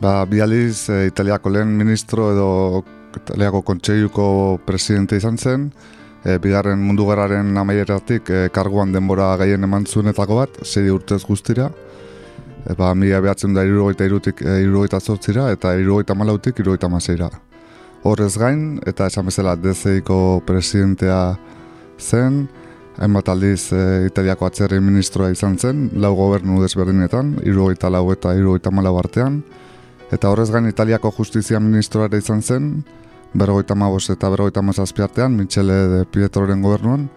Ba, 0.00 0.22
bi 0.28 0.40
aldiz 0.40 0.86
eh, 0.88 1.04
Italiako 1.10 1.52
lehen 1.52 1.76
ministro 1.76 2.30
edo 2.32 2.48
Italiako 3.16 3.62
kontseiluko 3.68 4.26
presidente 4.64 5.20
izan 5.20 5.36
zen, 5.36 5.70
e, 6.26 6.38
bigarren 6.42 6.82
mundu 6.82 7.06
gerraren 7.08 7.56
amaieratik 7.60 8.30
e, 8.30 8.40
karguan 8.54 8.92
denbora 8.94 9.30
gaien 9.40 9.62
eman 9.62 9.86
zuenetako 9.86 10.40
bat, 10.42 10.60
sei 10.66 10.90
urtez 10.90 11.22
guztira. 11.24 11.70
E, 12.66 12.74
ba, 12.74 12.92
mila 12.98 13.22
behatzen 13.22 13.54
da 13.54 13.64
irurogeita 13.66 14.08
irutik 14.08 14.42
e, 14.42 14.60
irurogeita 14.64 15.00
zortzira 15.00 15.50
eta 15.54 15.76
irurogeita 15.78 16.18
malautik 16.18 16.58
irurogeita 16.58 16.90
maseira. 16.90 17.30
Horrez 18.06 18.34
gain, 18.38 18.78
eta 18.86 19.08
esan 19.10 19.26
bezala 19.26 19.56
DCIko 19.58 20.42
presidentea 20.46 21.20
zen, 21.98 22.44
hainbat 22.98 23.30
aldiz 23.30 23.70
e, 23.74 23.84
Italiako 24.10 24.50
atzerri 24.50 24.80
ministroa 24.82 25.30
izan 25.34 25.58
zen, 25.58 25.88
lau 26.02 26.14
gobernu 26.18 26.60
desberdinetan, 26.62 27.36
irurogeita 27.44 27.90
lau 27.92 28.08
eta 28.14 28.34
irurogeita 28.34 28.74
malau 28.74 28.96
artean, 28.98 29.40
eta 30.14 30.30
horrez 30.30 30.50
gain 30.54 30.68
Italiako 30.70 31.12
justizia 31.18 31.60
ministroare 31.62 32.18
izan 32.22 32.42
zen, 32.42 32.70
berrogeita 33.38 33.74
mabos 33.74 34.08
eta 34.10 34.30
berrogeita 34.32 34.62
mazazpi 34.62 35.02
artean, 35.02 35.36
Michele 35.36 35.76
de 35.92 36.04
Pietroren 36.04 36.62
gobernuan, 36.62 37.08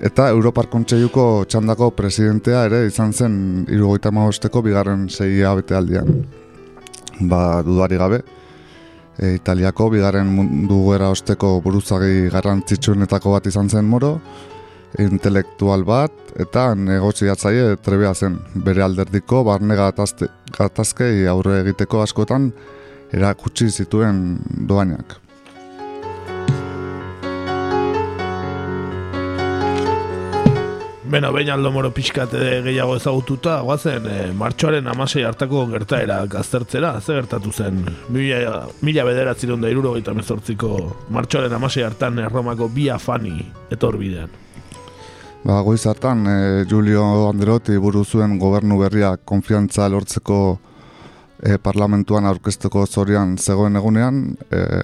eta 0.00 0.28
Europar 0.30 0.68
Kontseiluko 0.70 1.44
txandako 1.48 1.90
presidentea 1.96 2.64
ere 2.68 2.84
izan 2.86 3.12
zen 3.12 3.34
irurogeita 3.68 4.12
mabosteko 4.14 4.62
bigarren 4.62 5.08
sei 5.08 5.42
abete 5.44 5.76
aldian. 5.76 6.24
Ba, 7.20 7.62
dudari 7.62 7.98
gabe, 8.00 8.22
e, 9.18 9.34
Italiako 9.34 9.90
bigarren 9.96 10.30
mundu 10.34 10.80
gera 10.90 11.10
osteko 11.12 11.58
buruzagi 11.64 12.30
garrantzitsuenetako 12.32 13.36
bat 13.36 13.46
izan 13.50 13.68
zen 13.68 13.84
moro, 13.84 14.16
intelektual 14.98 15.84
bat 15.86 16.34
eta 16.40 16.72
negoziatzaile 16.74 17.76
trebea 17.84 18.14
zen. 18.14 18.38
Bere 18.64 18.82
alderdiko 18.82 19.44
barne 19.46 19.76
gatazkei 19.76 21.26
aurre 21.30 21.60
egiteko 21.62 22.02
askotan 22.02 22.50
erakutsi 23.12 23.70
zituen 23.70 24.38
doainak. 24.68 25.18
Beno, 31.10 31.32
behin 31.34 31.48
aldo 31.50 31.72
moro 31.74 31.88
pixkat 31.90 32.36
eh, 32.38 32.60
gehiago 32.62 32.94
ezagututa, 32.94 33.56
guazen, 33.66 34.04
e, 34.06 34.18
martxoaren 34.38 34.86
amasei 34.92 35.24
hartako 35.26 35.64
gertaera 35.72 36.20
gaztertzera, 36.30 36.92
ze 37.00 37.16
gertatu 37.16 37.50
zen, 37.50 37.80
mila, 38.14 38.60
mila 38.86 39.06
bederatziron 39.08 39.64
da 39.64 39.72
iruro 39.72 39.96
gaita 39.96 40.14
mezortziko 40.14 40.76
martxoaren 41.10 41.56
amasei 41.56 41.82
hartan 41.82 42.22
Erromako 42.22 42.68
bi 42.70 42.86
afani 42.94 43.34
etorbidean. 43.74 44.30
Ba, 45.42 45.58
goiz 45.66 45.82
hartan, 45.90 46.22
e, 46.30 46.38
Julio 46.70 47.02
Andreotti 47.26 47.74
buru 47.82 48.04
zuen 48.04 48.38
gobernu 48.38 48.78
berria 48.78 49.16
konfiantza 49.16 49.88
lortzeko 49.90 50.38
e, 51.42 51.58
parlamentuan 51.58 52.26
aurkezteko 52.28 52.86
zorian 52.86 53.36
zegoen 53.38 53.76
egunean, 53.76 54.24
e, 54.50 54.82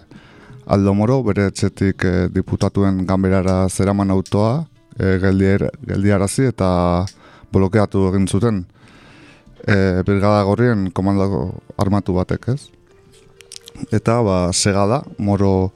Aldo 0.66 0.94
Moro, 0.98 1.20
bere 1.22 1.50
etxetik 1.52 2.04
e, 2.04 2.14
diputatuen 2.34 3.04
ganberara 3.06 3.68
zeraman 3.68 4.10
autoa, 4.10 4.64
e, 4.98 5.18
geldier, 5.22 5.68
geldiarazi 5.86 6.48
eta 6.50 6.68
blokeatu 7.52 8.08
egin 8.10 8.26
zuten 8.26 8.64
e, 9.66 10.02
brigada 10.06 10.42
gorrien 10.46 10.90
komandako 10.94 11.48
armatu 11.78 12.16
batek, 12.16 12.48
ez? 12.54 12.60
Eta, 13.92 14.20
ba, 14.24 14.38
segada, 14.52 15.02
Moro 15.18 15.70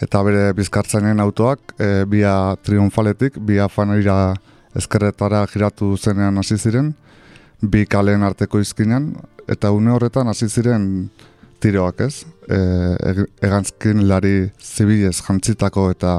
eta 0.00 0.22
bere 0.24 0.54
bizkartzainen 0.56 1.20
autoak 1.20 1.74
e, 1.76 2.06
bia 2.08 2.56
triunfaletik, 2.64 3.36
bia 3.44 3.68
fanera 3.68 4.34
ezkerretara 4.76 5.44
giratu 5.50 5.92
zenean 5.98 6.38
hasi 6.40 6.56
ziren, 6.56 6.94
bi 7.60 7.84
kaleen 7.84 8.24
arteko 8.24 8.62
izkinan, 8.62 9.12
eta 9.50 9.72
une 9.74 9.90
horretan 9.90 10.30
hasi 10.30 10.48
ziren 10.48 10.84
tiroak 11.60 12.04
ez, 12.06 12.24
e, 12.48 13.26
egantzkin 13.42 14.06
lari 14.08 14.50
zibilez 14.62 15.18
jantzitako 15.26 15.90
eta 15.92 16.14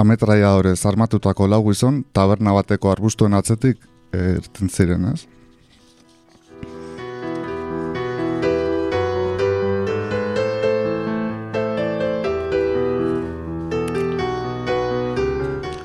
ametraiadorez 0.00 0.80
armatutako 0.88 1.46
lau 1.52 1.62
gizon, 1.68 2.02
taberna 2.16 2.54
bateko 2.56 2.90
arbustuen 2.94 3.36
atzetik 3.36 3.78
e, 4.12 4.38
irten 4.40 4.72
ziren 4.72 5.12
ez. 5.12 5.20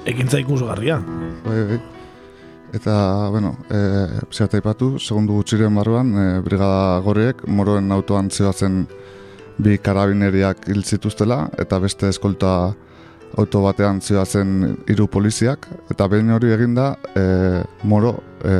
Ekintza 0.07 0.39
ikusgarria. 0.39 1.01
Bai, 1.43 1.61
bai. 1.67 1.96
Eta, 2.73 3.29
bueno, 3.29 3.55
e, 3.71 4.19
psiata 4.29 4.59
ipatu, 4.59 4.97
segundu 4.99 5.37
gutxiren 5.39 5.75
barruan, 5.75 6.09
e, 6.11 6.25
brigada 6.43 6.99
gorriek, 7.05 7.45
moroen 7.47 7.91
autoan 7.95 8.27
zioazen 8.29 8.81
bi 9.57 9.77
karabineriak 9.79 10.67
hil 10.67 10.83
zituztela, 10.83 11.45
eta 11.57 11.79
beste 11.79 12.11
eskolta 12.11 12.51
auto 13.37 13.61
batean 13.63 14.01
zioazen 14.01 14.83
hiru 14.89 15.07
poliziak, 15.07 15.67
eta 15.91 16.07
behin 16.11 16.33
hori 16.35 16.51
eginda, 16.51 16.91
e, 17.15 17.63
moro 17.83 18.17
e, 18.43 18.57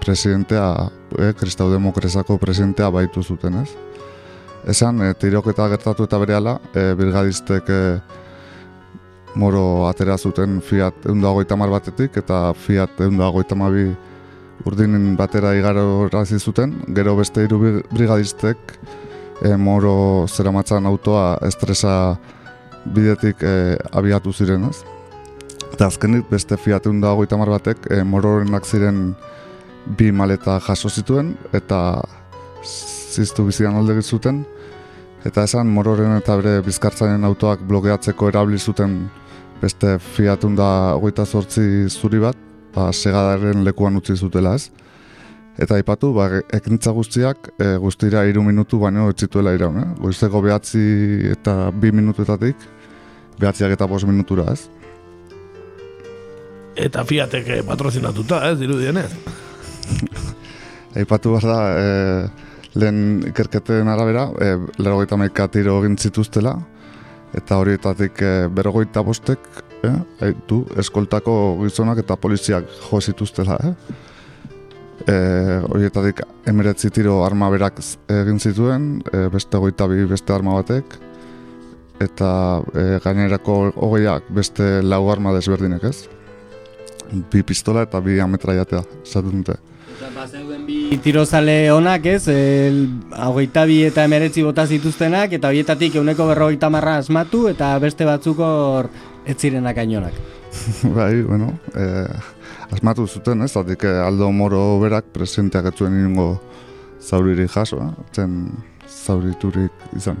presidentea, 0.00 0.70
e, 1.18 1.32
Kristau 1.36 1.68
Demokrazako 1.70 2.38
presidentea 2.40 2.88
baitu 2.90 3.22
zuten, 3.22 3.60
ez? 3.62 3.68
Esan, 4.66 5.02
e, 5.04 5.12
tiroketa 5.14 5.68
gertatu 5.76 6.08
eta 6.08 6.18
berehala, 6.24 6.56
e, 6.72 6.88
brigadistek 6.96 7.68
e, 7.68 7.82
moro 9.36 9.86
atera 9.88 10.16
zuten 10.16 10.60
Fiat 10.64 11.06
eundagoita 11.06 11.56
mar 11.60 11.70
batetik 11.70 12.16
eta 12.16 12.54
Fiat 12.56 13.00
eundagoita 13.04 13.54
mabi 13.54 13.90
urdinen 14.66 15.14
batera 15.16 15.52
igaro 15.54 16.08
razi 16.08 16.38
zuten, 16.40 16.72
gero 16.96 17.16
beste 17.16 17.44
hiru 17.44 17.60
brigadistek 17.92 18.56
e, 19.42 19.54
moro 19.56 20.26
zeramatzan 20.26 20.86
autoa 20.88 21.36
estresa 21.46 22.16
bidetik 22.94 23.42
e, 23.42 23.76
abiatu 23.92 24.32
ziren 24.32 24.68
ez. 24.70 24.80
Eta 25.72 25.90
azkenik 25.90 26.30
beste 26.30 26.56
Fiat 26.56 26.88
eundagoita 26.88 27.36
mar 27.36 27.52
batek 27.58 27.90
e, 27.90 28.02
mororenak 28.02 28.64
ziren 28.64 29.10
bi 29.98 30.10
maleta 30.12 30.58
jaso 30.64 30.88
zituen 30.88 31.34
eta 31.52 32.00
ziztu 32.64 33.44
bizian 33.46 33.76
alde 33.76 34.00
zuten. 34.02 34.44
Eta 35.26 35.44
esan 35.44 35.68
mororen 35.74 36.16
eta 36.16 36.36
bere 36.38 36.60
bizkartzainen 36.62 37.24
autoak 37.26 37.62
blokeatzeko 37.66 38.28
erabili 38.30 38.58
zuten 38.58 38.98
beste 39.60 39.96
fiatun 39.98 40.56
da 40.56 40.68
hogeita 40.96 41.24
zortzi 41.26 41.88
zuri 41.88 42.20
bat, 42.22 42.36
ba, 42.74 42.90
segadaren 42.92 43.64
lekuan 43.64 43.96
utzi 44.00 44.16
zutela 44.16 44.54
ez. 44.56 44.68
Eta 45.56 45.78
aipatu, 45.78 46.12
ba, 46.12 46.28
ekintza 46.52 46.92
guztiak 46.92 47.48
e, 47.56 47.76
guztira 47.80 48.26
iru 48.28 48.42
minutu 48.44 48.78
baino 48.82 49.08
etzituela 49.12 49.54
iraun, 49.56 49.78
eh? 49.80 49.86
Goizeko 50.02 50.42
behatzi 50.44 50.82
eta 51.32 51.70
bi 51.72 51.92
minutuetatik, 51.96 52.66
behatziak 53.40 53.72
eta 53.78 53.88
bost 53.88 54.08
minutura 54.08 54.50
ez. 54.52 54.66
Eta 56.76 57.06
fiatek 57.08 57.48
eh, 57.54 57.62
patrozinatuta, 57.64 58.42
ez, 58.50 58.58
dirudienez. 58.60 59.08
Aipatu 61.00 61.32
behar 61.32 61.48
da, 61.48 61.60
e, 61.72 62.50
lehen 62.76 63.00
ikerketen 63.30 63.88
arabera, 63.88 64.28
e, 64.36 64.52
lero 64.76 65.00
gaita 65.00 65.48
tiro 65.48 65.78
egin 65.80 65.96
zituztela, 65.96 66.58
eta 67.34 67.58
horietatik 67.58 68.20
e, 68.22 68.32
berrogeita 68.52 69.02
bostek, 69.04 69.40
eh, 69.84 69.94
haitu, 70.20 70.62
eskoltako 70.78 71.56
gizonak 71.62 72.02
eta 72.04 72.16
poliziak 72.16 72.68
jo 72.90 73.00
zituztela, 73.00 73.58
eh? 73.64 73.74
E, 75.06 75.16
horietatik 75.68 76.22
emeretzi 76.48 76.90
tiro 76.90 77.20
arma 77.24 77.50
berak 77.52 77.82
egin 78.10 78.40
zituen, 78.40 78.88
e, 79.12 79.26
beste 79.32 79.58
goita 79.58 79.86
bi 79.90 80.06
beste 80.08 80.32
arma 80.34 80.56
batek, 80.60 80.98
eta 82.00 82.30
e, 82.74 82.84
gainerako 83.04 83.56
hogeiak 83.76 84.30
beste 84.34 84.82
lau 84.82 85.06
arma 85.12 85.34
desberdinek 85.36 85.84
ez. 85.84 85.96
Bi 87.30 87.42
pistola 87.46 87.84
eta 87.86 88.00
bi 88.02 88.18
ametraiatea, 88.20 88.82
zaten 89.04 89.42
dute. 89.42 89.60
Bi 90.66 90.98
tirozale 91.00 91.72
onak 91.72 92.04
ez, 92.10 92.26
el, 92.28 92.82
hogeita 93.16 93.64
bi 93.64 93.78
eta 93.86 94.04
emeretzi 94.04 94.44
bota 94.44 94.66
zituztenak, 94.66 95.32
eta 95.38 95.48
horietatik 95.48 95.96
euneko 95.96 96.26
berrogeita 96.28 96.68
marra 96.70 96.98
asmatu, 97.00 97.46
eta 97.48 97.70
beste 97.80 98.04
batzuk 98.04 98.42
hor 98.44 98.90
ez 99.24 99.38
zirenak 99.40 99.78
ainonak. 99.80 100.18
bai, 100.96 101.22
bueno, 101.22 101.54
eh, 101.74 102.68
asmatu 102.76 103.06
zuten 103.06 103.42
ez, 103.42 103.50
zatik 103.52 103.88
Aldo 103.88 104.30
Moro 104.32 104.62
berak 104.84 105.08
presidenteak 105.16 105.72
etzuen 105.72 105.96
ingo 106.04 106.34
zauririk 107.00 107.50
jaso, 107.56 107.80
eh? 107.80 108.06
zen 108.12 108.38
zauriturik 108.86 109.90
izan. 109.96 110.20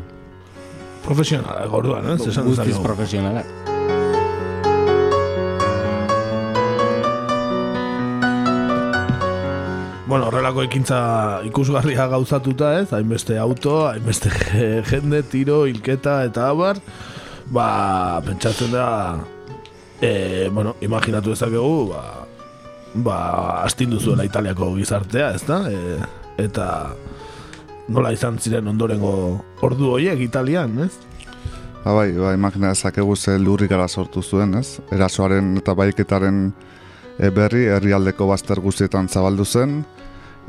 Profesionalak, 1.04 1.72
orduan, 1.72 2.14
ez? 2.16 2.20
Eh? 2.26 2.42
Guztiz 2.48 2.78
profesionalak. 2.82 3.65
Bueno, 10.06 10.28
horrelako 10.28 10.62
ekintza 10.62 10.98
ikusgarria 11.48 12.04
gauzatuta 12.06 12.76
ez, 12.78 12.92
hainbeste 12.94 13.40
auto, 13.42 13.88
hainbeste 13.88 14.30
jende, 14.90 15.24
tiro, 15.26 15.64
hilketa 15.66 16.20
eta 16.28 16.44
abar, 16.52 16.78
ba, 17.50 18.20
pentsatzen 18.22 18.70
da, 18.70 18.84
e, 19.98 20.46
bueno, 20.54 20.76
imaginatu 20.86 21.34
ezakegu, 21.34 21.88
ba, 21.90 22.04
ba, 23.02 23.16
astindu 23.64 23.98
zuela 23.98 24.22
Italiako 24.28 24.68
gizartea, 24.76 25.32
ez 25.34 25.42
da, 25.48 25.58
e, 25.66 25.98
eta 26.44 26.68
nola 27.90 28.14
izan 28.14 28.38
ziren 28.38 28.70
ondorengo 28.70 29.16
ordu 29.66 29.90
horiek 29.96 30.22
Italian, 30.22 30.78
ez? 30.86 30.92
Ba, 31.82 31.96
bai, 31.98 32.12
ba, 32.14 32.30
imagina 32.38 32.70
ezakegu 32.78 33.18
ze 33.18 33.40
lurrik 33.42 33.74
gara 33.74 33.88
sortu 33.88 34.22
zuen, 34.22 34.54
ez? 34.62 34.78
Erasoaren 34.94 35.56
eta 35.58 35.74
baiketaren 35.74 36.46
e, 37.18 37.34
berri 37.34 37.66
herrialdeko 37.74 38.30
bazter 38.30 38.62
guztietan 38.62 39.10
zabaldu 39.10 39.44
zen, 39.44 39.80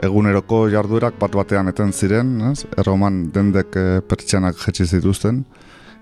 eguneroko 0.04 0.68
jarduerak 0.70 1.18
bat 1.20 1.34
batean 1.36 1.72
eten 1.72 1.94
ziren, 1.94 2.36
ez? 2.52 2.66
erroman 2.78 3.28
dendek 3.34 3.76
e, 3.76 3.86
pertsianak 4.08 4.60
jetsi 4.66 4.86
zituzten, 4.86 5.46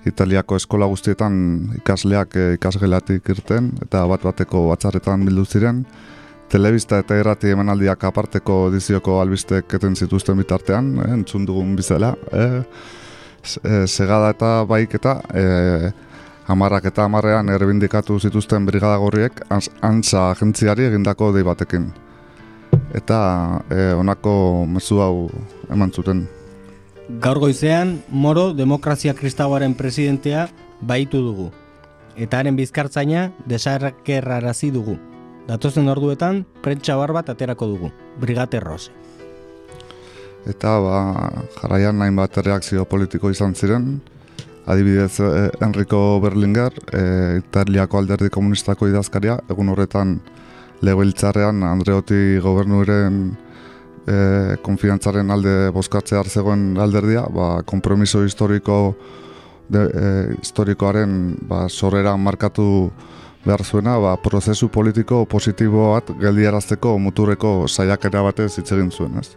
Italiako 0.06 0.60
eskola 0.60 0.86
guztietan 0.86 1.38
ikasleak 1.80 2.36
e, 2.36 2.46
ikasgelatik 2.60 3.32
irten, 3.34 3.72
eta 3.86 4.04
bat 4.10 4.26
bateko 4.28 4.68
batzarretan 4.70 5.26
bildu 5.26 5.46
ziren, 5.46 5.86
telebista 6.52 7.00
eta 7.02 7.18
errati 7.18 7.50
emanaldiak 7.56 8.04
aparteko 8.06 8.68
dizioko 8.74 9.20
albistek 9.22 9.74
eten 9.80 9.96
zituzten 9.96 10.38
bitartean, 10.44 10.92
e, 11.00 11.10
entzun 11.20 11.48
dugun 11.48 11.76
bizela, 11.80 12.14
e, 12.32 12.48
segada 13.88 14.32
eta 14.34 14.52
baik 14.70 14.96
eta 15.00 15.20
e, 15.34 15.92
amarrak 16.48 16.90
eta 16.92 17.06
amarrean 17.06 17.50
erbindikatu 17.50 18.20
zituzten 18.20 18.66
brigada 18.66 18.98
gorriek 19.02 19.42
antza 19.50 20.32
agentziari 20.32 20.86
egindako 20.90 21.32
dei 21.34 21.46
batekin 21.46 21.92
eta 22.96 23.62
e, 23.70 23.92
onako 23.94 24.66
mezu 24.72 25.02
hau 25.04 25.28
eman 25.72 25.92
zuten. 25.92 26.26
Gaur 27.22 27.40
goizean, 27.40 28.00
Moro 28.10 28.54
Demokrazia 28.54 29.14
Kristauaren 29.14 29.76
presidentea 29.78 30.48
baitu 30.82 31.22
dugu. 31.22 31.52
Eta 32.16 32.40
haren 32.40 32.56
bizkartzaina 32.56 33.30
desarkerrarazi 33.46 34.72
dugu. 34.72 34.96
Datozen 35.46 35.92
orduetan, 35.92 36.46
prentsa 36.64 36.96
bar 36.98 37.14
bat 37.14 37.30
aterako 37.30 37.68
dugu. 37.70 37.92
Brigate 38.20 38.60
Rose. 38.64 38.90
Eta 40.50 40.80
ba, 40.82 40.98
jarraian 41.60 41.98
nahin 42.00 42.16
bat 42.18 42.38
reakzio 42.38 42.86
politiko 42.90 43.30
izan 43.30 43.54
ziren. 43.54 44.00
Adibidez, 44.66 45.20
eh, 45.20 45.52
Enrico 45.62 46.20
Berlinger, 46.22 46.74
eh, 46.92 47.38
Italiako 47.44 48.00
alderdi 48.00 48.32
komunistako 48.34 48.88
idazkaria, 48.90 49.38
egun 49.50 49.70
horretan 49.70 50.20
legoiltzarrean 50.82 51.64
Andreoti 51.64 52.38
gobernuren 52.44 53.20
e, 54.06 54.58
konfiantzaren 54.66 55.32
alde 55.32 55.56
boskatzea 55.76 56.24
zegoen 56.24 56.76
alderdia, 56.78 57.26
ba, 57.32 57.62
kompromiso 57.64 58.24
historiko 58.24 58.96
de, 59.70 59.86
e, 59.86 60.14
historikoaren 60.42 61.36
ba, 61.50 61.66
sorrera 61.70 62.16
markatu 62.18 62.92
behar 63.46 63.64
zuena, 63.64 63.98
ba, 64.02 64.16
prozesu 64.18 64.70
politiko 64.74 65.26
positibo 65.30 65.92
bat 65.94 66.10
geldiarazteko 66.22 66.98
muturreko 67.00 67.68
saiakera 67.68 68.24
batez 68.26 68.56
hitz 68.58 68.72
egin 68.72 68.92
zuen, 68.92 69.20
ez? 69.22 69.36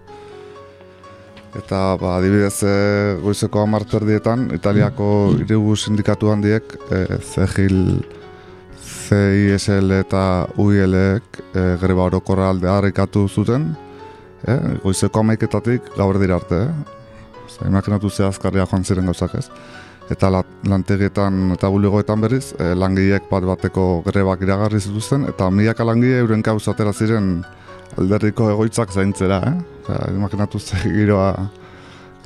Eta, 1.57 1.97
ba, 2.01 2.19
adibidez, 2.19 2.63
e, 2.63 2.77
goizeko 3.25 3.65
amarterdietan, 3.65 4.51
Italiako 4.57 5.09
irigu 5.41 5.77
sindikatu 5.77 6.33
handiek, 6.33 6.77
e, 6.93 7.05
Zehil, 7.25 7.79
CISL 8.89 9.93
eta 10.01 10.23
UIL-ek 10.61 11.43
e, 11.53 11.65
greba 11.81 12.09
orokorra 12.09 12.49
alde 12.53 12.71
harrikatu 12.71 13.27
zuten, 13.29 13.71
e, 14.45 14.57
goizeko 14.83 15.23
amaiketatik 15.25 15.93
gaur 15.97 16.19
dira 16.21 16.39
arte, 16.41 16.63
e? 16.65 16.97
Zer, 17.49 17.69
imaginatu 17.69 18.11
ze 18.11 18.25
azkarria 18.27 18.67
joan 18.67 18.85
ziren 18.85 19.07
gauzak 19.09 19.35
ez. 19.39 19.47
Eta 20.09 20.31
la, 20.33 20.43
lantegietan 20.65 21.53
eta 21.53 21.69
buligoetan 21.73 22.21
berriz, 22.25 22.55
e, 22.59 22.73
langileek 22.75 23.29
bat 23.31 23.45
bateko 23.45 23.87
grebak 24.07 24.43
iragarri 24.47 24.81
zituzten, 24.81 25.29
eta 25.29 25.51
milaka 25.51 25.85
langile 25.85 26.23
euren 26.25 26.45
gauz 26.45 26.65
atera 26.69 26.93
ziren 26.93 27.43
alderdiko 27.99 28.51
egoitzak 28.53 28.93
zaintzera, 28.93 29.43
eh? 29.49 29.57
Eta, 29.83 30.03
imaginatu 30.17 30.61
ze 30.61 30.81
giroa 30.85 31.33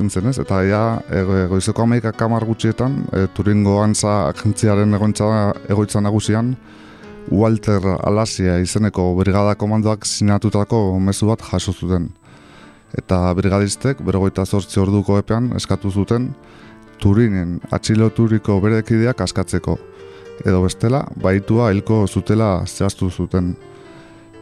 gintzen 0.02 0.28
ez, 0.28 0.36
eta 0.42 0.60
ja, 0.66 0.82
ego, 1.14 1.36
egoizeko 1.46 1.86
amaika 1.86 2.12
kamar 2.16 2.44
gutxietan, 2.48 2.98
e, 3.14 3.26
Turingo 3.34 3.78
Antza 3.82 4.28
agentziaren 4.28 4.98
egoitza, 4.98 5.28
egoitza 5.70 6.02
nagusian, 6.04 6.56
Walter 7.30 7.84
Alasia 8.02 8.58
izeneko 8.58 9.12
brigada 9.20 9.54
komandoak 9.54 10.04
sinatutako 10.08 10.98
mezu 10.98 11.28
bat 11.30 11.44
jaso 11.52 11.72
zuten. 11.72 12.10
Eta 12.98 13.30
brigadistek, 13.38 14.02
bergoita 14.04 14.44
zortzi 14.44 14.80
orduko 14.82 15.16
epean, 15.22 15.52
eskatu 15.56 15.90
zuten, 15.90 16.32
Turinen 17.02 17.56
atxiloturiko 17.74 18.60
berekideak 18.62 19.22
askatzeko. 19.24 19.78
Edo 20.46 20.60
bestela, 20.62 21.02
baitua 21.22 21.70
hilko 21.72 22.04
zutela 22.06 22.60
zehaztu 22.66 23.08
zuten 23.10 23.54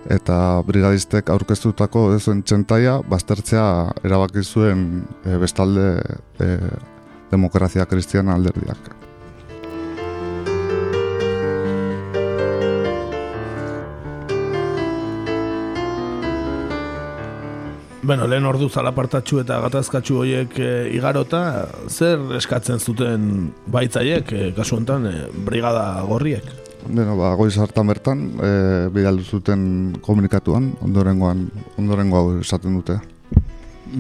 eta 0.09 0.62
brigadistek 0.66 1.28
aurkeztutako 1.30 2.07
ezuen 2.16 2.40
txentaia 2.42 3.01
baztertzea 3.09 3.66
erabaki 4.05 4.44
zuen 4.44 5.05
e, 5.24 5.36
bestalde 5.36 5.90
e, 6.40 6.57
demokrazia 7.30 7.86
kristiana 7.86 8.34
alderdiak. 8.34 8.96
Bueno, 18.03 18.24
lehen 18.26 18.46
ordu 18.48 18.66
zalapartatxu 18.72 19.42
eta 19.42 19.61
gatazkatxu 19.62 20.16
horiek 20.22 20.57
e, 20.59 20.70
igarota, 20.96 21.68
zer 21.86 22.32
eskatzen 22.40 22.80
zuten 22.80 23.53
baitzaiek, 23.70 24.32
e, 24.32 24.51
kasu 24.57 24.80
honetan, 24.80 25.07
e, 25.07 25.28
brigada 25.46 25.84
gorriek? 26.09 26.69
Beno, 26.86 27.16
ba, 27.18 27.34
goiz 27.36 27.56
hartan 27.60 27.86
bertan, 27.90 28.22
e, 28.40 28.52
bidaldu 28.94 29.24
zuten 29.24 29.62
komunikatuan, 30.02 30.72
ondorengoan, 30.80 31.48
ondorengo 31.78 32.16
hau 32.16 32.38
esaten 32.40 32.78
dute. 32.78 32.96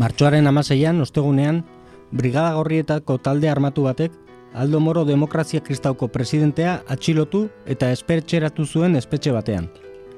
Martxoaren 0.00 0.46
amaseian, 0.46 1.00
ostegunean, 1.02 1.64
Brigada 2.10 2.54
Gorrietako 2.56 3.18
talde 3.18 3.50
armatu 3.50 3.84
batek, 3.86 4.12
Aldo 4.54 4.80
Moro 4.80 5.04
Demokrazia 5.04 5.60
Kristauko 5.62 6.08
presidentea 6.08 6.80
atxilotu 6.90 7.44
eta 7.70 7.92
espertxeratu 7.94 8.66
zuen 8.66 8.96
espetxe 8.98 9.30
batean. 9.30 9.68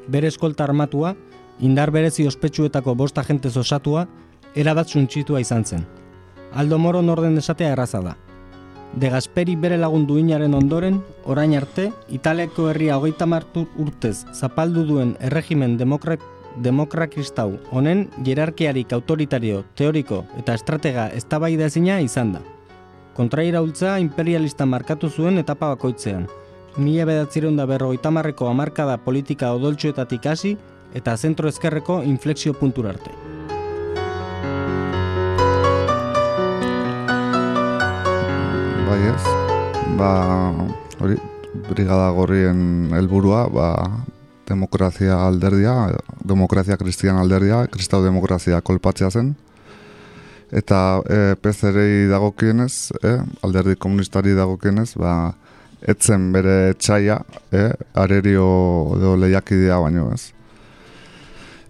Bere 0.08 0.30
eskolta 0.32 0.64
armatua, 0.64 1.12
indar 1.60 1.92
berezi 1.92 2.26
ospetsuetako 2.26 2.94
bost 2.96 3.18
agentez 3.18 3.56
osatua, 3.60 4.06
erabat 4.56 4.88
suntxitua 4.88 5.40
izan 5.40 5.64
zen. 5.64 5.84
Aldo 6.52 6.78
Moro 6.78 7.02
norden 7.02 7.36
esatea 7.38 7.72
erraza 7.76 8.00
da. 8.00 8.16
De 8.92 9.08
Gasperi 9.08 9.54
bere 9.56 9.78
lagun 9.80 10.02
duinaren 10.04 10.52
ondoren, 10.54 10.98
orain 11.24 11.54
arte, 11.56 11.86
Italiako 12.12 12.68
herria 12.68 12.98
hogeita 12.98 13.24
martu 13.24 13.64
urtez 13.80 14.26
zapaldu 14.36 14.84
duen 14.84 15.14
erregimen 15.28 15.78
demokra, 15.80 16.18
demokrakristau 16.60 17.56
honen 17.72 18.04
jerarkiarik 18.26 18.92
autoritario, 18.92 19.62
teoriko 19.80 20.26
eta 20.36 20.58
estratega 20.60 21.08
eztabaida 21.16 21.70
ezina 21.72 21.98
izan 22.04 22.34
da. 22.36 22.44
Kontrairaultza 23.16 23.96
imperialista 24.00 24.68
markatu 24.68 25.08
zuen 25.08 25.40
etapa 25.40 25.72
bakoitzean. 25.72 26.28
Mila 26.76 27.08
bedatzireun 27.08 27.56
da 27.56 27.66
berrogeita 27.68 28.12
marreko 28.12 28.48
amarkada 28.52 28.98
politika 29.00 29.54
odoltsuetatik 29.56 30.28
hasi 30.28 30.56
eta 30.92 31.16
zentro 31.16 31.48
ezkerreko 31.48 32.02
inflexio 32.04 32.52
puntur 32.52 32.92
arte. 32.92 33.31
Bai. 38.92 39.12
Ba, 39.96 40.10
hori, 41.00 41.16
brigada 41.68 42.10
gorrien 42.12 42.92
helburua, 42.92 43.46
ba, 43.48 43.68
demokrazia 44.48 45.16
alderdia, 45.26 45.74
demokrazia 46.24 46.76
kristian 46.76 47.16
alderdia, 47.16 47.64
kristau 47.72 48.02
demokrazia 48.04 48.60
kolpatzea 48.60 49.10
zen. 49.10 49.32
Eta 50.52 51.00
e, 51.08 51.20
PZRI 51.40 52.10
dagokienez, 52.10 52.74
e, 53.00 53.14
alderdi 53.46 53.78
komunistari 53.80 54.34
dagokienez, 54.36 54.90
ba, 55.00 55.32
etzen 55.88 56.28
bere 56.34 56.74
txaia, 56.76 57.22
e, 57.52 57.70
arerio 57.96 58.48
edo 58.98 59.14
lehiakidea 59.22 59.80
baino 59.80 60.10
ez. 60.12 60.26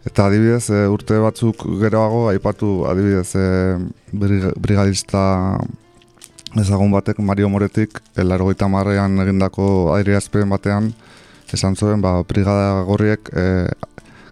Eta 0.09 0.27
adibidez, 0.27 0.65
e, 0.75 0.83
urte 0.91 1.21
batzuk 1.23 1.63
geroago, 1.85 2.27
aipatu 2.33 2.81
adibidez 2.91 3.31
e, 3.39 3.47
brigadista 4.11 5.23
ezagun 6.61 6.93
batek 6.93 7.19
Mario 7.25 7.49
Moretik 7.49 8.01
elargoita 8.19 8.69
marrean 8.69 9.19
egindako 9.25 9.95
adiriazpen 9.95 10.51
batean 10.53 10.93
esan 11.53 11.77
zuen 11.77 12.01
ba, 12.01 12.23
brigada 12.25 12.83
gorriek 12.89 13.29
e, 13.37 13.45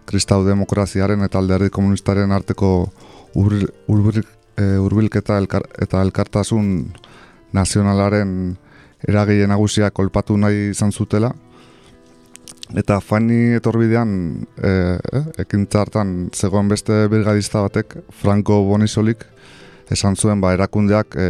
kristau 0.09 0.41
demokraziaren 0.45 1.21
eta 1.25 1.39
alderdi 1.39 1.69
komunistaren 1.69 2.31
arteko 2.33 2.71
urbilketa 3.37 5.35
e, 5.37 5.43
elkar, 5.43 5.67
eta 5.81 6.01
elkartasun 6.01 6.71
nazionalaren 7.53 8.57
eragile 9.07 9.47
nagusia 9.49 9.91
kolpatu 9.91 10.37
nahi 10.37 10.71
izan 10.71 10.91
zutela. 10.91 11.31
Eta 12.77 12.99
fani 13.03 13.57
etorbidean 13.57 14.11
e, 14.57 14.69
e, 14.97 15.23
ekintza 15.43 15.81
hartan 15.83 16.29
zegoen 16.33 16.69
beste 16.71 17.05
brigadista 17.11 17.61
batek 17.65 17.97
Franco 18.21 18.63
Bonisolik 18.65 19.25
esan 19.91 20.15
zuen 20.15 20.41
ba, 20.41 20.53
erakundeak 20.55 21.15
e, 21.19 21.29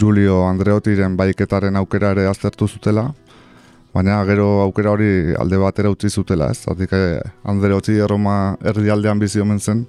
Julio 0.00 0.42
Andreotiren 0.48 1.16
baiketaren 1.16 1.76
aukera 1.76 2.10
ere 2.14 2.26
aztertu 2.26 2.68
zutela, 2.68 3.08
baina 3.94 4.18
gero 4.28 4.46
aukera 4.64 4.94
hori 4.94 5.34
alde 5.38 5.58
batera 5.62 5.90
utzi 5.92 6.10
zutela, 6.10 6.50
ez? 6.50 6.64
Zatik, 6.64 6.92
eh, 6.92 7.20
Andreoti 7.44 8.00
Roma 8.06 8.56
erdialdean 8.64 9.18
bizi 9.18 9.40
omen 9.40 9.60
zen, 9.60 9.84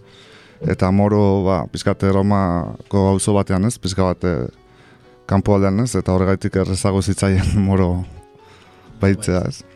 eta 0.61 0.91
moro, 0.91 1.21
ba, 1.45 1.63
pizkate 1.71 2.11
Romako 2.11 3.07
auzo 3.11 3.33
batean, 3.33 3.65
ez? 3.65 3.77
Pizka 3.79 4.03
bate 4.03 4.35
kanpo 5.25 5.55
aldean, 5.55 5.79
ez? 5.83 5.95
Eta 5.95 6.13
horregaitik 6.13 6.55
errezago 6.61 7.01
zitzaien 7.01 7.55
moro 7.69 8.05
baitzea, 9.01 9.41
ez? 9.49 9.74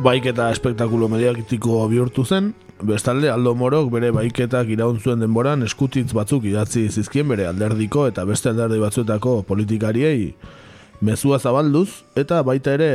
Baiketa 0.00 0.48
espektakulo 0.50 1.08
mediatiko 1.12 1.82
bihurtu 1.88 2.24
zen, 2.24 2.54
bestalde 2.82 3.28
Aldo 3.30 3.52
Morok 3.54 3.90
bere 3.92 4.08
baiketak 4.16 4.70
iraun 4.72 4.96
zuen 5.00 5.20
denboran 5.20 5.62
eskutitz 5.66 6.14
batzuk 6.16 6.46
idatzi 6.48 6.86
zizkien 6.88 7.28
bere 7.28 7.44
alderdiko 7.50 8.06
eta 8.08 8.24
beste 8.24 8.48
alderdi 8.48 8.80
batzuetako 8.80 9.42
politikariei 9.48 10.32
mezua 11.04 11.38
zabalduz, 11.38 12.02
eta 12.16 12.40
baita 12.46 12.72
ere 12.78 12.90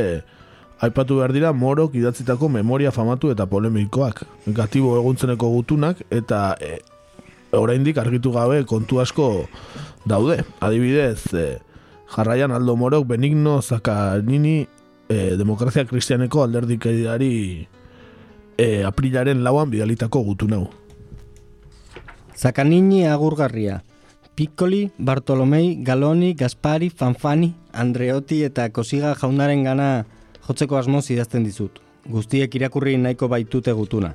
aipatu 0.82 1.20
behar 1.20 1.34
dira 1.36 1.52
Morok 1.52 1.94
idatzitako 1.94 2.48
memoria 2.48 2.90
famatu 2.90 3.30
eta 3.30 3.46
polemikoak, 3.46 4.24
gatibo 4.46 4.96
eguntzeneko 4.98 5.50
gutunak, 5.54 6.02
eta 6.10 6.56
e, 6.60 6.80
oraindik 7.54 7.98
argitu 8.02 8.34
gabe 8.34 8.64
kontu 8.66 9.00
asko 9.00 9.46
daude. 10.06 10.42
Adibidez, 10.60 11.22
e, 11.34 11.46
jarraian 12.16 12.50
Aldo 12.50 12.76
Morok 12.76 13.06
benigno 13.14 13.60
zakanini 13.62 14.64
e, 15.08 15.36
demokrazia 15.36 15.84
kristianeko 15.84 16.42
alderdikaiari 16.42 17.68
e, 18.58 18.84
aprilaren 18.84 19.44
lauan 19.44 19.70
bidalitako 19.70 20.22
gutu 20.22 20.48
nau. 20.48 20.66
Zakanini 22.36 23.06
agurgarria. 23.06 23.82
Piccoli, 24.36 24.90
Bartolomei, 24.98 25.78
Galoni, 25.82 26.34
Gaspari, 26.34 26.90
Fanfani, 26.90 27.54
Andreoti 27.72 28.42
eta 28.44 28.68
Kosiga 28.68 29.14
jaunaren 29.16 29.64
gana 29.64 30.04
jotzeko 30.46 30.76
asmoz 30.76 31.06
idazten 31.10 31.44
dizut. 31.44 31.80
Guztiek 32.06 32.54
irakurri 32.54 32.98
nahiko 33.00 33.30
baitute 33.32 33.72
gutuna. 33.72 34.12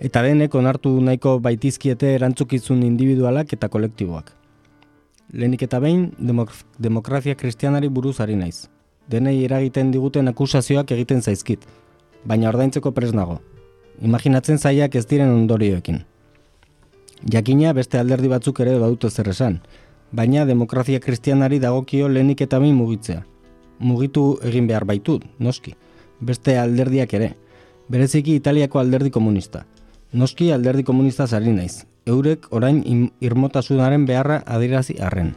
Eta 0.00 0.22
denek 0.22 0.54
onartu 0.54 0.94
nahiko 1.02 1.40
baitizkiete 1.42 2.14
erantzukizun 2.14 2.84
individualak 2.86 3.52
eta 3.52 3.68
kolektiboak. 3.68 4.30
Lehenik 5.34 5.66
eta 5.66 5.80
behin, 5.82 6.12
demok 6.18 6.54
demokrazia 6.78 7.34
kristianari 7.34 7.90
buruz 7.90 8.20
ari 8.20 8.38
naiz 8.38 8.68
denei 9.10 9.44
eragiten 9.44 9.90
diguten 9.90 10.30
akusazioak 10.30 10.92
egiten 10.94 11.22
zaizkit, 11.22 11.66
baina 12.24 12.48
ordaintzeko 12.52 12.92
pres 12.94 13.12
nago. 13.16 13.40
Imaginatzen 14.00 14.58
zaiak 14.58 14.94
ez 14.96 15.06
diren 15.06 15.32
ondorioekin. 15.34 16.04
Jakina 17.32 17.74
beste 17.76 17.98
alderdi 18.00 18.30
batzuk 18.32 18.62
ere 18.64 18.78
badute 18.80 19.10
zer 19.10 19.28
esan, 19.28 19.58
baina 20.12 20.46
demokrazia 20.46 21.00
kristianari 21.00 21.58
dagokio 21.60 22.08
lehenik 22.08 22.40
eta 22.46 22.60
min 22.60 22.74
mugitzea. 22.78 23.24
Mugitu 23.80 24.38
egin 24.44 24.66
behar 24.68 24.84
baitu, 24.84 25.20
noski. 25.38 25.74
Beste 26.20 26.58
alderdiak 26.60 27.14
ere. 27.16 27.34
Bereziki 27.88 28.34
Italiako 28.36 28.78
alderdi 28.78 29.10
komunista. 29.10 29.64
Noski 30.12 30.50
alderdi 30.52 30.84
komunista 30.84 31.26
zari 31.26 31.52
naiz. 31.52 31.86
Eurek 32.06 32.50
orain 32.50 32.82
irmotasunaren 33.20 34.04
beharra 34.06 34.42
adirazi 34.46 35.00
arren. 35.00 35.32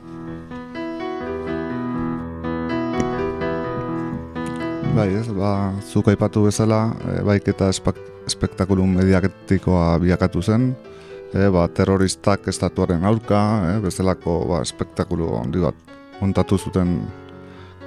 Bai, 4.94 5.08
ez, 5.18 5.26
ba, 5.34 5.74
zuk 5.90 6.12
aipatu 6.12 6.44
bezala, 6.46 6.92
e, 7.10 7.14
baik 7.26 7.48
eta 7.50 7.66
espak, 7.74 7.98
espektakulu 8.30 8.84
mediaketikoa 8.86 9.96
biakatu 10.04 10.44
zen, 10.46 10.68
e, 11.34 11.48
ba, 11.50 11.64
terroristak 11.74 12.46
estatuaren 12.52 13.02
aurka, 13.10 13.40
e, 13.72 13.80
bezalako 13.82 14.36
ba, 14.52 14.60
espektakulu 14.62 15.32
handi 15.40 15.64
bat 15.64 15.96
montatu 16.20 16.60
zuten 16.62 17.00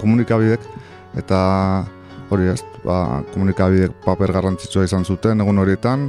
komunikabidek, 0.01 0.67
eta 1.23 1.39
hori 2.35 2.51
ez, 2.51 2.59
ba, 2.83 3.23
komunikabidek 3.31 3.95
paper 4.03 4.35
garrantzitsua 4.41 4.89
izan 4.91 5.07
zuten 5.07 5.47
egun 5.47 5.63
horietan, 5.63 6.09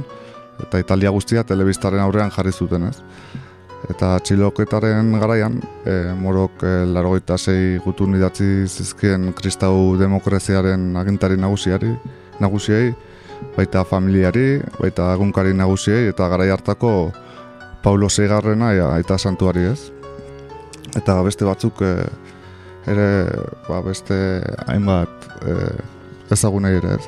eta 0.66 0.82
Italia 0.82 1.14
guztia 1.14 1.46
telebistaren 1.46 2.02
aurrean 2.02 2.34
jarri 2.34 2.50
zuten 2.50 2.90
ez. 2.90 2.96
Eta 3.86 4.16
txiloketaren 4.18 5.12
garaian, 5.20 5.60
e, 5.86 5.92
morok 6.18 6.64
e, 6.66 6.72
largoita 6.90 7.36
zei 7.38 7.78
gutun 7.84 8.16
idatzi 8.18 8.66
zizkien 8.66 9.30
kristau 9.38 9.94
demokraziaren 10.00 10.96
agintari 10.98 11.38
nagusiari, 11.38 11.92
nagusiei, 12.42 12.90
baita 13.54 13.84
familiari, 13.86 14.58
baita 14.80 15.12
agunkari 15.12 15.54
nagusiei, 15.54 16.08
eta 16.10 16.26
garai 16.28 16.50
hartako 16.50 17.12
Paulo 17.82 18.08
Seigarrena 18.10 18.72
ja, 18.74 18.90
eta 18.98 19.18
santuari 19.18 19.68
ez. 19.70 19.92
Eta 20.98 21.20
beste 21.22 21.46
batzuk 21.46 21.82
e, 21.86 21.94
ere 22.90 23.08
ba, 23.68 23.78
beste 23.86 24.18
hainbat 24.66 25.30
e, 25.46 25.54
ezagunei 26.34 26.74
ere 26.80 26.96
ez. 26.98 27.04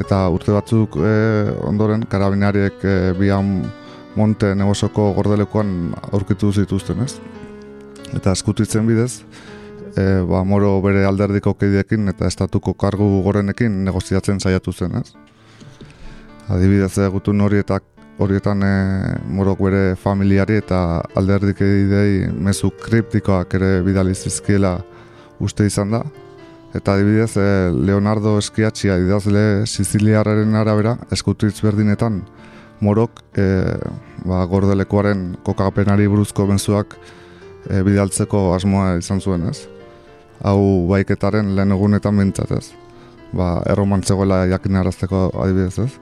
Eta 0.00 0.24
urte 0.32 0.54
batzuk 0.56 0.98
e, 0.98 1.14
ondoren 1.68 2.02
karabinariek 2.10 2.82
e, 2.82 2.96
bian 3.18 3.60
monte 4.16 4.54
negozoko 4.54 5.12
gordelekoan 5.14 5.94
aurkitu 6.12 6.52
zituzten 6.52 7.02
ez. 7.04 7.14
Eta 8.16 8.32
eskutitzen 8.34 8.86
bidez, 8.86 9.22
e, 9.96 10.04
ba, 10.26 10.42
moro 10.44 10.72
bere 10.84 11.04
alderdiko 11.06 11.54
kideekin 11.54 12.10
eta 12.12 12.26
estatuko 12.30 12.74
kargu 12.74 13.08
gorenekin 13.24 13.84
negoziatzen 13.84 14.40
saiatu 14.40 14.72
zen 14.72 14.98
ez. 15.02 15.12
Adibidez 16.50 16.96
egutun 17.06 17.40
horietak 17.46 17.84
horietan 18.20 18.62
e, 18.66 18.72
morok 19.32 19.62
bere 19.64 19.82
familiari 19.96 20.58
eta 20.60 21.00
alderdik 21.16 21.62
edidei 21.64 22.26
mezu 22.32 22.72
kriptikoak 22.82 23.54
ere 23.56 23.78
bidalizizkiela 23.86 24.74
uste 25.40 25.66
izan 25.70 25.96
da. 25.96 26.02
Eta 26.76 26.94
adibidez, 26.94 27.32
e, 27.40 27.70
Leonardo 27.74 28.36
Eskiatxia 28.38 28.98
idazle 29.00 29.64
Siziliarren 29.66 30.54
arabera, 30.58 30.96
eskutitz 31.10 31.56
berdinetan, 31.64 32.20
morok 32.80 33.22
e, 33.36 33.46
ba, 34.24 34.44
gordelekoaren 34.48 35.36
kokapenari 35.46 36.08
buruzko 36.08 36.46
benzuak 36.48 36.96
e, 37.68 37.82
bidaltzeko 37.86 38.50
asmoa 38.54 38.96
izan 39.00 39.20
zuen 39.20 39.48
ez. 39.50 39.66
Hau 40.40 40.86
baiketaren 40.88 41.54
lehen 41.56 41.76
egunetan 41.76 42.16
bintzat 42.16 42.52
ez. 42.56 42.70
Ba, 43.36 43.60
erromantzegoela 43.70 44.46
jakin 44.50 44.80
arazteko 44.80 45.28
adibidez 45.44 45.86
ez. 45.86 45.92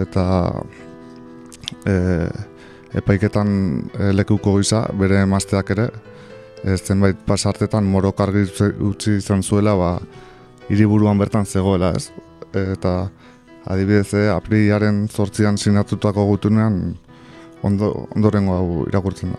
Eta 0.00 0.24
e, 1.86 1.94
epaiketan 3.00 3.48
e, 3.98 4.12
lekuko 4.16 4.56
gisa, 4.58 4.86
bere 4.98 5.20
emazteak 5.24 5.74
ere, 5.76 5.88
ez 6.64 6.80
zenbait 6.80 7.18
pasartetan 7.26 7.84
morok 7.84 8.22
argi 8.24 8.46
utzi 8.88 9.18
izan 9.18 9.42
zuela, 9.42 9.74
ba, 9.76 9.98
hiriburuan 10.70 11.20
bertan 11.20 11.44
zegoela, 11.44 11.92
ez? 11.92 12.08
Eta 12.54 12.94
adibidez, 13.66 14.14
eh, 14.14 14.30
aprilaren 14.30 15.08
zortzian 15.08 15.58
sinatutako 15.58 16.26
gutunean 16.26 16.96
ondo, 17.62 18.08
ondorengo 18.14 18.56
hau 18.56 18.86
irakurtzen 18.88 19.32
da. 19.32 19.38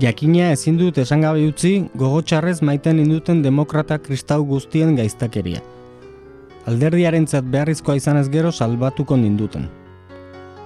Jakina 0.00 0.52
ezin 0.54 0.76
dut 0.78 0.98
esangabe 1.02 1.42
utzi 1.48 1.72
gogotxarrez 1.98 2.60
maiten 2.62 3.00
induten 3.02 3.42
demokrata 3.42 3.98
kristau 3.98 4.44
guztien 4.46 4.94
gaiztakeria. 4.96 5.60
Alderdiarentzat 6.70 7.44
beharrizkoa 7.50 7.96
izanez 7.98 8.28
gero 8.30 8.52
salbatuko 8.52 9.16
ninduten. 9.16 9.68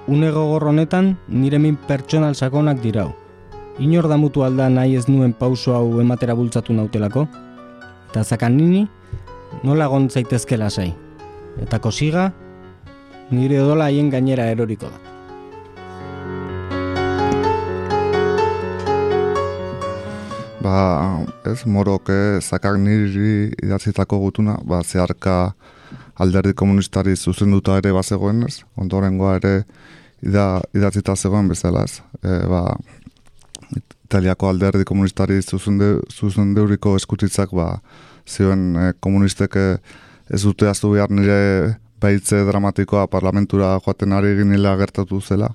Une 0.07 0.31
gogor 0.31 0.69
honetan 0.69 1.15
nire 1.29 1.59
min 1.59 1.79
pertsonal 1.89 2.35
sakonak 2.35 2.83
dirau. 2.83 3.15
Inor 3.79 4.09
damutu 4.09 4.45
alda 4.45 4.69
nahi 4.69 4.95
ez 4.97 5.09
nuen 5.09 5.33
pauso 5.33 5.73
hau 5.75 6.01
ematera 6.01 6.35
bultzatu 6.35 6.75
nautelako? 6.77 7.27
Eta 8.11 8.23
zakan 8.23 8.57
nini, 8.57 8.85
nola 9.65 9.89
gont 9.89 10.13
zaitezke 10.13 10.59
lasai. 10.61 10.93
Eta 11.63 11.81
kosiga, 11.81 12.33
nire 13.31 13.61
odola 13.63 13.89
haien 13.89 14.11
gainera 14.11 14.47
eroriko 14.53 14.91
da. 14.91 15.01
Ba, 20.65 20.77
ez, 21.45 21.61
morok, 21.69 22.09
eh, 22.09 22.41
zakak 22.41 22.79
niri 22.81 23.53
idatzitako 23.63 24.19
gutuna, 24.23 24.57
ba, 24.65 24.81
zeharka 24.83 25.53
alderdi 26.17 26.55
komunistari 26.55 27.17
zuzenduta 27.17 27.77
ere 27.83 27.93
bazegoen, 27.93 28.45
ez? 28.49 28.63
Ondorengoa 28.81 29.35
ere 29.41 29.55
ida, 30.25 30.63
idatzita 30.73 31.17
zegoen 31.17 31.51
bezala, 31.53 31.85
ez? 31.85 32.01
E, 32.23 32.39
ba, 32.49 32.65
Italiako 34.05 34.49
alderdi 34.49 34.85
komunistari 34.87 35.41
zuzendeuriko 35.43 36.95
zuzen 36.95 37.03
eskutitzak 37.03 37.53
ba, 37.53 37.81
zioen 38.27 38.77
e, 38.77 38.93
komunistek 39.01 39.57
eh, 39.57 39.79
ez 40.31 40.43
dute 40.45 40.69
aztu 40.71 40.93
behar 40.95 41.11
nire 41.11 41.77
baitze 42.05 42.43
dramatikoa 42.45 43.07
parlamentura 43.09 43.75
joaten 43.81 44.13
ari 44.13 44.35
ginila 44.39 44.77
gertatu 44.77 45.21
zela. 45.21 45.51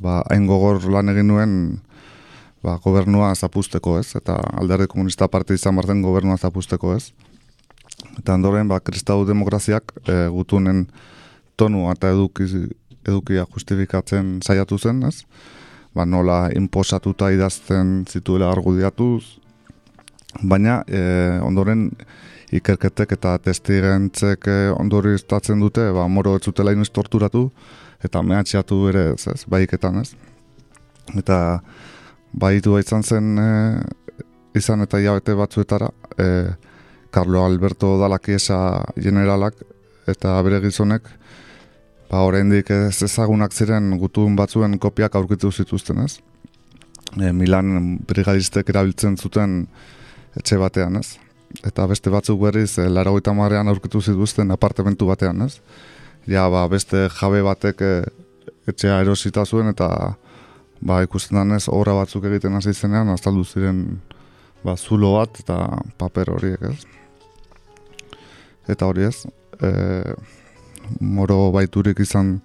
Ba, 0.00 0.20
hain 0.30 0.46
gogor 0.48 0.84
lan 0.92 1.12
egin 1.12 1.28
nuen 1.32 1.54
ba, 2.64 2.78
gobernua 2.84 3.32
zapusteko 3.34 3.98
ez, 4.00 4.14
eta 4.16 4.36
alderdi 4.60 4.86
komunista 4.92 5.28
parte 5.28 5.56
izan 5.56 5.76
barzen 5.76 6.04
gobernua 6.04 6.36
zapusteko 6.36 6.94
ez. 6.96 7.10
Eta 8.18 8.36
ondoren, 8.36 8.68
ba, 8.68 8.80
kristau 8.80 9.24
demokraziak 9.28 9.92
e, 10.06 10.26
gutunen 10.32 10.86
tonua 11.56 11.96
eta 11.96 12.12
eduki, 12.14 12.48
edukia 13.08 13.44
justifikatzen 13.50 14.38
saiatu 14.46 14.78
zen 14.78 15.02
ez 15.08 15.24
ba, 15.94 16.06
nola 16.06 16.46
inposatuta 16.56 17.30
idazten 17.32 18.02
zituela 18.08 18.50
argudiatuz, 18.52 19.38
baina 20.42 20.80
e, 20.88 21.00
ondoren 21.44 21.90
ikerketek 22.52 23.14
eta 23.16 23.36
testigentzek 23.40 24.48
e, 24.48 24.56
ondori 24.76 25.14
estatzen 25.16 25.60
dute, 25.62 25.88
ba, 25.94 26.06
moro 26.08 26.36
ez 26.36 26.44
zutela 26.44 26.74
inoiz 26.74 26.90
torturatu, 26.92 27.46
eta 28.04 28.22
mehatxeatu 28.22 28.80
ere 28.90 29.04
ez, 29.14 29.24
ez, 29.32 29.40
baiketan 29.48 30.02
ez. 30.02 30.10
Eta 31.18 31.38
baitu 32.32 32.76
izan 32.80 33.02
zen 33.02 33.38
e, 33.40 33.48
izan 34.58 34.84
eta 34.84 35.00
jabete 35.00 35.36
batzuetara, 35.38 35.88
e, 36.18 36.28
Carlo 37.12 37.44
Alberto 37.44 37.98
Dalakiesa 38.00 38.58
generalak 38.96 39.58
eta 40.08 40.36
bere 40.44 40.60
gizonek, 40.64 41.08
ba, 42.10 42.22
oraindik 42.28 42.70
ez 42.72 43.02
ezagunak 43.08 43.52
ziren 43.56 43.96
gutun 44.00 44.36
batzuen 44.36 44.78
kopiak 44.80 45.16
aurkitu 45.16 45.52
zituzten, 45.52 46.04
ez? 46.04 46.20
E, 47.16 47.32
Milan 47.32 47.98
brigadistek 48.08 48.68
erabiltzen 48.72 49.16
zuten 49.16 49.62
etxe 50.36 50.60
batean, 50.60 51.00
ez? 51.00 51.16
Eta 51.60 51.86
beste 51.90 52.10
batzuk 52.10 52.40
berriz, 52.40 52.78
e, 52.78 52.88
lara 52.88 53.12
marean 53.34 53.68
aurkitu 53.68 54.00
zituzten 54.00 54.50
apartementu 54.50 55.06
batean, 55.06 55.42
ez? 55.42 55.60
Ja, 56.26 56.48
ba, 56.48 56.66
beste 56.68 57.08
jabe 57.08 57.42
batek 57.42 57.80
e, 57.82 58.04
etxea 58.66 59.00
erosita 59.00 59.44
zuen 59.44 59.68
eta 59.68 60.16
ba, 60.80 61.02
ikusten 61.02 61.38
danez, 61.38 61.68
obra 61.68 61.94
batzuk 61.94 62.24
egiten 62.24 62.54
hasi 62.54 62.74
zenean, 62.74 63.08
azaldu 63.08 63.44
ziren 63.44 64.00
ba, 64.64 64.76
zulo 64.76 65.16
bat 65.18 65.40
eta 65.42 65.58
paper 65.98 66.30
horiek, 66.36 66.62
ez? 66.62 66.86
Eta 68.70 68.86
hori 68.86 69.06
ez, 69.08 69.26
e, 69.60 69.70
moro 71.00 71.50
baiturik 71.54 72.00
izan 72.00 72.40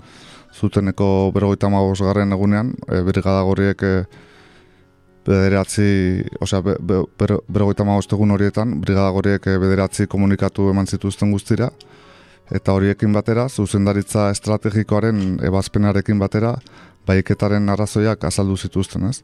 zuteneko 0.58 1.32
berrogeita 1.34 1.70
magos 1.70 2.02
garren 2.02 2.34
egunean, 2.34 2.74
e, 2.90 3.02
brigada 3.06 3.44
gorriek 3.46 3.84
e, 3.84 3.94
bederatzi, 5.28 6.24
osea, 6.42 6.62
be, 6.64 6.78
be, 6.80 7.04
berrogeita 7.52 7.84
egun 8.16 8.32
horietan, 8.32 8.80
brigada 8.82 9.10
gorriek 9.12 9.48
e, 9.48 9.58
bederatzi 9.60 10.08
komunikatu 10.08 10.70
eman 10.72 10.88
zituzten 10.88 11.32
guztira, 11.32 11.70
eta 12.52 12.74
horiekin 12.74 13.14
batera, 13.14 13.48
zuzendaritza 13.50 14.30
estrategikoaren 14.32 15.40
ebazpenarekin 15.44 16.20
batera, 16.20 16.56
baiketaren 17.08 17.70
arrazoiak 17.70 18.24
azaldu 18.24 18.58
zituzten, 18.58 19.10
ez? 19.10 19.22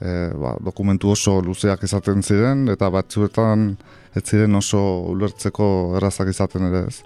E, 0.00 0.30
ba, 0.38 0.54
dokumentu 0.62 1.10
oso 1.10 1.40
luzeak 1.42 1.82
izaten 1.82 2.22
ziren, 2.22 2.68
eta 2.70 2.90
batzuetan 2.90 3.74
ez 4.14 4.24
ziren 4.24 4.54
oso 4.54 4.80
ulertzeko 5.10 5.68
errazak 5.98 6.30
izaten 6.30 6.70
ere, 6.70 6.86
ez? 6.90 7.02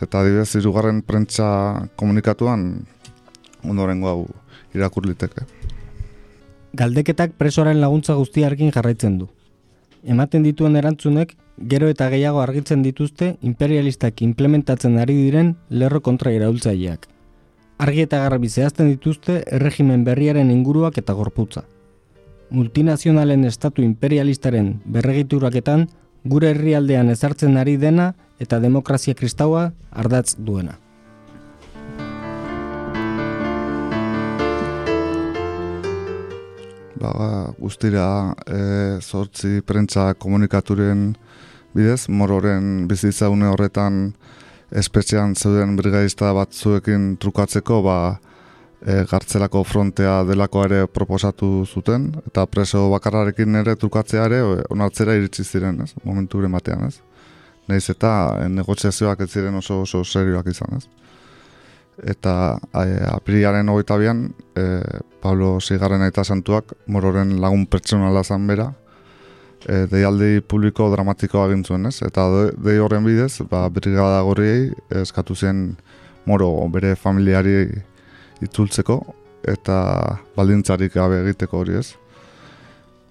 Eta 0.00 0.20
adibidez, 0.20 0.54
irugarren 0.60 1.00
prentsa 1.04 1.48
komunikatuan 1.96 2.68
ondorengo 3.64 4.08
hau 4.08 4.20
irakur 4.76 5.08
liteke. 5.08 5.46
Galdeketak 6.74 7.32
presoaren 7.38 7.80
laguntza 7.80 8.14
guztiarekin 8.14 8.72
jarraitzen 8.72 9.18
du. 9.18 9.28
Ematen 10.04 10.42
dituen 10.42 10.76
erantzunek, 10.76 11.36
gero 11.58 11.88
eta 11.88 12.08
gehiago 12.10 12.40
argitzen 12.42 12.82
dituzte 12.82 13.36
imperialistak 13.42 14.22
implementatzen 14.22 14.98
ari 14.98 15.14
diren 15.16 15.54
lerro 15.70 16.00
kontra 16.00 16.32
iraultzaileak. 16.32 17.06
Argi 17.78 18.02
eta 18.06 18.22
garbi 18.24 18.48
zehazten 18.48 18.88
dituzte 18.88 19.42
erregimen 19.52 20.04
berriaren 20.04 20.50
inguruak 20.50 20.98
eta 20.98 21.12
gorputza. 21.12 21.64
Multinazionalen 22.50 23.44
estatu 23.44 23.82
imperialistaren 23.82 24.80
berregituraketan 24.84 25.88
gure 26.24 26.50
herrialdean 26.54 27.10
ezartzen 27.10 27.56
ari 27.56 27.76
dena 27.76 28.14
eta 28.40 28.60
demokrazia 28.60 29.14
kristaua 29.14 29.72
ardatz 29.90 30.36
duena. 30.38 30.78
Ba, 37.14 37.28
guztira 37.58 38.34
e, 38.46 38.60
zortzi 39.00 39.60
prentza 39.66 40.14
komunikaturen 40.14 41.12
bidez, 41.76 42.08
mororen 42.08 42.86
bizitza 42.88 43.28
une 43.30 43.48
horretan 43.52 44.14
espetxean 44.70 45.34
zeuden 45.36 45.76
brigadista 45.76 46.32
batzuekin 46.34 47.16
trukatzeko, 47.22 47.82
ba, 47.84 47.98
e, 48.80 49.04
gartzelako 49.10 49.62
frontea 49.64 50.22
delako 50.28 50.64
ere 50.66 50.86
proposatu 50.86 51.64
zuten, 51.66 52.10
eta 52.26 52.46
preso 52.46 52.86
bakarrarekin 52.92 53.62
ere 53.62 53.76
trukatzea 53.76 54.26
ere 54.30 54.40
onartzera 54.70 55.14
iritsi 55.18 55.44
ziren, 55.44 55.80
ez? 55.82 55.94
momentu 56.04 56.42
batean, 56.52 56.86
ez? 56.86 57.00
Neiz 57.68 57.88
eta 57.90 58.12
e, 58.40 58.48
negoziazioak 58.48 59.20
ez 59.20 59.30
ziren 59.30 59.54
oso 59.54 59.82
oso 59.82 60.04
serioak 60.04 60.46
izan, 60.46 60.76
ez? 60.76 60.86
Eta 62.04 62.58
e, 62.76 62.96
apiriaren 63.08 63.68
hogeita 63.72 63.96
bian, 63.96 64.26
e, 64.56 64.64
Pablo 65.22 65.56
Zigarren 65.60 66.04
eta 66.04 66.24
Santuak, 66.24 66.74
mororen 66.86 67.38
lagun 67.40 67.64
pertsonala 67.66 68.24
zan 68.24 68.46
bera, 68.46 68.70
e, 69.64 69.86
deialdi 69.90 70.42
publiko 70.44 70.90
dramatikoa 70.92 71.48
gintzuen, 71.52 71.88
ez? 71.88 72.00
Eta 72.04 72.26
dei 72.52 72.76
horren 72.82 73.06
bidez, 73.06 73.40
ba, 73.50 73.66
brigada 73.72 74.20
gorriei 74.26 74.70
eskatu 75.02 75.34
zen 75.34 75.70
moro 76.26 76.50
bere 76.72 76.94
familiari 76.98 77.64
itzultzeko 78.44 79.00
eta 79.46 79.78
baldintzarik 80.36 80.94
gabe 80.94 81.22
egiteko 81.22 81.62
hori 81.62 81.78
ez. 81.78 81.94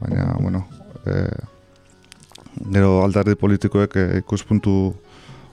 Baina, 0.02 0.34
bueno, 0.40 0.66
e, 1.08 1.24
gero 2.76 3.00
alderdi 3.04 3.36
politikoek 3.40 3.96
e, 3.96 4.06
ikuspuntu 4.22 4.94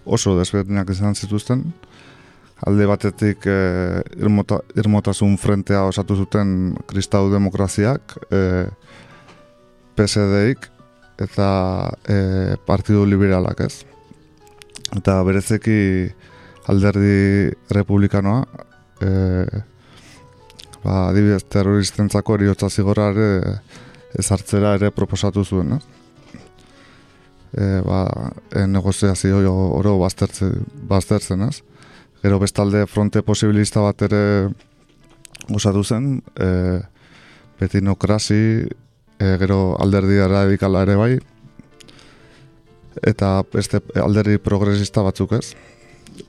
oso 0.04 0.36
desberdinak 0.38 0.90
izan 0.90 1.14
zituzten. 1.14 1.64
Alde 2.62 2.86
batetik 2.86 3.46
e, 3.50 3.54
irmota, 4.22 4.60
irmotasun 4.78 5.34
frentea 5.40 5.82
osatu 5.88 6.14
zuten 6.14 6.76
kristau 6.86 7.24
demokraziak, 7.32 8.14
e, 8.30 8.68
PSDik 9.98 10.68
eta 11.26 11.48
e, 12.06 12.18
Partidu 12.66 13.02
Liberalak 13.08 13.64
ez. 13.66 13.82
Eta 14.94 15.18
berezeki 15.26 15.80
alderdi 16.70 17.50
republikanoa, 17.74 18.44
e, 19.02 19.10
ba, 20.84 21.08
adibidez 21.08 21.42
terroristentzako 21.50 22.38
eriotza 22.38 22.70
zigorra 22.70 23.10
ere 23.10 23.58
ezartzera 24.22 24.76
ere 24.78 24.92
proposatu 24.94 25.42
zuen, 25.42 25.74
ez? 25.80 25.82
E, 27.52 27.66
ba, 27.82 28.06
negoziazio 28.70 29.42
oro 29.50 29.98
baztertzen, 29.98 30.62
baztertzen, 30.88 31.48
ez? 31.50 31.58
Gero 32.22 32.38
bestalde 32.38 32.84
fronte 32.86 33.22
posibilista 33.26 33.82
bat 33.82 34.02
ere 34.06 34.22
osatu 35.50 35.82
zen, 35.82 36.20
e, 36.38 36.78
betinokrasi, 37.58 38.42
e, 39.18 39.30
gero 39.42 39.74
alderdi 39.82 40.20
radikala 40.30 40.84
ere 40.86 40.94
bai, 41.00 41.16
eta 43.02 43.32
beste 43.50 43.82
alderdi 43.98 44.38
progresista 44.38 45.02
batzuk 45.02 45.34
ez, 45.40 45.56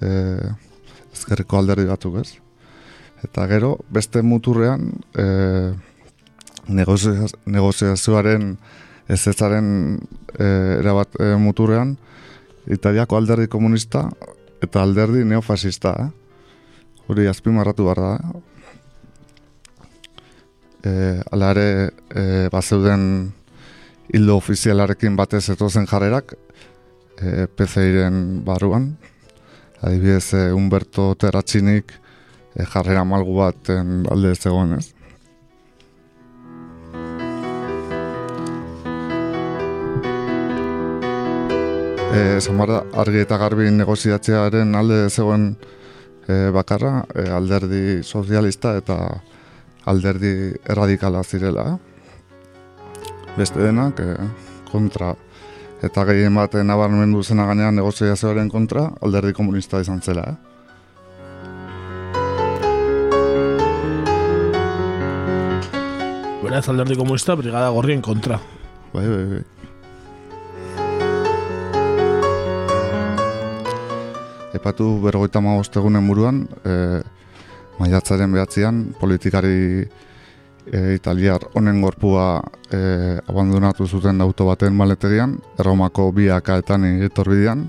e, 0.02 0.10
ezkerriko 1.14 1.62
alderdi 1.62 1.86
batzuk 1.86 2.18
ez. 2.24 2.30
Eta 3.24 3.46
gero, 3.54 3.76
beste 3.94 4.26
muturrean, 4.26 4.90
e, 5.14 5.74
negoziazioaren 6.74 8.56
ez 9.14 9.22
ezaren 9.30 9.68
e, 10.40 10.46
erabat 10.82 11.22
e, 11.22 11.36
muturrean, 11.38 11.98
Italiako 12.72 13.18
alderdi 13.20 13.50
komunista 13.52 14.08
eta 14.64 14.82
alderdi 14.84 15.26
neofasista. 15.28 15.94
Hori 17.12 17.28
azpimarratu 17.28 17.88
behar 17.88 18.02
da. 18.02 18.12
E, 20.84 20.94
ala 21.32 21.52
ere, 21.52 21.68
e, 22.10 22.24
bazeuden 22.52 23.04
hildo 24.14 24.38
ofizialarekin 24.40 25.18
batez 25.20 25.46
etozen 25.54 25.88
jarrerak, 25.88 26.36
e, 27.20 27.48
PCIren 27.48 28.44
barruan. 28.48 28.94
Adibidez, 29.84 30.34
e, 30.34 30.46
Humberto 30.56 31.12
Terratxinik, 31.20 31.92
e, 32.56 32.66
jarrera 32.66 33.04
malgu 33.04 33.36
bat 33.40 33.72
alde 33.74 34.32
ez 34.32 34.46
egon 34.46 34.78
ez. 34.80 34.93
E, 42.14 42.40
Zamara 42.40 42.84
argi 42.94 43.24
eta 43.24 43.40
garbi 43.42 43.72
negoziatzearen 43.74 44.76
alde 44.78 45.10
zegoen 45.10 45.48
e, 46.28 46.52
bakarra, 46.54 47.04
e, 47.10 47.26
alderdi 47.34 48.04
sozialista 48.04 48.76
eta 48.78 48.98
alderdi 49.90 50.54
erradikala 50.70 51.24
zirela. 51.24 51.80
Beste 53.34 53.64
denak, 53.66 54.00
e, 54.00 54.30
kontra 54.70 55.16
eta 55.84 56.06
gehien 56.08 56.36
bat 56.38 56.54
nabarmendu 56.64 57.24
zena 57.24 57.46
gainean 57.50 57.76
negoziazioaren 57.76 58.50
kontra, 58.50 58.86
alderdi 59.02 59.34
komunista 59.36 59.82
izan 59.84 60.00
zela. 60.02 60.24
Eh? 60.30 60.36
Beraz 66.44 66.70
alderdi 66.70 66.96
komunista 67.00 67.36
brigada 67.36 67.74
gorrien 67.74 68.02
kontra. 68.06 68.40
Bai, 68.94 69.08
bai, 69.08 69.26
bai. 69.34 69.53
Epatu 74.54 75.00
bergoita 75.02 75.42
maostegunen 75.42 76.08
buruan, 76.08 76.44
e, 76.66 77.02
maiatzaren 77.80 78.32
behatzean, 78.32 78.82
politikari 79.00 79.84
e, 79.84 80.82
italiar 80.96 81.48
honen 81.56 81.82
gorpua 81.82 82.42
e, 82.70 83.20
abandonatu 83.28 83.88
zuten 83.88 84.22
auto 84.22 84.46
baten 84.52 84.76
maleterian, 84.78 85.38
erromako 85.60 86.12
biakaetan 86.14 86.86
etorbidean, 87.10 87.66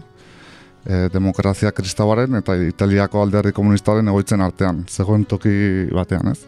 e, 0.84 1.08
demokrazia 1.12 1.72
kristabaren 1.72 2.36
eta 2.40 2.56
italiako 2.68 3.22
alderdi 3.22 3.52
komunistaren 3.56 4.12
egoitzen 4.12 4.44
artean, 4.44 4.84
zegoen 4.88 5.24
toki 5.24 5.54
batean 5.92 6.34
ez 6.34 6.42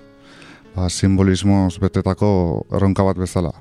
ba, 0.76 0.90
simbolismoz 0.92 1.78
betetako 1.80 2.28
erronka 2.76 3.04
bat 3.06 3.18
bezala. 3.18 3.52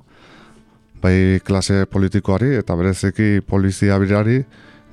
Bai 1.02 1.39
klase 1.45 1.85
politikoari 1.91 2.56
eta 2.60 2.76
bereziki 2.76 3.39
polizia 3.47 3.97
birari, 4.02 4.41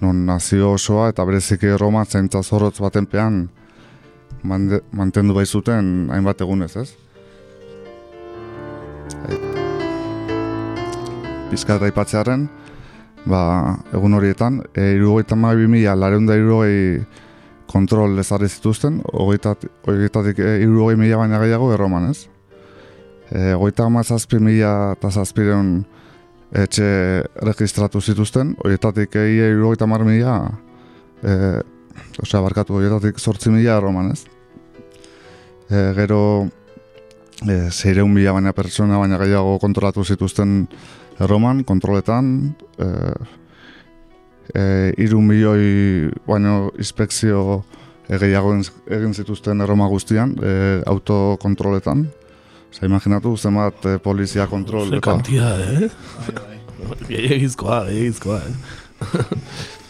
non 0.02 0.24
nazio 0.26 0.72
osoa 0.74 1.08
eta 1.12 1.24
bereziki 1.24 1.76
Roma 1.78 2.04
zaintza 2.04 2.42
zorrotz 2.42 2.80
baten 2.82 3.06
pean 3.06 3.46
mantendu 4.42 5.34
bai 5.34 5.46
zuten 5.46 6.10
hainbat 6.10 6.40
egunez, 6.42 6.72
ez? 6.76 6.88
Bizkat 11.52 11.84
aipatzearen, 11.86 12.48
ba, 13.28 13.42
egun 13.94 14.18
horietan, 14.18 14.62
e, 14.74 14.94
irugoita 14.96 15.38
mabi 15.38 15.68
mila, 15.70 15.94
lareunda 15.94 16.34
irugoi 16.34 17.04
kontrol 17.70 18.18
ezarri 18.18 18.48
zituzten, 18.50 18.98
horietatik 19.12 20.40
e, 20.42 20.56
irurogei 20.64 20.98
mila 20.98 21.22
baina 21.22 21.38
gehiago 21.44 21.70
erroman, 21.76 22.10
ez? 22.10 22.26
E, 23.30 23.52
goita 23.54 23.86
zazpi 24.02 24.40
mila 24.42 24.96
eta 24.96 25.10
zazpireun 25.10 25.84
etxe 26.52 26.86
registratu 27.40 28.00
zituzten, 28.00 28.54
horietatik 28.60 29.16
egi 29.16 29.40
e, 29.40 29.50
irurogeita 29.54 29.88
mar 29.88 30.04
mila, 30.04 30.36
e, 31.24 31.34
osea, 32.20 32.42
barkatu, 32.44 32.76
horietatik 32.76 33.20
sortzi 33.20 33.52
mila 33.52 33.78
erroman, 33.80 34.12
ez? 34.12 34.26
E, 35.70 35.84
gero, 35.96 36.20
e, 37.48 37.56
zeireun 37.70 38.12
mila 38.12 38.36
baina 38.36 38.52
pertsona 38.52 39.00
baina 39.00 39.20
gehiago 39.22 39.56
kontrolatu 39.62 40.04
zituzten 40.04 40.66
erroman, 41.22 41.64
kontroletan, 41.64 42.34
e, 42.76 42.88
e, 44.52 44.64
iru 45.00 45.22
milioi 45.24 46.10
baino 46.28 46.70
inspekzio 46.76 47.62
egeiago 48.12 48.58
egin 48.92 49.14
zituzten 49.16 49.64
erroma 49.64 49.88
guztian, 49.88 50.36
e, 50.36 50.82
autokontroletan. 50.90 52.10
Osa, 52.72 52.86
imaginatu, 52.88 53.36
zenbat 53.36 53.84
e, 53.84 53.98
polizia 54.00 54.46
kontrol. 54.48 54.88
Ze 54.88 55.00
kantia, 55.00 55.44
eh? 55.60 55.90
Biegizkoa, 57.04 57.84
biegizkoa, 57.84 58.40
eh? 58.40 58.54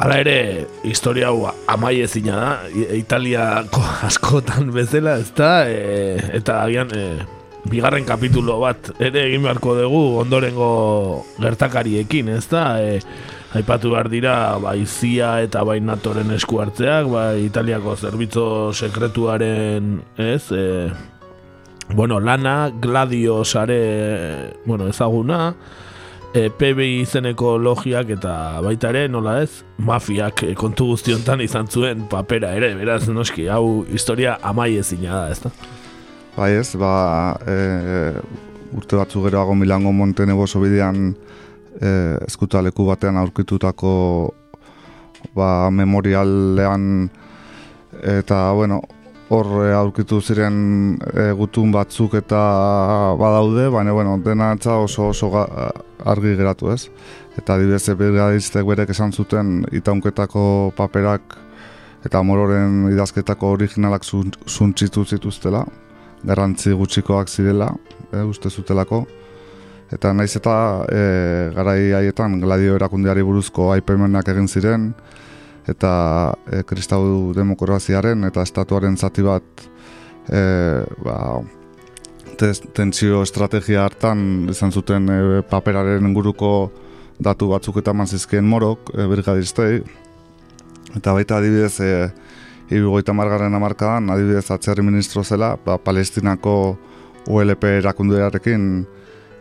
Hala 0.00 0.16
ere, 0.20 0.66
historia 0.84 1.28
hau 1.28 1.48
amai 1.68 2.00
ezina 2.04 2.36
da, 2.36 2.68
Italiako 2.96 3.80
askotan 4.08 4.70
bezala, 4.72 5.16
ez 5.20 5.32
da, 5.36 5.64
e, 5.64 6.20
eta 6.36 6.60
agian, 6.66 6.92
e, 6.92 7.24
bigarren 7.72 8.04
kapitulo 8.04 8.60
bat 8.60 8.92
ere 9.00 9.26
egin 9.30 9.42
beharko 9.48 9.76
dugu 9.80 10.20
ondorengo 10.20 10.70
gertakariekin, 11.40 12.28
ez 12.36 12.46
da? 12.52 12.64
E, 12.84 13.00
aipatu 13.54 13.90
behar 13.90 14.08
dira, 14.10 14.34
bai 14.62 14.84
zia 14.86 15.40
eta 15.42 15.64
bai 15.66 15.80
natoren 15.82 16.30
esku 16.36 16.60
hartzeak, 16.62 17.08
bai 17.10 17.46
italiako 17.48 17.96
zerbitzo 17.96 18.46
sekretuaren, 18.72 19.96
ez? 20.16 20.52
E, 20.54 20.90
bueno, 21.94 22.20
lana, 22.20 22.70
gladio 22.70 23.44
sare, 23.44 24.54
bueno, 24.64 24.86
ezaguna, 24.86 25.54
e, 26.34 26.46
PBI 26.50 27.00
izeneko 27.02 27.56
logiak 27.58 28.12
eta 28.14 28.34
baita 28.62 28.92
ere, 28.94 29.08
nola 29.10 29.40
ez, 29.42 29.64
mafiak 29.82 30.44
e, 30.46 30.54
kontu 30.54 30.92
guztiontan 30.92 31.42
izan 31.42 31.66
zuen 31.66 32.06
papera 32.10 32.54
ere, 32.54 32.70
beraz, 32.78 33.02
noski, 33.10 33.48
hau 33.50 33.82
historia 33.90 34.38
amai 34.46 34.76
ezina 34.78 35.24
da, 35.24 35.34
ez 35.34 35.42
da? 35.42 35.50
Bai 36.36 36.52
ez, 36.60 36.68
ba, 36.78 36.94
e, 37.42 38.14
urte 38.78 38.94
batzu 38.94 39.26
geroago 39.26 39.58
Milango 39.58 39.90
Montenegro 39.90 40.46
sobidean 40.46 41.16
e, 41.80 41.90
eskutaleku 42.26 42.86
batean 42.88 43.18
aurkitutako 43.20 43.92
ba, 45.36 45.70
memorialean 45.70 47.10
eta, 48.02 48.52
bueno, 48.56 48.80
hor 49.30 49.46
aurkitu 49.76 50.18
ziren 50.20 50.56
e, 51.14 51.30
gutun 51.38 51.70
batzuk 51.74 52.16
eta 52.18 52.40
badaude, 53.20 53.68
baina 53.70 53.94
bueno, 53.94 54.16
dena 54.24 54.54
oso 54.76 55.08
oso 55.08 55.30
argi 56.04 56.36
geratu 56.36 56.72
ez. 56.72 56.88
Eta 57.38 57.54
adibidez 57.54 57.88
ebilgadiztek 57.88 58.66
berek 58.66 58.90
esan 58.90 59.12
zuten 59.12 59.64
itaunketako 59.72 60.72
paperak 60.76 61.36
eta 62.04 62.22
mororen 62.22 62.88
idazketako 62.90 63.52
originalak 63.54 64.04
zuntzitu 64.04 65.04
zituztela, 65.04 65.64
garrantzi 66.24 66.72
gutxikoak 66.72 67.28
zirela, 67.28 67.70
e, 68.12 68.22
uste 68.22 68.50
zutelako. 68.50 69.04
Eta 69.90 70.12
naiz 70.14 70.34
eta 70.38 70.54
e, 70.86 71.00
garai 71.54 71.92
haietan 71.98 72.38
gladio 72.40 72.76
erakundeari 72.78 73.24
buruzko 73.26 73.72
aipemenak 73.74 74.28
egin 74.30 74.46
ziren, 74.46 74.92
eta 75.68 75.92
e, 76.50 76.62
kristau 76.66 77.32
demokraziaren 77.36 78.24
eta 78.28 78.44
estatuaren 78.46 78.96
zati 78.96 79.24
bat 79.24 79.64
e, 80.30 80.42
ba, 81.04 81.16
tentsio 82.40 83.22
estrategia 83.26 83.84
hartan 83.84 84.48
izan 84.52 84.72
zuten 84.72 85.08
e, 85.10 85.20
paperaren 85.50 86.06
inguruko 86.08 86.70
datu 87.20 87.50
batzuk 87.52 87.80
eta 87.82 87.92
manzizkien 87.96 88.46
morok 88.46 88.94
e, 88.94 89.06
birgadiztei 89.10 89.80
eta 90.96 91.14
baita 91.16 91.38
adibidez 91.38 91.76
e, 91.84 91.92
irugoita 92.70 93.12
margarren 93.16 93.54
amarkadan 93.54 94.10
adibidez 94.14 94.48
atzerri 94.50 94.86
ministro 94.86 95.24
zela 95.24 95.56
ba, 95.64 95.76
palestinako 95.78 96.56
ULP 97.28 97.66
erakundearekin 97.76 98.86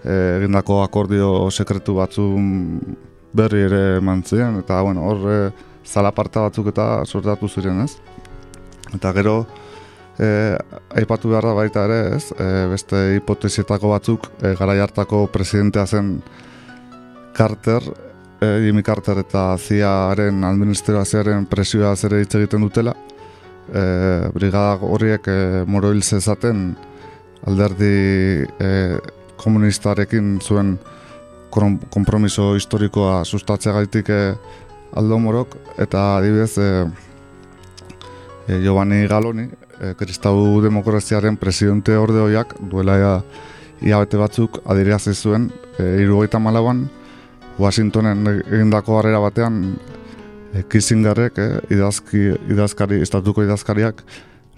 egindako 0.03 0.81
akordio 0.83 1.49
sekretu 1.51 1.97
batzu 1.97 2.25
berri 3.35 3.65
ere 3.67 3.99
mantzien 4.01 4.61
eta 4.61 4.81
bueno, 4.81 5.03
hor 5.09 5.51
zalaparta 5.85 6.45
batzuk 6.47 6.69
eta 6.71 6.85
sortatu 7.05 7.49
ziren, 7.49 7.81
ez? 7.83 7.97
Eta 8.95 9.11
gero, 9.17 9.35
e, 10.19 10.57
aipatu 11.01 11.31
behar 11.31 11.49
da 11.49 11.55
baita 11.57 11.85
ere, 11.87 11.99
ez? 12.17 12.29
E, 12.33 12.49
beste 12.73 13.01
hipotesietako 13.17 13.93
batzuk, 13.93 14.29
e, 14.41 14.53
gara 14.59 14.77
hartako 14.83 15.25
presidentea 15.33 15.85
zen 15.87 16.17
Carter, 17.35 17.85
e, 18.41 18.51
Jimmy 18.65 18.83
Carter 18.83 19.21
eta 19.23 19.53
ziaren 19.57 20.43
administrazioaren 20.43 21.47
presioa 21.49 21.95
zere 21.95 22.23
hitz 22.23 22.33
egiten 22.41 22.65
dutela, 22.65 22.95
e, 23.73 23.83
brigada 24.35 24.77
horiek 24.81 25.27
e, 25.27 25.39
moro 25.67 25.93
hil 25.93 26.03
zezaten 26.03 26.73
alderdi 27.47 27.95
e, 28.59 28.71
komunistarekin 29.39 30.39
zuen 30.43 30.77
kompromiso 31.49 32.53
historikoa 32.55 33.23
sustatzea 33.25 33.81
e, 33.81 34.35
Aldo 34.95 35.19
Morok 35.19 35.55
eta 35.77 36.17
adibidez 36.17 36.57
e, 36.57 36.85
e, 38.47 38.59
Giovanni 38.61 39.07
Galoni, 39.07 39.49
e, 39.81 39.93
Kristau 39.95 40.61
Demokraziaren 40.61 41.37
presidente 41.37 41.97
ordeoiak 41.97 42.55
duela 42.71 42.97
ia, 42.97 43.13
iabete 43.81 44.17
batzuk 44.17 44.61
adiriazi 44.65 45.13
zuen 45.13 45.51
e, 45.77 46.01
irugaita 46.03 46.39
malauan 46.39 46.87
Washingtonen 47.59 48.27
egindako 48.47 48.99
harrera 48.99 49.19
batean 49.19 49.75
e, 50.53 50.63
Kissingerrek 50.63 51.37
e, 51.37 51.47
idazki, 51.75 52.33
idazkari, 52.49 53.01
estatuko 53.01 53.43
idazkariak 53.43 54.03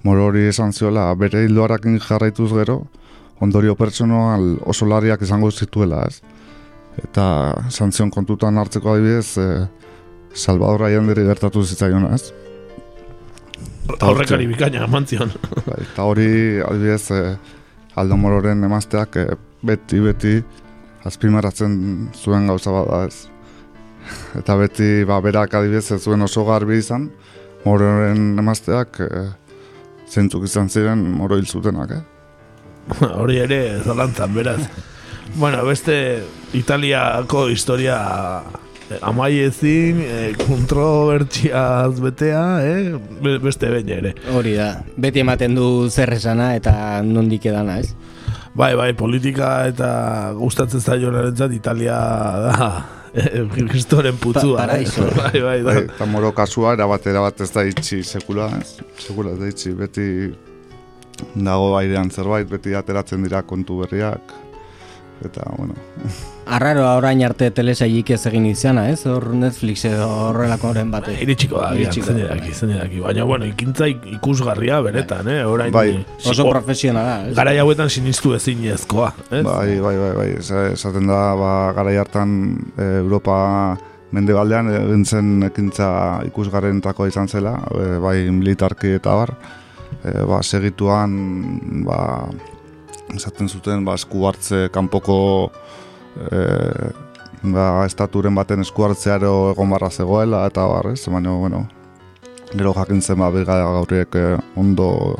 moro 0.03 0.25
hori 0.29 0.47
esan 0.49 0.73
zuela 0.73 1.11
bere 1.15 1.45
hildoarakin 1.45 1.99
jarraituz 1.99 2.51
gero 2.53 2.81
ondorio 3.41 3.75
pertsonal 3.75 4.55
oso 4.69 4.85
lariak 4.85 5.21
izango 5.25 5.51
zituela 5.51 6.05
ez. 6.07 6.21
Eta 7.01 7.25
santzion 7.69 8.11
kontutan 8.11 8.57
hartzeko 8.61 8.93
adibidez, 8.93 9.37
e, 9.37 9.47
Salvador 10.33 10.85
Allende 10.87 11.25
gertatu 11.25 11.63
zitzaion, 11.63 12.07
ez? 12.13 12.31
Horrekari 13.99 14.47
bikaina, 14.47 14.87
mantzion. 14.87 15.31
Bai, 15.65 15.81
eta 15.83 16.05
hori, 16.07 16.29
adibidez, 16.63 17.11
eh, 17.15 17.35
Aldo 17.99 18.17
Mororen 18.17 18.63
emazteak 18.63 19.17
eh, 19.19 19.27
beti, 19.67 19.99
beti, 19.99 20.37
azpimaratzen 21.07 21.73
zuen 22.15 22.47
gauza 22.47 22.71
bada, 22.75 23.03
ez? 23.09 23.27
Eta 24.39 24.55
beti, 24.59 24.91
ba, 25.07 25.19
berak 25.23 25.57
adibidez, 25.59 25.89
ez 25.97 26.01
zuen 26.03 26.23
oso 26.27 26.45
garbi 26.47 26.79
izan, 26.79 27.09
Mororen 27.65 28.39
emazteak 28.41 29.01
eh, 29.05 29.27
zentzuk 30.07 30.47
izan 30.47 30.69
ziren 30.69 31.03
Moro 31.17 31.37
hil 31.37 31.47
zutenak, 31.47 31.97
eh? 31.97 32.10
hori 33.21 33.37
ere, 33.43 33.61
zalantzan, 33.85 34.33
beraz. 34.33 34.61
bueno, 35.35 35.63
beste 35.65 36.23
Italiako 36.53 37.47
historia 37.49 37.97
amai 38.99 39.39
ezin, 39.45 40.01
e, 40.03 40.33
kontrobertsiaz 40.41 41.99
betea, 42.03 42.43
eh? 42.67 43.37
beste 43.43 43.69
behin 43.71 43.91
ere. 43.95 44.13
Hori 44.35 44.57
da, 44.57 44.73
beti 44.99 45.23
ematen 45.23 45.55
du 45.55 45.67
zer 45.89 46.11
esana 46.17 46.51
eta 46.57 46.73
nondik 47.05 47.47
edana, 47.47 47.79
ez? 47.79 47.93
Bai, 48.57 48.73
bai, 48.75 48.91
politika 48.99 49.61
eta 49.71 49.91
gustatzen 50.35 50.83
zaio 50.83 51.11
narentzat 51.13 51.53
Italia 51.55 51.95
da 52.49 52.71
kristoren 53.67 54.17
putzua. 54.19 54.57
Pa, 54.57 54.67
paraiso. 54.67 55.07
Eh? 55.07 55.15
bai, 55.21 55.41
bai, 55.41 55.57
da. 55.63 55.71
Bai, 55.71 55.83
eta 55.87 56.07
moro 56.11 56.33
kasua, 56.35 56.75
erabat, 56.75 57.07
erabat 57.07 57.43
ez 57.47 57.51
da 57.55 57.63
itxi 57.67 58.03
sekula? 58.07 58.49
Sekula 58.99 59.35
ez 59.35 59.39
da 59.39 59.51
itxi, 59.51 59.75
beti 59.79 60.07
dago 61.35 61.75
airean 61.77 62.11
zerbait, 62.11 62.49
beti 62.49 62.75
ateratzen 62.77 63.23
dira 63.23 63.43
kontu 63.47 63.81
berriak. 63.83 64.39
Eta, 65.21 65.43
bueno... 65.57 65.75
Arraro 66.51 66.81
orain 66.97 67.21
arte 67.23 67.51
telesailik 67.53 68.09
ez 68.15 68.23
egin 68.27 68.47
izana, 68.49 68.87
ez? 68.89 69.03
Hor 69.07 69.27
Netflix 69.37 69.85
edo 69.85 70.07
horrelako 70.09 70.71
horren 70.71 70.89
bate. 70.91 71.13
Iritsiko 71.21 71.61
da, 71.61 71.69
iritsiko 71.77 72.15
da. 72.17 72.87
Baina, 73.05 73.27
bueno, 73.29 73.45
ikintza 73.45 73.87
ikusgarria 73.87 74.81
beretan, 74.83 75.29
eh? 75.29 75.43
Orain, 75.45 75.71
bai. 75.75 76.01
Oso 76.25 76.47
profesionala, 76.49 77.29
ez? 77.29 77.35
Garai 77.37 77.55
hauetan 77.61 77.93
sinistu 77.93 78.33
ezin 78.35 78.65
ezkoa, 78.73 79.11
ez? 79.29 79.43
Bai, 79.45 79.77
bai, 79.85 79.95
bai, 80.01 80.11
bai. 80.17 80.27
Esaten 80.41 81.07
da, 81.07 81.21
ba, 81.39 81.53
garai 81.77 81.95
hartan 82.01 82.35
e, 82.73 82.89
Europa 83.03 83.37
mendebaldean 84.11 84.73
egin 84.73 85.05
zen 85.05 85.31
ekintza 85.47 85.91
ikusgarrentako 86.27 87.07
izan 87.07 87.29
zela, 87.29 87.59
e, 87.77 87.87
bai 88.01 88.17
militarki 88.33 88.97
eta 88.97 89.15
bar. 89.21 89.37
E, 90.01 90.11
ba, 90.25 90.41
segituan, 90.41 91.13
ba, 91.85 92.27
esaten 93.15 93.49
zuten, 93.49 93.85
ba, 93.85 93.95
esku 93.99 94.25
hartze 94.25 94.67
kanpoko 94.73 95.17
e, 96.17 96.41
ba, 97.43 97.85
estaturen 97.85 98.35
baten 98.35 98.61
eskuartzearo 98.65 99.51
egon 99.51 99.69
barra 99.73 99.89
zegoela 99.89 100.45
eta 100.49 100.65
bar, 100.69 100.91
ez? 100.93 101.01
Baina, 101.09 101.33
bueno, 101.37 101.65
gero 102.53 102.73
jakin 102.77 103.01
zen 103.01 103.19
ba, 103.19 103.31
gaurriek 103.31 104.15
eh, 104.15 104.37
ondo 104.55 105.17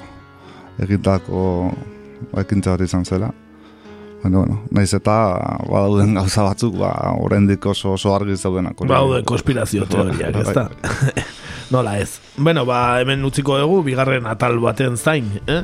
egitako 0.82 1.72
ekintza 2.38 2.76
bat 2.76 2.86
izan 2.86 3.06
zela. 3.06 3.32
Baina, 4.22 4.38
bueno, 4.38 4.60
nahiz 4.72 4.94
eta 4.94 5.18
badauden 5.66 6.14
gauza 6.20 6.45
batzuk, 6.45 6.78
ba, 6.78 6.91
oraindik 7.20 7.66
oso, 7.66 7.95
oso 7.98 8.14
argi 8.16 8.38
zaudenak. 8.38 8.78
Badauden 8.86 9.26
konspirazio 9.26 9.88
teoriak, 9.90 10.36
ez 10.44 10.53
da? 10.53 10.70
Nola 11.72 11.98
ez. 11.99 12.19
Bueno, 12.38 12.65
ba, 12.65 12.99
hemen 12.99 13.23
utziko 13.26 13.57
dugu, 13.57 13.81
bigarren 13.88 14.27
atal 14.27 14.60
baten 14.60 14.98
zain, 14.98 15.30
eh? 15.48 15.64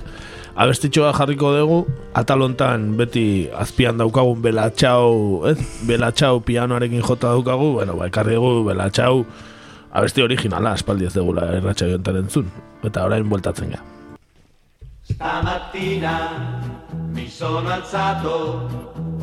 abestitxoa 0.58 1.12
jarriko 1.14 1.52
dugu, 1.54 1.82
atalontan 2.18 2.96
beti 2.98 3.50
azpian 3.54 4.00
daukagun 4.00 4.42
belatxau, 4.42 5.44
ez? 5.52 5.58
Belatxau 5.86 6.40
pianoarekin 6.48 7.04
jota 7.04 7.36
daukagu, 7.36 7.74
bueno, 7.82 7.98
ba, 8.00 8.08
ekarri 8.08 8.40
dugu 8.40 8.64
belatxau 8.72 9.26
abesti 9.92 10.24
originala, 10.24 10.74
espaldi 10.78 11.08
ez 11.10 11.14
dugula 11.16 11.52
erratxa 11.58 11.90
jontan 11.92 12.22
entzun. 12.24 12.50
Eta 12.86 13.06
orain 13.08 13.28
bueltatzen 13.30 13.74
ga. 13.74 13.84
Stamattina 15.08 16.16
mi 17.16 17.28
sono 17.30 17.70
alzato 17.70 18.68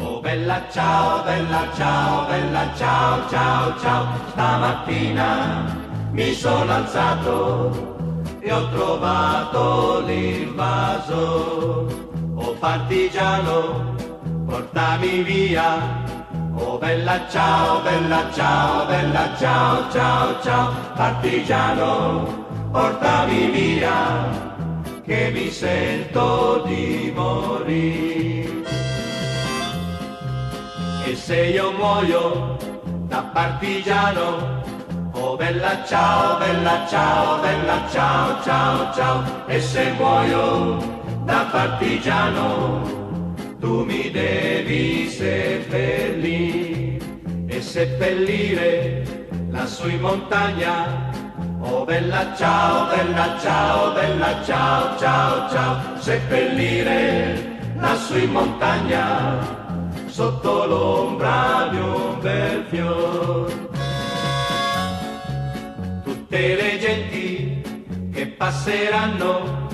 Oh 0.01 0.21
bella 0.21 0.63
ciao, 0.73 1.23
bella 1.25 1.69
ciao, 1.77 2.27
bella 2.27 2.73
ciao, 2.75 3.29
ciao, 3.29 3.79
ciao 3.79 4.07
Stamattina 4.33 5.84
mi 6.15 6.33
sono 6.33 6.73
alzato 6.73 8.39
e 8.39 8.53
ho 8.53 8.69
trovato 8.69 10.01
l'invaso. 10.07 11.87
Oh 12.37 12.53
partigiano, 12.53 13.97
portami 14.47 15.23
via. 15.23 16.03
Oh 16.57 16.79
bella 16.79 17.27
ciao, 17.29 17.81
bella 17.83 18.31
ciao, 18.33 18.87
bella 18.87 19.37
ciao, 19.37 19.91
ciao, 19.91 20.41
ciao. 20.41 20.73
Partigiano, 20.95 22.47
portami 22.71 23.51
via, 23.51 24.29
che 25.03 25.33
mi 25.35 25.51
sento 25.51 26.63
di 26.65 27.13
morire. 27.13 28.63
E 31.07 31.17
se 31.17 31.47
io 31.47 31.73
muoio 31.73 32.57
da 33.09 33.23
partigiano, 33.33 34.63
oh 35.15 35.37
bella 35.37 35.85
ciao, 35.87 36.39
bella 36.39 36.87
ciao, 36.89 37.41
bella 37.41 37.89
ciao, 37.91 38.43
ciao, 38.43 38.93
ciao. 38.95 39.47
E 39.47 39.61
se 39.61 39.93
muoio 39.93 40.79
da 41.25 41.47
partigiano, 41.51 42.83
tu 43.61 43.85
mi 43.85 44.11
devi 44.11 45.09
seppellire 45.09 46.99
e 47.47 47.61
seppellire 47.61 49.27
lassù 49.51 49.89
in 49.89 50.01
montagna. 50.01 51.13
Oh 51.61 51.85
bella 51.85 52.35
ciao, 52.37 52.87
bella 52.95 53.39
ciao, 53.41 53.93
bella 53.93 54.43
ciao, 54.45 54.99
ciao, 54.99 55.51
ciao, 55.51 55.99
seppellire 55.99 57.53
lassù 57.77 58.19
in 58.19 58.31
montagna 58.33 59.63
sotto 60.07 60.67
l'ombra 60.67 61.69
di 61.71 61.77
un 61.77 62.21
bel 62.21 62.65
fior. 62.69 63.74
Tutte 66.35 66.57
le 66.57 66.79
genti 66.81 67.63
che 68.13 68.27
passeranno, 68.27 69.69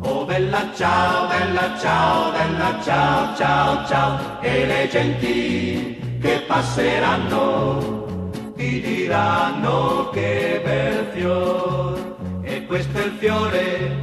oh 0.00 0.24
bella 0.24 0.70
ciao, 0.74 1.26
bella 1.28 1.78
ciao, 1.78 2.32
bella 2.32 2.80
ciao, 2.82 3.36
ciao, 3.36 3.86
ciao, 3.86 4.40
e 4.40 4.64
le 4.64 4.88
genti 4.88 6.18
che 6.18 6.42
passeranno 6.46 8.30
ti 8.56 8.80
diranno 8.80 10.08
che 10.08 10.62
bel 10.64 11.06
fior. 11.12 12.16
E 12.44 12.64
questo 12.64 12.96
è 12.96 13.04
il 13.04 13.12
fiore 13.18 14.02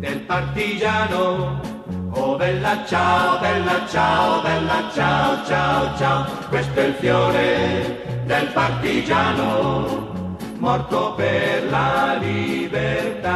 del 0.00 0.18
partigiano. 0.18 1.62
Oh 2.10 2.36
bella 2.36 2.84
ciao, 2.84 3.38
bella 3.38 3.86
ciao, 3.88 4.42
bella 4.42 4.90
ciao, 4.92 5.46
ciao, 5.46 5.96
ciao, 5.96 6.26
questo 6.50 6.78
è 6.78 6.84
il 6.84 6.94
fiore 7.00 8.22
del 8.26 8.48
partigiano, 8.48 10.12
morto 10.58 11.14
per 11.14 11.70
la 11.70 12.16
libertà. 12.20 13.32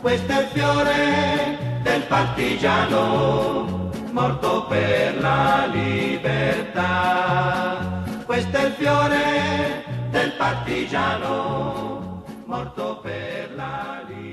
Questo 0.00 0.32
è 0.32 0.40
il 0.40 0.46
fiore 0.48 1.80
del 1.82 2.02
partigiano, 2.02 3.90
morto 4.10 4.66
per 4.66 5.20
la 5.20 5.66
libertà. 5.72 6.82
Questo 8.24 8.56
è 8.56 8.64
il 8.64 8.72
fiore 8.72 9.84
del 10.10 10.32
partigiano, 10.32 12.22
morto 12.46 12.98
per 13.02 13.52
la 13.54 14.00
libertà. 14.06 14.31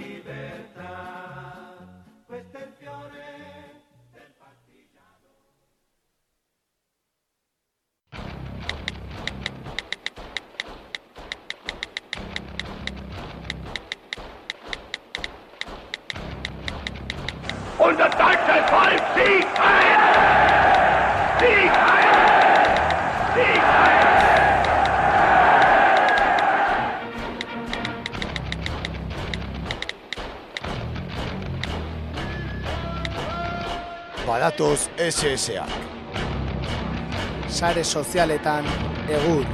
Und 17.90 18.00
das 18.00 18.12
deutsche 18.12 18.64
Volk 18.70 19.02
Sieg 19.16 19.48
ein! 19.58 20.00
Sieg 21.40 21.72
ein! 21.72 22.10
Sieg 23.34 23.64
ein! 23.64 24.08
Badatoz 34.28 34.90
SS-ak. 34.98 35.66
Sare 37.48 37.84
sozialetan 37.84 38.66
egur. 39.08 39.46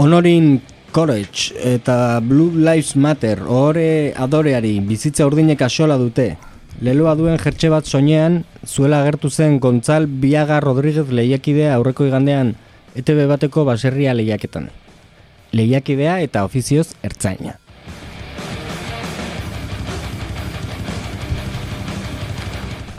Honorin 0.00 0.62
Courage 0.92 1.52
eta 1.60 2.20
Blue 2.24 2.56
Lives 2.56 2.96
Matter 2.96 3.42
ohore 3.44 4.14
adoreari 4.16 4.78
bizitza 4.80 5.26
urdinek 5.28 5.60
asola 5.66 5.98
dute. 6.00 6.38
Leloa 6.80 7.12
duen 7.18 7.36
jertxe 7.36 7.68
bat 7.68 7.84
soinean, 7.84 8.38
zuela 8.64 9.02
agertu 9.04 9.28
zen 9.28 9.58
Gontzal 9.60 10.06
Biaga 10.22 10.62
Rodríguez 10.64 11.04
lehiakidea 11.12 11.74
aurreko 11.74 12.08
igandean 12.08 12.54
ETB 12.96 13.26
bateko 13.28 13.66
baserria 13.68 14.16
lehiaketan. 14.16 14.70
Lehiakidea 15.52 16.22
eta 16.24 16.46
ofizioz 16.48 16.94
ertzaina. 17.04 17.58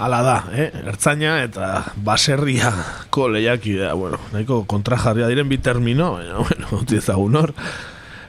Hala 0.01 0.23
da, 0.25 0.35
eh? 0.57 0.71
ertzaina 0.89 1.35
eta 1.45 1.67
baserriako 2.01 3.27
lehiakidea, 3.35 3.91
bueno, 3.93 4.17
nahiko 4.33 4.63
kontrajarria 4.65 5.27
diren 5.29 5.45
bi 5.51 5.59
termino, 5.61 6.15
baina, 6.15 6.39
bueno, 6.41 6.79
ezagun 6.97 7.37
hor. 7.37 7.53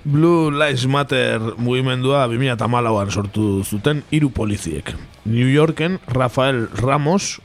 Blue 0.04 0.50
Lives 0.52 0.84
Matter 0.90 1.40
mugimendua 1.56 2.26
2008an 2.28 3.10
sortu 3.10 3.62
zuten 3.64 4.02
hiru 4.10 4.28
poliziek. 4.36 4.92
New 5.24 5.48
Yorken 5.48 5.98
Rafael 6.06 6.68
Ramos 6.76 7.40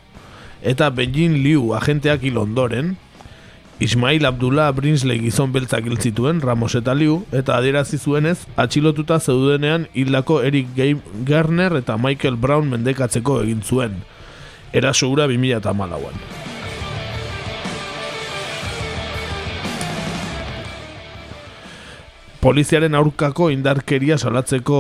eta 0.62 0.90
Benjin 0.90 1.40
Liu 1.46 1.72
agenteak 1.78 2.28
hil 2.28 2.42
ondoren, 2.42 2.98
Ismail 3.80 4.26
Abdullah 4.26 4.74
Brinsley 4.74 5.22
gizon 5.22 5.54
beltzak 5.54 5.88
hil 5.88 6.02
zituen 6.02 6.42
Ramos 6.42 6.74
eta 6.76 6.98
Liu, 6.98 7.22
eta 7.32 7.56
adierazi 7.56 7.96
zuenez, 7.96 8.42
atxilotuta 8.58 9.22
zeudenean 9.22 9.88
hildako 9.94 10.42
Eric 10.44 10.76
Garner 11.24 11.80
eta 11.80 11.96
Michael 11.96 12.36
Brown 12.36 12.68
mendekatzeko 12.76 13.40
egin 13.48 13.64
zuen. 13.64 14.00
Eraso 14.78 15.10
ura 15.10 15.26
2008an. 15.28 16.12
Poliziaren 22.42 22.94
aurkako 22.96 23.50
indarkeria 23.50 24.20
salatzeko 24.22 24.80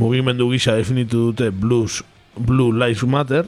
mugimendu 0.00 0.48
gisa 0.54 0.78
definitu 0.78 1.28
dute 1.28 1.50
Blues, 1.50 2.00
Blue 2.38 2.72
Lives 2.72 3.04
Matter, 3.04 3.44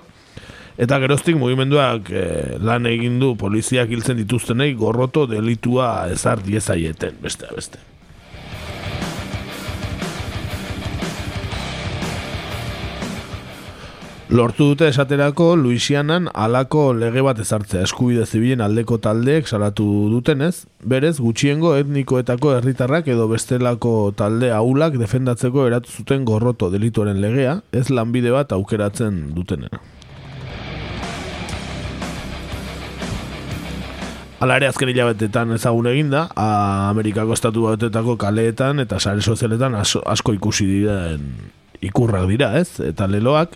eta 0.76 0.98
geroztik 1.00 1.38
mugimenduak 1.40 2.12
eh, 2.12 2.58
lan 2.60 2.86
egin 2.90 3.16
du 3.22 3.32
poliziak 3.40 3.88
hiltzen 3.88 4.20
dituztenei 4.20 4.74
gorroto 4.76 5.24
delitua 5.30 6.10
ezar 6.12 6.44
diezaieten, 6.44 7.16
beste 7.24 7.48
beste. 7.56 7.93
Lortu 14.34 14.72
dute 14.72 14.88
esaterako 14.90 15.52
Luisianan 15.54 16.24
alako 16.34 16.88
lege 16.98 17.22
bat 17.22 17.38
ezartzea 17.38 17.84
eskubide 17.86 18.24
zibilen 18.26 18.64
aldeko 18.64 18.96
taldeek 18.98 19.46
salatu 19.46 19.86
dutenez, 20.10 20.64
berez 20.82 21.20
gutxiengo 21.20 21.76
etnikoetako 21.78 22.56
herritarrak 22.56 23.12
edo 23.14 23.28
bestelako 23.30 23.92
talde 24.18 24.50
aulak 24.50 24.98
defendatzeko 24.98 25.68
eratu 25.70 25.94
zuten 26.00 26.26
gorroto 26.26 26.72
delituaren 26.74 27.22
legea, 27.22 27.60
ez 27.70 27.86
lanbide 27.94 28.34
bat 28.34 28.50
aukeratzen 28.58 29.22
dutenena. 29.38 29.78
Hala 34.42 34.58
ere 34.58 34.74
azken 34.74 34.90
hilabetetan 34.90 35.54
ezagun 35.60 35.94
eginda, 35.94 36.26
a 36.34 36.88
Amerikako 36.90 37.38
estatu 37.38 37.68
batetako 37.70 38.18
kaleetan 38.18 38.82
eta 38.82 38.98
sare 38.98 39.22
sozialetan 39.22 39.78
asko 39.78 40.34
ikusi 40.42 40.66
diren 40.80 41.36
ikurrak 41.84 42.26
dira, 42.30 42.54
ez? 42.58 42.80
Eta 42.82 43.06
leloak, 43.10 43.54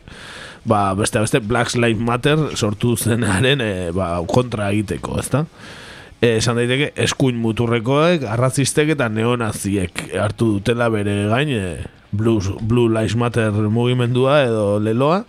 ba, 0.64 0.94
beste 0.98 1.20
beste 1.20 1.40
Black 1.40 1.74
Lives 1.76 2.00
Matter 2.02 2.38
sortu 2.56 2.96
zenaren 2.96 3.60
e, 3.60 3.72
ba, 3.94 4.16
kontra 4.26 4.70
egiteko, 4.72 5.18
ezta? 5.20 5.44
E, 6.18 6.38
esan 6.38 6.58
daiteke, 6.58 6.90
eskuin 7.04 7.38
muturrekoek, 7.38 8.26
arrazistek 8.26 8.96
eta 8.96 9.06
neonaziek 9.12 10.08
hartu 10.18 10.56
dutela 10.56 10.90
bere 10.90 11.20
gain 11.30 11.54
e, 11.54 11.64
Blue, 12.10 12.40
Blue 12.60 12.88
Lives 12.88 13.16
Matter 13.16 13.52
mugimendua 13.52 14.42
edo 14.46 14.78
leloa. 14.80 15.24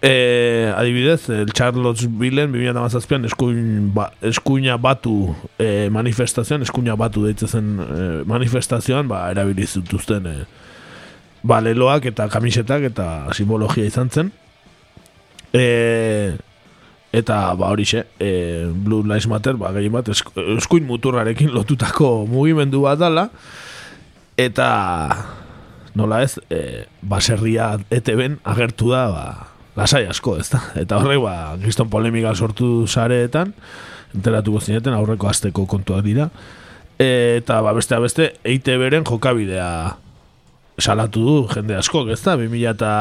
E, 0.00 0.72
adibidez, 0.76 1.28
el 1.30 1.50
Charlottesville 1.52 2.46
2008an 2.46 3.24
eskuin 3.26 3.90
ba, 3.94 4.12
eskuina 4.22 4.76
batu 4.78 5.34
e, 5.58 5.88
manifestazioan, 5.90 6.62
eskuina 6.62 6.94
batu 6.94 7.24
deitzen 7.26 7.72
e, 7.82 8.04
manifestazioan, 8.30 9.08
ba, 9.10 9.24
erabilizutuzten 9.32 10.28
e, 10.30 10.36
ba, 11.48 11.62
leloak 11.64 12.10
eta 12.10 12.28
kamisetak 12.28 12.90
eta 12.90 13.08
simbologia 13.36 13.86
izan 13.88 14.12
zen. 14.12 14.30
E, 15.56 16.36
eta 17.16 17.40
ba 17.56 17.72
horixe, 17.72 18.04
e, 18.20 18.68
Blue 18.68 19.06
Lives 19.06 19.28
Matter, 19.32 19.56
ba, 19.56 19.72
gehien 19.76 19.94
bat, 19.94 20.10
eskuin 20.12 20.86
muturrarekin 20.88 21.52
lotutako 21.54 22.26
mugimendu 22.28 22.84
bat 22.84 23.00
dala, 23.00 23.28
eta 24.38 24.68
nola 25.98 26.20
ez, 26.26 26.36
e, 26.52 26.84
baserria 27.00 27.76
eteben 27.90 28.36
agertu 28.44 28.92
da, 28.92 29.06
ba, 29.14 29.24
lasai 29.78 30.04
asko, 30.10 30.36
ez 30.42 30.50
da? 30.52 30.60
Eta 30.78 31.00
horrek, 31.00 31.22
ba, 31.24 31.56
gizton 31.64 31.88
polemika 31.88 32.34
sortu 32.36 32.84
sareetan, 32.86 33.54
enteratuko 34.12 34.60
zineten, 34.60 34.92
aurreko 34.96 35.30
azteko 35.32 35.64
kontuak 35.68 36.04
dira, 36.04 36.28
eta 37.00 37.62
ba, 37.64 37.72
beste 37.76 37.96
beste 38.02 38.28
EITB-ren 38.44 39.06
jokabidea 39.08 39.70
salatu 40.78 41.24
du 41.26 41.36
jende 41.52 41.76
askok, 41.78 42.12
ez 42.14 42.20
da, 42.22 42.36
2000 42.38 42.70
eta 42.70 42.92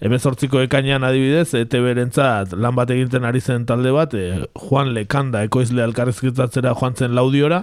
emezortziko 0.00 0.62
ekainean 0.64 1.04
adibidez, 1.04 1.52
ETB-rentzat 1.58 2.54
lan 2.56 2.76
bat 2.76 2.90
egiten 2.92 3.26
ari 3.28 3.40
zen 3.40 3.66
talde 3.68 3.92
bat, 3.92 4.14
e, 4.16 4.46
Juan 4.68 4.94
Lekanda 4.96 5.44
ekoizle 5.44 5.84
alkarrezketatzera 5.84 6.72
joan 6.78 6.96
zen 6.96 7.14
laudiora, 7.16 7.62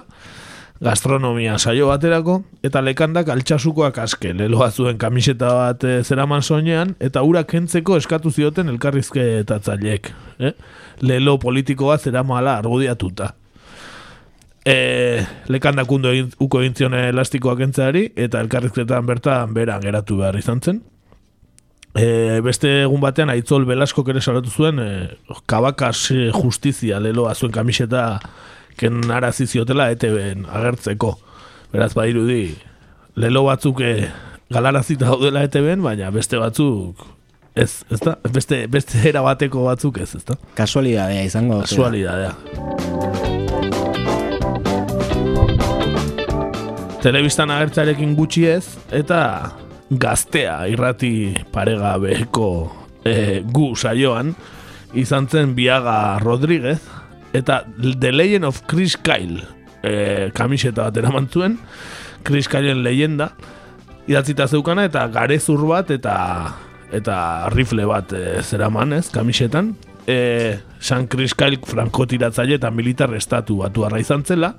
gastronomia 0.80 1.56
saio 1.58 1.88
baterako, 1.90 2.36
eta 2.62 2.80
lekandak 2.84 3.32
altxasukoak 3.34 3.98
aske, 3.98 4.30
leloa 4.38 4.70
zuen 4.70 5.00
kamiseta 5.02 5.50
bat 5.56 5.82
e, 5.84 5.98
zeraman 6.04 6.46
soinean, 6.46 6.94
eta 7.02 7.24
ura 7.26 7.42
kentzeko 7.42 7.98
eskatu 7.98 8.30
zioten 8.30 8.70
elkarrizketatzaileek. 8.70 10.12
Eh? 10.38 10.54
Lelo 11.02 11.38
politiko 11.42 11.90
bat 11.90 12.06
zeramala 12.06 12.54
argudiatuta. 12.62 13.32
E, 14.68 15.24
lekandak 15.48 15.90
undo 15.94 16.10
egin, 16.12 16.28
uko 16.44 16.60
egin 16.60 16.74
zion 16.76 16.96
elastikoak 16.98 17.62
entzeari, 17.64 18.08
eta 18.20 18.42
elkarrizketan 18.44 19.06
bertan 19.08 19.54
beran 19.56 19.80
geratu 19.84 20.18
behar 20.20 20.36
izan 20.36 20.60
zen. 20.60 20.82
E, 21.96 22.40
beste 22.44 22.82
egun 22.82 23.00
batean 23.00 23.32
aitzol 23.32 23.64
Belasko 23.66 24.04
ere 24.12 24.20
salatu 24.20 24.52
zuen 24.52 24.78
e, 24.82 24.90
kabakas 25.48 26.10
e, 26.12 26.28
justizia 26.34 27.00
leloa 27.00 27.34
zuen 27.34 27.54
kamiseta 27.54 28.20
ken 28.78 29.00
arazi 29.10 29.48
ziotela 29.48 29.88
ETB-en 29.94 30.44
agertzeko. 30.46 31.14
Beraz 31.72 31.94
badirudi 31.96 32.42
lelo 33.16 33.46
batzuk 33.48 33.80
e, 33.80 33.94
galarazita 34.52 35.08
daudela 35.08 35.46
ETB-en, 35.48 35.82
baina 35.82 36.12
beste 36.14 36.38
batzuk 36.40 37.08
ez, 37.58 37.82
ez 37.90 38.00
da? 38.04 38.18
Beste, 38.32 38.66
beste 38.70 39.00
era 39.08 39.24
bateko 39.26 39.66
batzuk 39.66 39.98
ez, 40.04 40.12
ez 40.20 40.24
da? 40.28 40.38
Kasualidadea 40.60 41.26
izango. 41.26 41.64
Kasualidadea. 41.64 43.37
Telebistan 47.08 47.48
agertzarekin 47.48 48.10
gutxi 48.12 48.42
ez, 48.44 48.74
eta 48.92 49.18
gaztea 49.88 50.66
irrati 50.68 51.30
paregabeko 51.54 52.48
e, 53.00 53.38
gu 53.48 53.70
saioan 53.72 54.34
izan 54.92 55.24
zen 55.24 55.54
Biaga 55.56 56.18
Rodríguez 56.20 56.82
eta 57.32 57.62
The 57.78 58.10
Legend 58.12 58.44
of 58.50 58.60
Chris 58.68 58.98
Kyle 59.00 59.40
e, 59.80 60.28
kamiseta 60.36 60.90
bat 60.90 61.00
eraman 61.00 61.30
zuen 61.32 61.56
Chris 62.28 62.44
Kyleen 62.52 62.84
leyenda 62.84 63.30
idatzita 64.04 64.44
zeukana 64.44 64.84
eta 64.90 65.06
garezur 65.08 65.64
bat 65.70 65.88
eta 65.96 66.18
eta 66.92 67.16
rifle 67.56 67.88
bat 67.88 68.12
e, 68.12 68.42
zeraman 68.44 68.92
ez 69.00 69.06
kamisetan. 69.16 69.72
E, 70.04 70.60
San 70.76 71.08
Chris 71.08 71.32
Kyle 71.32 71.56
frankotiratzaile 71.72 72.60
eta 72.60 72.68
militar 72.68 73.16
estatu 73.16 73.62
batu 73.64 73.88
arra 73.88 74.04
izan 74.04 74.28
zela 74.28 74.52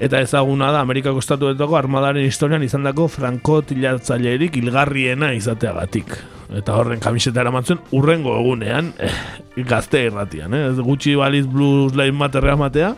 eta 0.00 0.20
ezaguna 0.20 0.70
da 0.72 0.80
Amerikako 0.80 1.22
estatuetako 1.22 1.76
armadaren 1.76 2.26
historian 2.26 2.62
izandako 2.62 3.08
franko 3.08 3.60
tilatzailerik 3.62 4.56
ilgarriena 4.56 5.32
izateagatik. 5.36 6.16
Eta 6.52 6.76
horren 6.76 7.00
kamiseta 7.00 7.40
eramatzen 7.40 7.80
urrengo 7.96 8.34
egunean 8.40 8.92
eh, 9.00 9.12
gazte 9.68 10.04
irratian, 10.08 10.54
eh? 10.54 10.64
gutxi 10.84 11.14
baliz 11.16 11.46
blues 11.48 11.94
lehen 11.96 12.18
materrea 12.18 12.56
matea, 12.60 12.92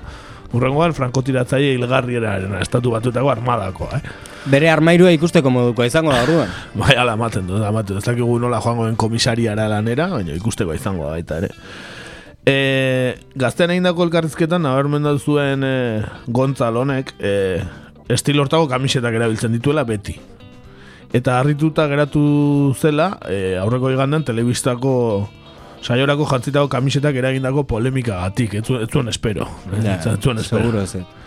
urrengoan 0.54 0.94
franko 0.94 1.22
tiratzaile 1.22 1.74
ilgarriena 1.78 2.60
estatu 2.62 2.94
batuetako 2.94 3.30
armadako. 3.30 3.90
Eh? 3.94 4.02
Bere 4.50 4.68
armairua 4.70 5.14
ikusteko 5.14 5.50
moduko 5.50 5.86
izango 5.86 6.12
da 6.12 6.22
orduan. 6.26 6.50
bai, 6.80 6.94
ala, 6.98 7.14
ematen 7.18 7.46
du, 7.48 7.58
ematen 7.62 7.94
du. 7.94 8.02
Ez 8.02 8.06
dakigu 8.08 8.38
nola 8.42 8.60
joango 8.64 8.88
den 8.88 8.98
komisariara 9.00 9.68
lanera, 9.70 10.10
baina 10.12 10.34
ikusteko 10.36 10.74
izango 10.76 11.06
da 11.08 11.16
baita 11.16 11.42
ere. 11.42 11.52
E, 12.44 13.16
gaztean 13.40 13.72
egin 13.72 13.86
dako 13.88 14.04
elkarrizketan, 14.04 14.62
nabar 14.62 14.86
zuen 15.18 15.64
e, 15.64 16.04
Gontzalonek 16.28 17.14
e, 17.18 17.62
estil 18.08 18.40
hortako 18.40 18.68
kamisetak 18.68 19.14
erabiltzen 19.14 19.52
dituela 19.52 19.84
beti. 19.84 20.18
Eta 21.14 21.38
harrituta 21.38 21.86
geratu 21.86 22.74
zela, 22.76 23.18
e, 23.28 23.56
aurreko 23.56 23.90
igandan, 23.90 24.24
telebistako 24.24 25.28
saiorako 25.84 26.26
jantzitako 26.26 26.68
kamisetak 26.68 27.16
eragindako 27.16 27.64
polemika 27.64 28.20
gatik, 28.20 28.54
ez 28.54 28.64
zuen 28.66 29.08
espero. 29.08 29.48
Ez 29.72 30.18
zuen 30.20 30.38
espero. 30.38 30.62
Seguro 30.62 30.82
ez. 30.82 31.23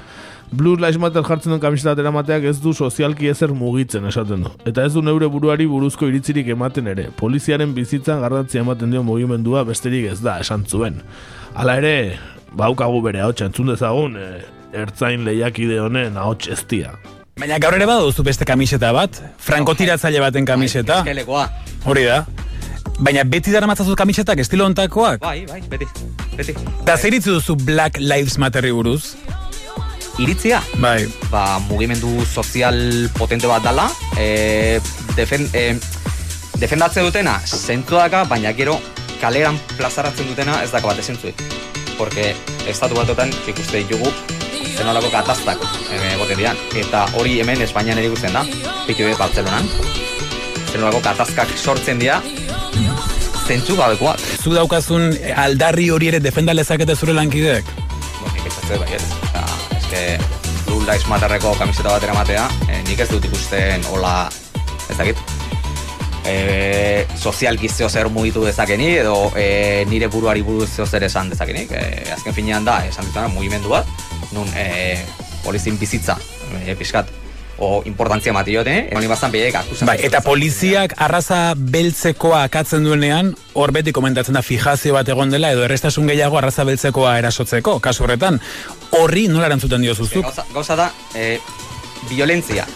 Blues 0.52 0.80
Lives 0.80 0.98
Matter 0.98 1.24
jartzen 1.28 1.52
duen 1.52 1.60
kamiseta 1.60 1.91
eramateak 1.99 2.45
ez 2.48 2.56
du 2.64 2.72
sozialki 2.72 3.28
ezer 3.28 3.52
mugitzen 3.52 4.06
esaten 4.07 4.45
du. 4.45 4.52
Eta 4.69 4.86
ez 4.88 4.94
du 4.94 5.02
neure 5.03 5.28
buruari 5.28 5.65
buruzko 5.68 6.07
iritzirik 6.07 6.48
ematen 6.53 6.88
ere. 6.88 7.10
Poliziaren 7.19 7.74
bizitzan 7.76 8.22
garrantzia 8.24 8.64
ematen 8.64 8.94
dio 8.94 9.03
mugimendua 9.03 9.65
besterik 9.68 10.07
ez 10.14 10.22
da 10.24 10.38
esan 10.40 10.64
zuen. 10.64 11.02
Hala 11.53 11.76
ere, 11.82 11.94
baukagu 12.56 13.02
bere 13.03 13.26
hau 13.26 13.34
entzun 13.44 13.74
dezagun, 13.74 14.15
e, 14.15 14.40
ertzain 14.72 15.26
lehiakide 15.28 15.82
honen 15.84 16.15
hau 16.15 16.32
estia. 16.48 16.95
Baina 17.38 17.60
gaur 17.60 17.76
ere 17.76 17.86
baduzu 17.86 18.24
beste 18.24 18.48
kamiseta 18.48 18.94
bat, 18.95 19.19
frankotiratzaile 19.38 20.24
baten 20.24 20.48
kamiseta. 20.48 21.03
Bai, 21.03 21.48
Hori 21.86 22.06
da. 22.07 22.24
Baina 22.99 23.24
beti 23.28 23.52
dara 23.52 23.68
matzazu 23.68 23.95
kamisetak 23.99 24.40
estilo 24.40 24.65
ontakoak? 24.65 25.19
Bai, 25.22 25.44
bai, 25.45 25.60
beti, 25.69 25.86
beti. 26.40 26.56
Da 26.88 26.95
zer 26.95 27.19
duzu 27.19 27.56
Black 27.68 27.99
Lives 27.99 28.40
Matterri 28.40 28.72
buruz? 28.72 29.18
Iritzia. 30.18 30.61
Bai. 30.81 31.07
Ba, 31.31 31.60
mugimendu 31.68 32.26
sozial 32.26 33.10
potente 33.18 33.48
bat 33.48 33.64
dala, 33.64 33.89
e, 34.18 34.80
defen, 35.15 35.49
e, 35.53 35.77
defendatzen 36.57 37.06
dutena 37.06 37.39
zentzu 37.45 37.98
daka, 37.98 38.23
baina 38.26 38.53
gero 38.53 38.80
kaleran 39.22 39.60
plazaratzen 39.77 40.27
dutena 40.30 40.61
ez 40.64 40.72
daka 40.72 40.88
bat 40.88 40.99
esentzu. 40.99 41.34
Porque 41.98 42.35
estatu 42.69 42.95
batotan 42.95 43.31
ikuste 43.48 43.81
ditugu 43.81 44.11
zenolako 44.77 45.10
kataztak 45.11 45.64
egote 46.14 46.38
dian. 46.38 46.57
Eta 46.77 47.06
hori 47.18 47.39
hemen 47.41 47.61
Espainian 47.65 47.98
ere 47.98 48.11
ikusten 48.11 48.35
da, 48.38 48.45
pitu 48.88 49.07
ez 49.10 49.18
Bartzelonan. 49.18 49.69
Zenolako 50.72 51.02
katazkak 51.06 51.53
sortzen 51.57 52.02
dira, 52.03 52.22
zentzu 53.48 53.77
gabekoak. 53.80 54.22
Zu 54.44 54.53
daukazun 54.57 55.14
aldarri 55.48 55.89
hori 55.94 56.11
ere 56.14 56.23
defenda 56.23 56.56
lezakete 56.57 56.98
zure 56.98 57.15
lankideek? 57.18 57.77
Bo, 58.19 58.34
nik 58.34 58.52
ez 58.52 58.84
bai 58.84 58.91
ez. 58.99 59.57
Eske, 59.88 60.19
Blue 60.65 60.84
Lives 60.84 61.07
Matterreko 61.07 61.53
kamiseta 61.55 61.93
bat 61.93 62.03
eramatea, 62.03 62.43
e, 62.68 62.81
nik 62.89 62.99
ez 62.99 63.07
dut 63.07 63.23
ikusten 63.23 63.85
hola, 63.88 64.27
ez 64.91 64.97
dakit, 64.97 65.19
e, 66.27 67.05
sozialki 67.15 67.69
zeo 67.72 67.88
zer 67.88 68.09
mugitu 68.11 68.43
dezakenik, 68.43 68.97
edo 69.05 69.31
e, 69.39 69.85
nire 69.88 70.09
buruari 70.11 70.43
buruz 70.43 70.68
zeo 70.73 70.85
zer 70.85 71.05
esan 71.07 71.31
dezakenik. 71.31 71.72
E, 71.72 72.03
azken 72.18 72.35
finean 72.35 72.68
da, 72.68 72.81
esan 72.89 73.07
dutena, 73.07 73.31
mugimendu 73.31 73.72
bat, 73.72 73.88
nun 74.35 74.51
e, 74.59 74.97
polizin 75.45 75.80
bizitza, 75.80 76.18
e, 76.65 76.76
pixkat, 76.76 77.14
o 77.58 77.82
importantzia 77.86 78.34
mati 78.34 78.54
jote, 78.54 78.90
honi 78.96 79.08
bazan 79.08 79.32
akusan. 79.34 79.88
Bai, 79.88 79.98
eta 80.06 80.22
poliziak 80.22 80.94
arraza 80.98 81.54
beltzekoa 81.58 82.44
akatzen 82.44 82.84
duenean, 82.84 83.34
hor 83.54 83.72
beti 83.72 83.92
komentatzen 83.92 84.38
da 84.38 84.42
fijazio 84.42 84.94
bat 84.94 85.10
egon 85.10 85.32
dela, 85.32 85.52
edo 85.52 85.64
errestasun 85.66 86.08
gehiago 86.08 86.38
arraza 86.38 86.64
beltzekoa 86.64 87.18
erasotzeko, 87.18 87.80
kasu 87.80 88.04
horretan, 88.06 88.40
horri 88.92 89.28
nola 89.28 89.50
erantzuten 89.50 89.82
dio 89.82 89.96
zuzuk? 89.96 90.24
Gauza, 90.24 90.46
gauza 90.54 90.76
da, 90.76 90.92
e, 91.16 91.40
violentzia. 92.10 92.68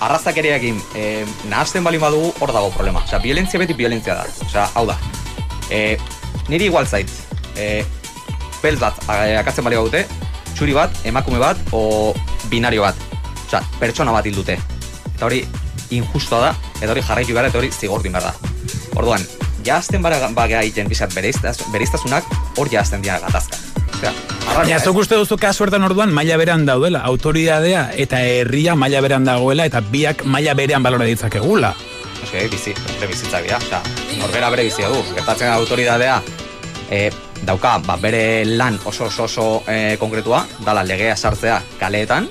Arrazak 0.00 0.36
ere 0.42 0.56
egin, 0.56 0.82
e, 0.94 1.24
nahazten 1.48 1.84
balin 1.84 2.02
badugu, 2.02 2.34
hor 2.40 2.52
dago 2.52 2.72
problema. 2.74 3.04
Osea, 3.06 3.22
violentzia 3.22 3.62
beti 3.62 3.78
violentzia 3.78 4.18
da. 4.18 4.26
Osea, 4.48 4.68
hau 4.74 4.86
da. 4.90 4.98
E, 5.70 5.96
niri 6.48 6.68
igual 6.68 6.86
zait, 6.86 7.10
e, 7.56 7.84
beltz 8.62 8.80
bat, 8.82 8.98
akatzen 9.08 9.64
bali 9.64 9.78
badute, 9.78 10.06
txuri 10.56 10.74
bat, 10.76 11.04
emakume 11.04 11.38
bat, 11.38 11.60
o 11.72 12.12
binario 12.50 12.82
bat. 12.82 13.05
Osea, 13.46 13.62
pertsona 13.80 14.12
bat 14.14 14.26
hildute. 14.26 14.58
Eta 15.14 15.26
hori 15.26 15.44
injustoa 15.94 16.40
da, 16.48 16.54
eta 16.80 16.90
hori 16.92 17.04
jarraitu 17.06 17.34
gara, 17.36 17.50
eta 17.52 17.60
hori 17.60 17.70
zigortu 17.72 18.10
behar 18.10 18.30
da. 18.30 18.54
Orduan, 18.96 19.22
jazten 19.66 20.02
bara 20.02 20.28
bagea 20.34 20.62
egiten 20.66 20.88
bizat 20.90 21.14
bereiztasunak, 21.14 22.28
hor 22.56 22.70
jazten 22.72 23.02
dira 23.04 23.18
gatazka. 23.22 23.62
Baina, 24.56 24.78
zuk 24.80 25.00
uste 25.00 25.16
duzu 25.18 25.36
kasu 25.40 25.64
hortan 25.64 25.84
orduan 25.86 26.12
maila 26.14 26.36
berean 26.40 26.64
daudela, 26.68 27.02
autoridadea 27.08 27.90
eta 27.96 28.20
herria 28.22 28.76
maila 28.76 29.00
berean 29.04 29.24
dagoela 29.26 29.66
eta 29.68 29.80
biak 29.80 30.24
maila 30.24 30.54
berean 30.54 30.84
balora 30.84 31.08
ditzakegula. 31.08 31.72
Eske, 32.24 32.46
bizi, 32.52 32.74
bere 32.96 33.10
bizitza 33.10 33.40
bia, 33.44 33.58
eta 33.60 33.82
norbera 34.20 34.50
bere 34.52 34.66
bizia 34.68 34.88
du. 34.92 35.02
Gertatzen 35.14 35.50
da 35.50 35.58
autoridadea, 35.60 36.16
e, 36.90 37.10
dauka, 37.48 37.76
ba, 37.86 37.98
bere 38.00 38.44
lan 38.46 38.78
oso 38.84 39.08
oso 39.10 39.24
oso 39.24 39.46
e, 39.68 39.96
konkretua, 40.00 40.44
dala 40.64 40.84
legea 40.86 41.16
sartzea 41.16 41.60
kaleetan, 41.80 42.28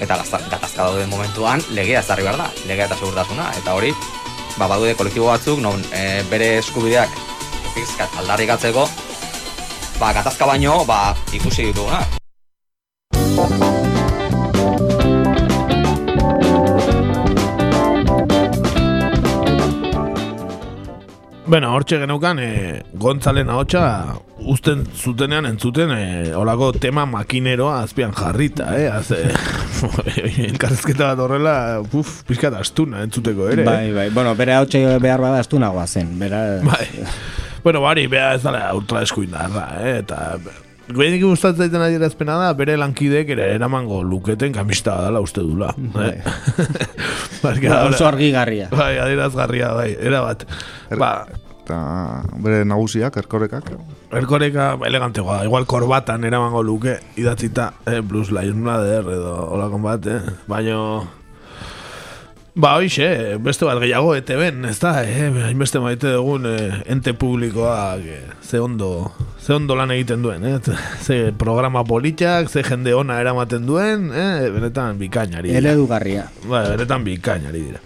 eta 0.00 0.18
gatazka 0.18 0.82
dauden 0.82 1.10
momentuan 1.10 1.62
legea 1.76 2.00
ezarri 2.00 2.26
behar 2.26 2.38
da, 2.40 2.48
legea 2.68 2.88
eta 2.88 2.98
segurtasuna, 2.98 3.50
eta 3.60 3.74
hori, 3.74 3.92
ba, 4.58 4.66
badude 4.66 4.94
kolektibo 4.98 5.30
batzuk, 5.30 5.60
non 5.62 5.82
e, 5.92 6.22
bere 6.30 6.56
eskubideak 6.58 7.10
fizkat 7.74 8.18
aldarrikatzeko, 8.22 8.88
ba, 10.00 10.12
gatazka 10.16 10.50
baino, 10.50 10.82
ba, 10.88 11.14
ikusi 11.32 11.70
dituguna. 11.70 13.73
Bueno, 21.46 21.74
hortxe 21.76 21.98
geneukan, 22.00 22.38
e, 22.40 22.50
Gontzalen 22.96 23.50
ahotsa 23.52 23.82
uzten 24.48 24.86
zutenean 24.96 25.44
entzuten 25.44 25.92
e, 25.92 26.06
olako 26.36 26.70
tema 26.80 27.04
makineroa 27.04 27.82
azpian 27.84 28.14
jarrita, 28.16 28.70
eh? 28.80 28.88
Az, 28.88 29.10
e, 29.12 30.24
elkarrezketa 30.48 31.10
bat 31.12 31.24
horrela, 31.26 31.56
puf, 31.92 32.22
pizkat 32.28 32.56
astuna 32.56 33.04
entzuteko 33.04 33.50
ere. 33.52 33.68
Bai, 33.68 33.92
bai. 33.92 34.08
Bueno, 34.14 34.32
bere 34.38 34.56
hau 34.56 34.64
behar 35.04 35.20
bada 35.20 35.44
astunagoa 35.44 35.86
zen. 35.86 36.16
Bera... 36.18 36.44
Bai. 36.64 36.88
bueno, 37.64 37.84
bari, 37.84 38.06
beha 38.08 38.34
ez 38.38 38.42
dara 38.42 38.70
ultra 38.72 39.04
eskuindarra, 39.04 39.68
eh? 39.82 39.98
Eta 40.00 40.38
Gainik 40.84 41.22
gustatzen 41.24 41.64
zaiten 41.64 41.80
adierazpena 41.80 42.34
da, 42.36 42.50
bere 42.58 42.74
lankidek 42.76 43.30
ere 43.32 43.46
eramango 43.54 44.02
luketen 44.04 44.52
kamista 44.52 44.98
dela 45.06 45.22
uste 45.24 45.44
dula. 45.44 45.72
Bai. 45.94 46.12
Eh? 47.44 47.68
Ba, 47.68 47.82
oso 47.90 48.06
argigarria. 48.08 48.70
Bai, 48.72 48.94
adierazgarria, 48.96 49.74
bai, 49.76 49.90
era 50.00 50.22
bat. 50.24 50.46
Ba, 50.96 51.10
Eta 51.64 51.76
bere 52.44 52.60
nagusiak, 52.68 53.14
erkorekak. 53.22 53.70
Erkoreka 54.12 54.74
elegantegoa, 54.84 55.38
igual 55.48 55.64
korbatan 55.64 56.26
eramango 56.28 56.60
luke 56.60 56.98
idatzita, 57.16 57.70
eh, 57.88 58.02
Blues 58.04 58.28
Lion 58.36 58.60
Brother 58.60 59.08
edo 59.08 59.32
olakon 59.56 59.84
bat, 59.84 60.06
eh? 60.06 60.20
Baina... 60.46 60.76
Ba, 62.54 62.76
hoxe, 62.76 63.38
beste 63.40 63.64
bat 63.64 63.80
gehiago, 63.80 64.12
ete 64.14 64.36
ben, 64.36 64.60
ez 64.68 64.76
da, 64.78 64.92
eh? 65.02 65.30
hainbeste 65.48 65.80
maite 65.80 66.12
dugun 66.12 66.44
eh, 66.52 66.84
ente 66.92 67.16
publikoa 67.16 67.96
eh, 67.96 68.20
ze 68.44 68.60
ondo, 68.60 69.08
ze 69.44 69.52
ondo 69.52 69.74
lan 69.76 69.90
egiten 69.92 70.22
duen, 70.24 70.44
eh? 70.48 70.56
ze 71.06 71.32
programa 71.36 71.82
politiak, 71.84 72.48
ze 72.48 72.62
jende 72.64 72.96
ona 72.96 73.18
eramaten 73.20 73.66
duen, 73.66 74.08
eh? 74.12 74.48
benetan 74.54 74.96
bikainari 74.98 75.50
dira. 75.52 75.60
Eledugarria. 75.60 76.28
Ba, 76.48 76.62
benetan 76.70 77.04
bikainari 77.04 77.60
dira. 77.66 77.82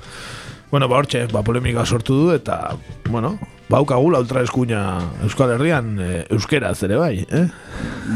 Bueno, 0.71 0.87
ba, 0.87 1.01
hortxe, 1.01 1.27
ba, 1.33 1.43
polemika 1.43 1.87
sortu 1.87 2.15
du, 2.15 2.31
eta, 2.37 2.77
bueno, 3.11 3.39
baukagula 3.69 4.21
ultra 4.23 4.43
eskuina 4.47 4.81
Euskal 5.27 5.53
Herrian 5.55 5.91
e, 6.01 6.09
euskeraz 6.33 6.77
ere 6.87 6.97
bai, 7.01 7.15
eh? 7.29 7.45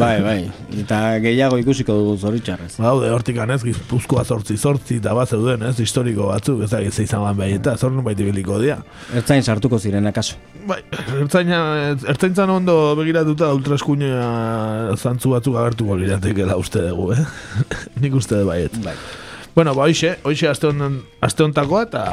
Bai, 0.00 0.14
bai, 0.24 0.38
eta 0.80 0.98
gehiago 1.20 1.58
ikusiko 1.60 1.92
dugu 1.98 2.14
zoritxarrez. 2.16 2.78
Haude, 2.80 3.10
hortik 3.12 3.36
anez, 3.44 3.58
gizpuzkoa 3.66 4.24
sortzi 4.24 4.56
sortzi, 4.56 4.96
eta 5.02 5.12
bat 5.16 5.28
zeuden, 5.28 5.66
ez, 5.68 5.74
historiko 5.84 6.30
batzuk, 6.30 6.62
ez 6.64 6.70
da, 6.72 6.80
izan 6.80 7.20
ban 7.26 7.36
behi, 7.36 7.58
eta 7.60 7.74
zorren 7.76 8.00
baiti 8.06 8.24
biliko 8.24 8.56
dia. 8.62 8.78
Ertzain 9.18 9.44
sartuko 9.44 9.76
ziren, 9.78 10.08
akaso. 10.08 10.40
Bai, 10.68 10.80
ertzaina, 11.20 11.60
ertzaintzan 12.14 12.54
ondo 12.54 12.78
begiratuta 12.96 13.52
ultra 13.52 13.76
eskuina 13.76 14.14
zantzu 14.96 15.34
batzuk 15.34 15.60
agertuko 15.60 16.00
liratekela 16.00 16.56
uste 16.56 16.86
dugu, 16.88 17.12
eh? 17.12 17.28
Nik 18.02 18.16
uste 18.16 18.40
du 18.40 18.48
baiet. 18.48 18.80
Bai. 18.86 18.96
Bueno, 19.52 19.76
ba, 19.76 19.84
hoxe, 19.84 20.16
hoxe 20.24 20.48
aste, 20.48 20.72
on, 20.72 21.02
aste 21.20 21.44
ontakoa, 21.44 21.84
eta... 21.90 22.08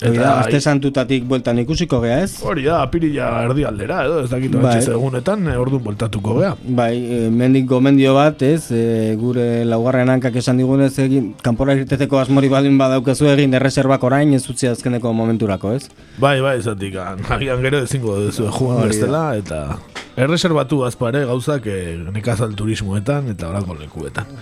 Eta 0.00 0.28
aste 0.40 0.60
santutatik 0.60 1.26
bueltan 1.28 1.58
ikusiko 1.60 2.00
gea 2.00 2.20
ez? 2.24 2.38
Hori 2.46 2.64
da, 2.64 2.80
apirila 2.86 3.28
erdi 3.44 3.66
aldera, 3.68 4.00
edo, 4.06 4.22
ez 4.24 4.30
dakit 4.30 4.54
bai. 4.56 4.78
egunetan, 4.80 5.44
e, 5.52 5.56
orduan 5.60 5.82
bueltatuko 5.84 6.38
gea. 6.38 6.54
Bai, 6.78 6.94
e, 6.96 7.20
mendik 7.34 7.66
gomendio 7.68 8.14
bat, 8.16 8.42
ez, 8.46 8.70
e, 8.72 9.14
gure 9.20 9.64
laugarren 9.68 10.08
hankak 10.12 10.40
esan 10.40 10.62
digunez, 10.62 10.92
egin, 11.04 11.34
kanpora 11.44 11.76
irteteko 11.76 12.20
asmori 12.22 12.48
baldin 12.52 12.78
badaukazu 12.80 13.28
egin 13.34 13.58
erreserbak 13.60 14.04
orain, 14.08 14.32
ez 14.36 14.44
utzi 14.48 14.70
azkeneko 14.70 15.12
momenturako, 15.16 15.74
ez? 15.76 15.90
Bai, 16.18 16.38
bai, 16.40 16.56
zatik, 16.62 16.96
agian 17.36 17.60
gero 17.66 17.84
ezingo 17.84 18.16
duzu 18.24 18.48
jugun 18.48 18.80
bestela, 18.86 19.26
eta 19.36 19.78
erreserbatu 20.20 20.82
azpare 20.88 21.26
gauzak 21.28 21.68
e, 21.68 21.78
nekazal 22.14 22.56
turismoetan 22.56 23.30
eta 23.34 23.52
orako 23.52 23.76
lekuetan. 23.84 24.32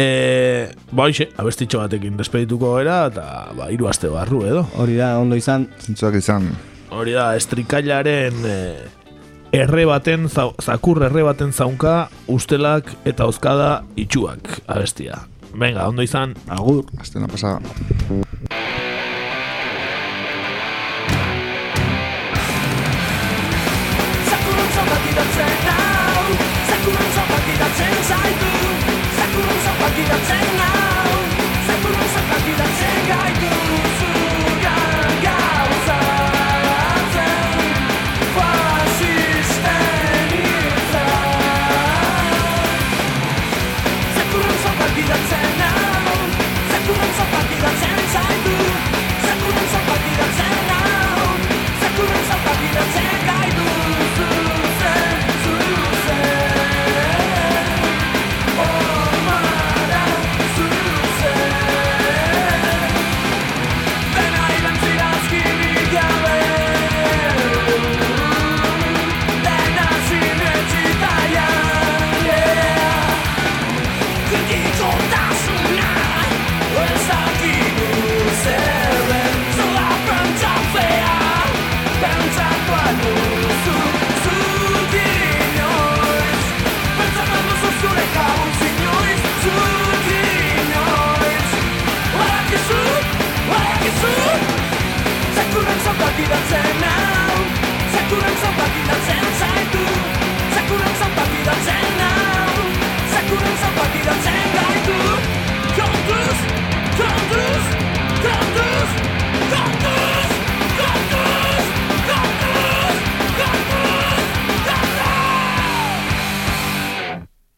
E, 0.00 0.70
ba, 0.92 1.08
hoxe, 1.08 1.28
abestitxo 1.40 1.80
batekin 1.82 2.16
despedituko 2.20 2.72
gara, 2.78 3.02
eta 3.10 3.26
ba, 3.56 3.68
iru 3.74 3.90
aste 3.90 4.08
barru 4.12 4.44
edo. 4.48 4.64
Hori 4.80 4.96
da, 5.00 5.12
ondo 5.20 5.36
izan. 5.38 5.66
Zintzuak 5.82 6.16
izan. 6.20 6.48
Hori 6.94 7.14
da, 7.16 7.30
estrikailaren 7.38 8.40
e, 8.48 8.56
erre 9.60 9.84
baten, 9.90 10.28
zakur 10.30 11.02
erre 11.06 11.26
baten 11.26 11.52
zaunka, 11.52 12.08
ustelak 12.32 12.94
eta 13.04 13.28
oskada 13.30 13.70
itxuak 14.00 14.60
abestia. 14.66 15.24
Venga, 15.52 15.88
ondo 15.90 16.06
izan. 16.06 16.36
Agur. 16.48 16.86
Aztena 17.02 17.28
pasada. 17.28 17.58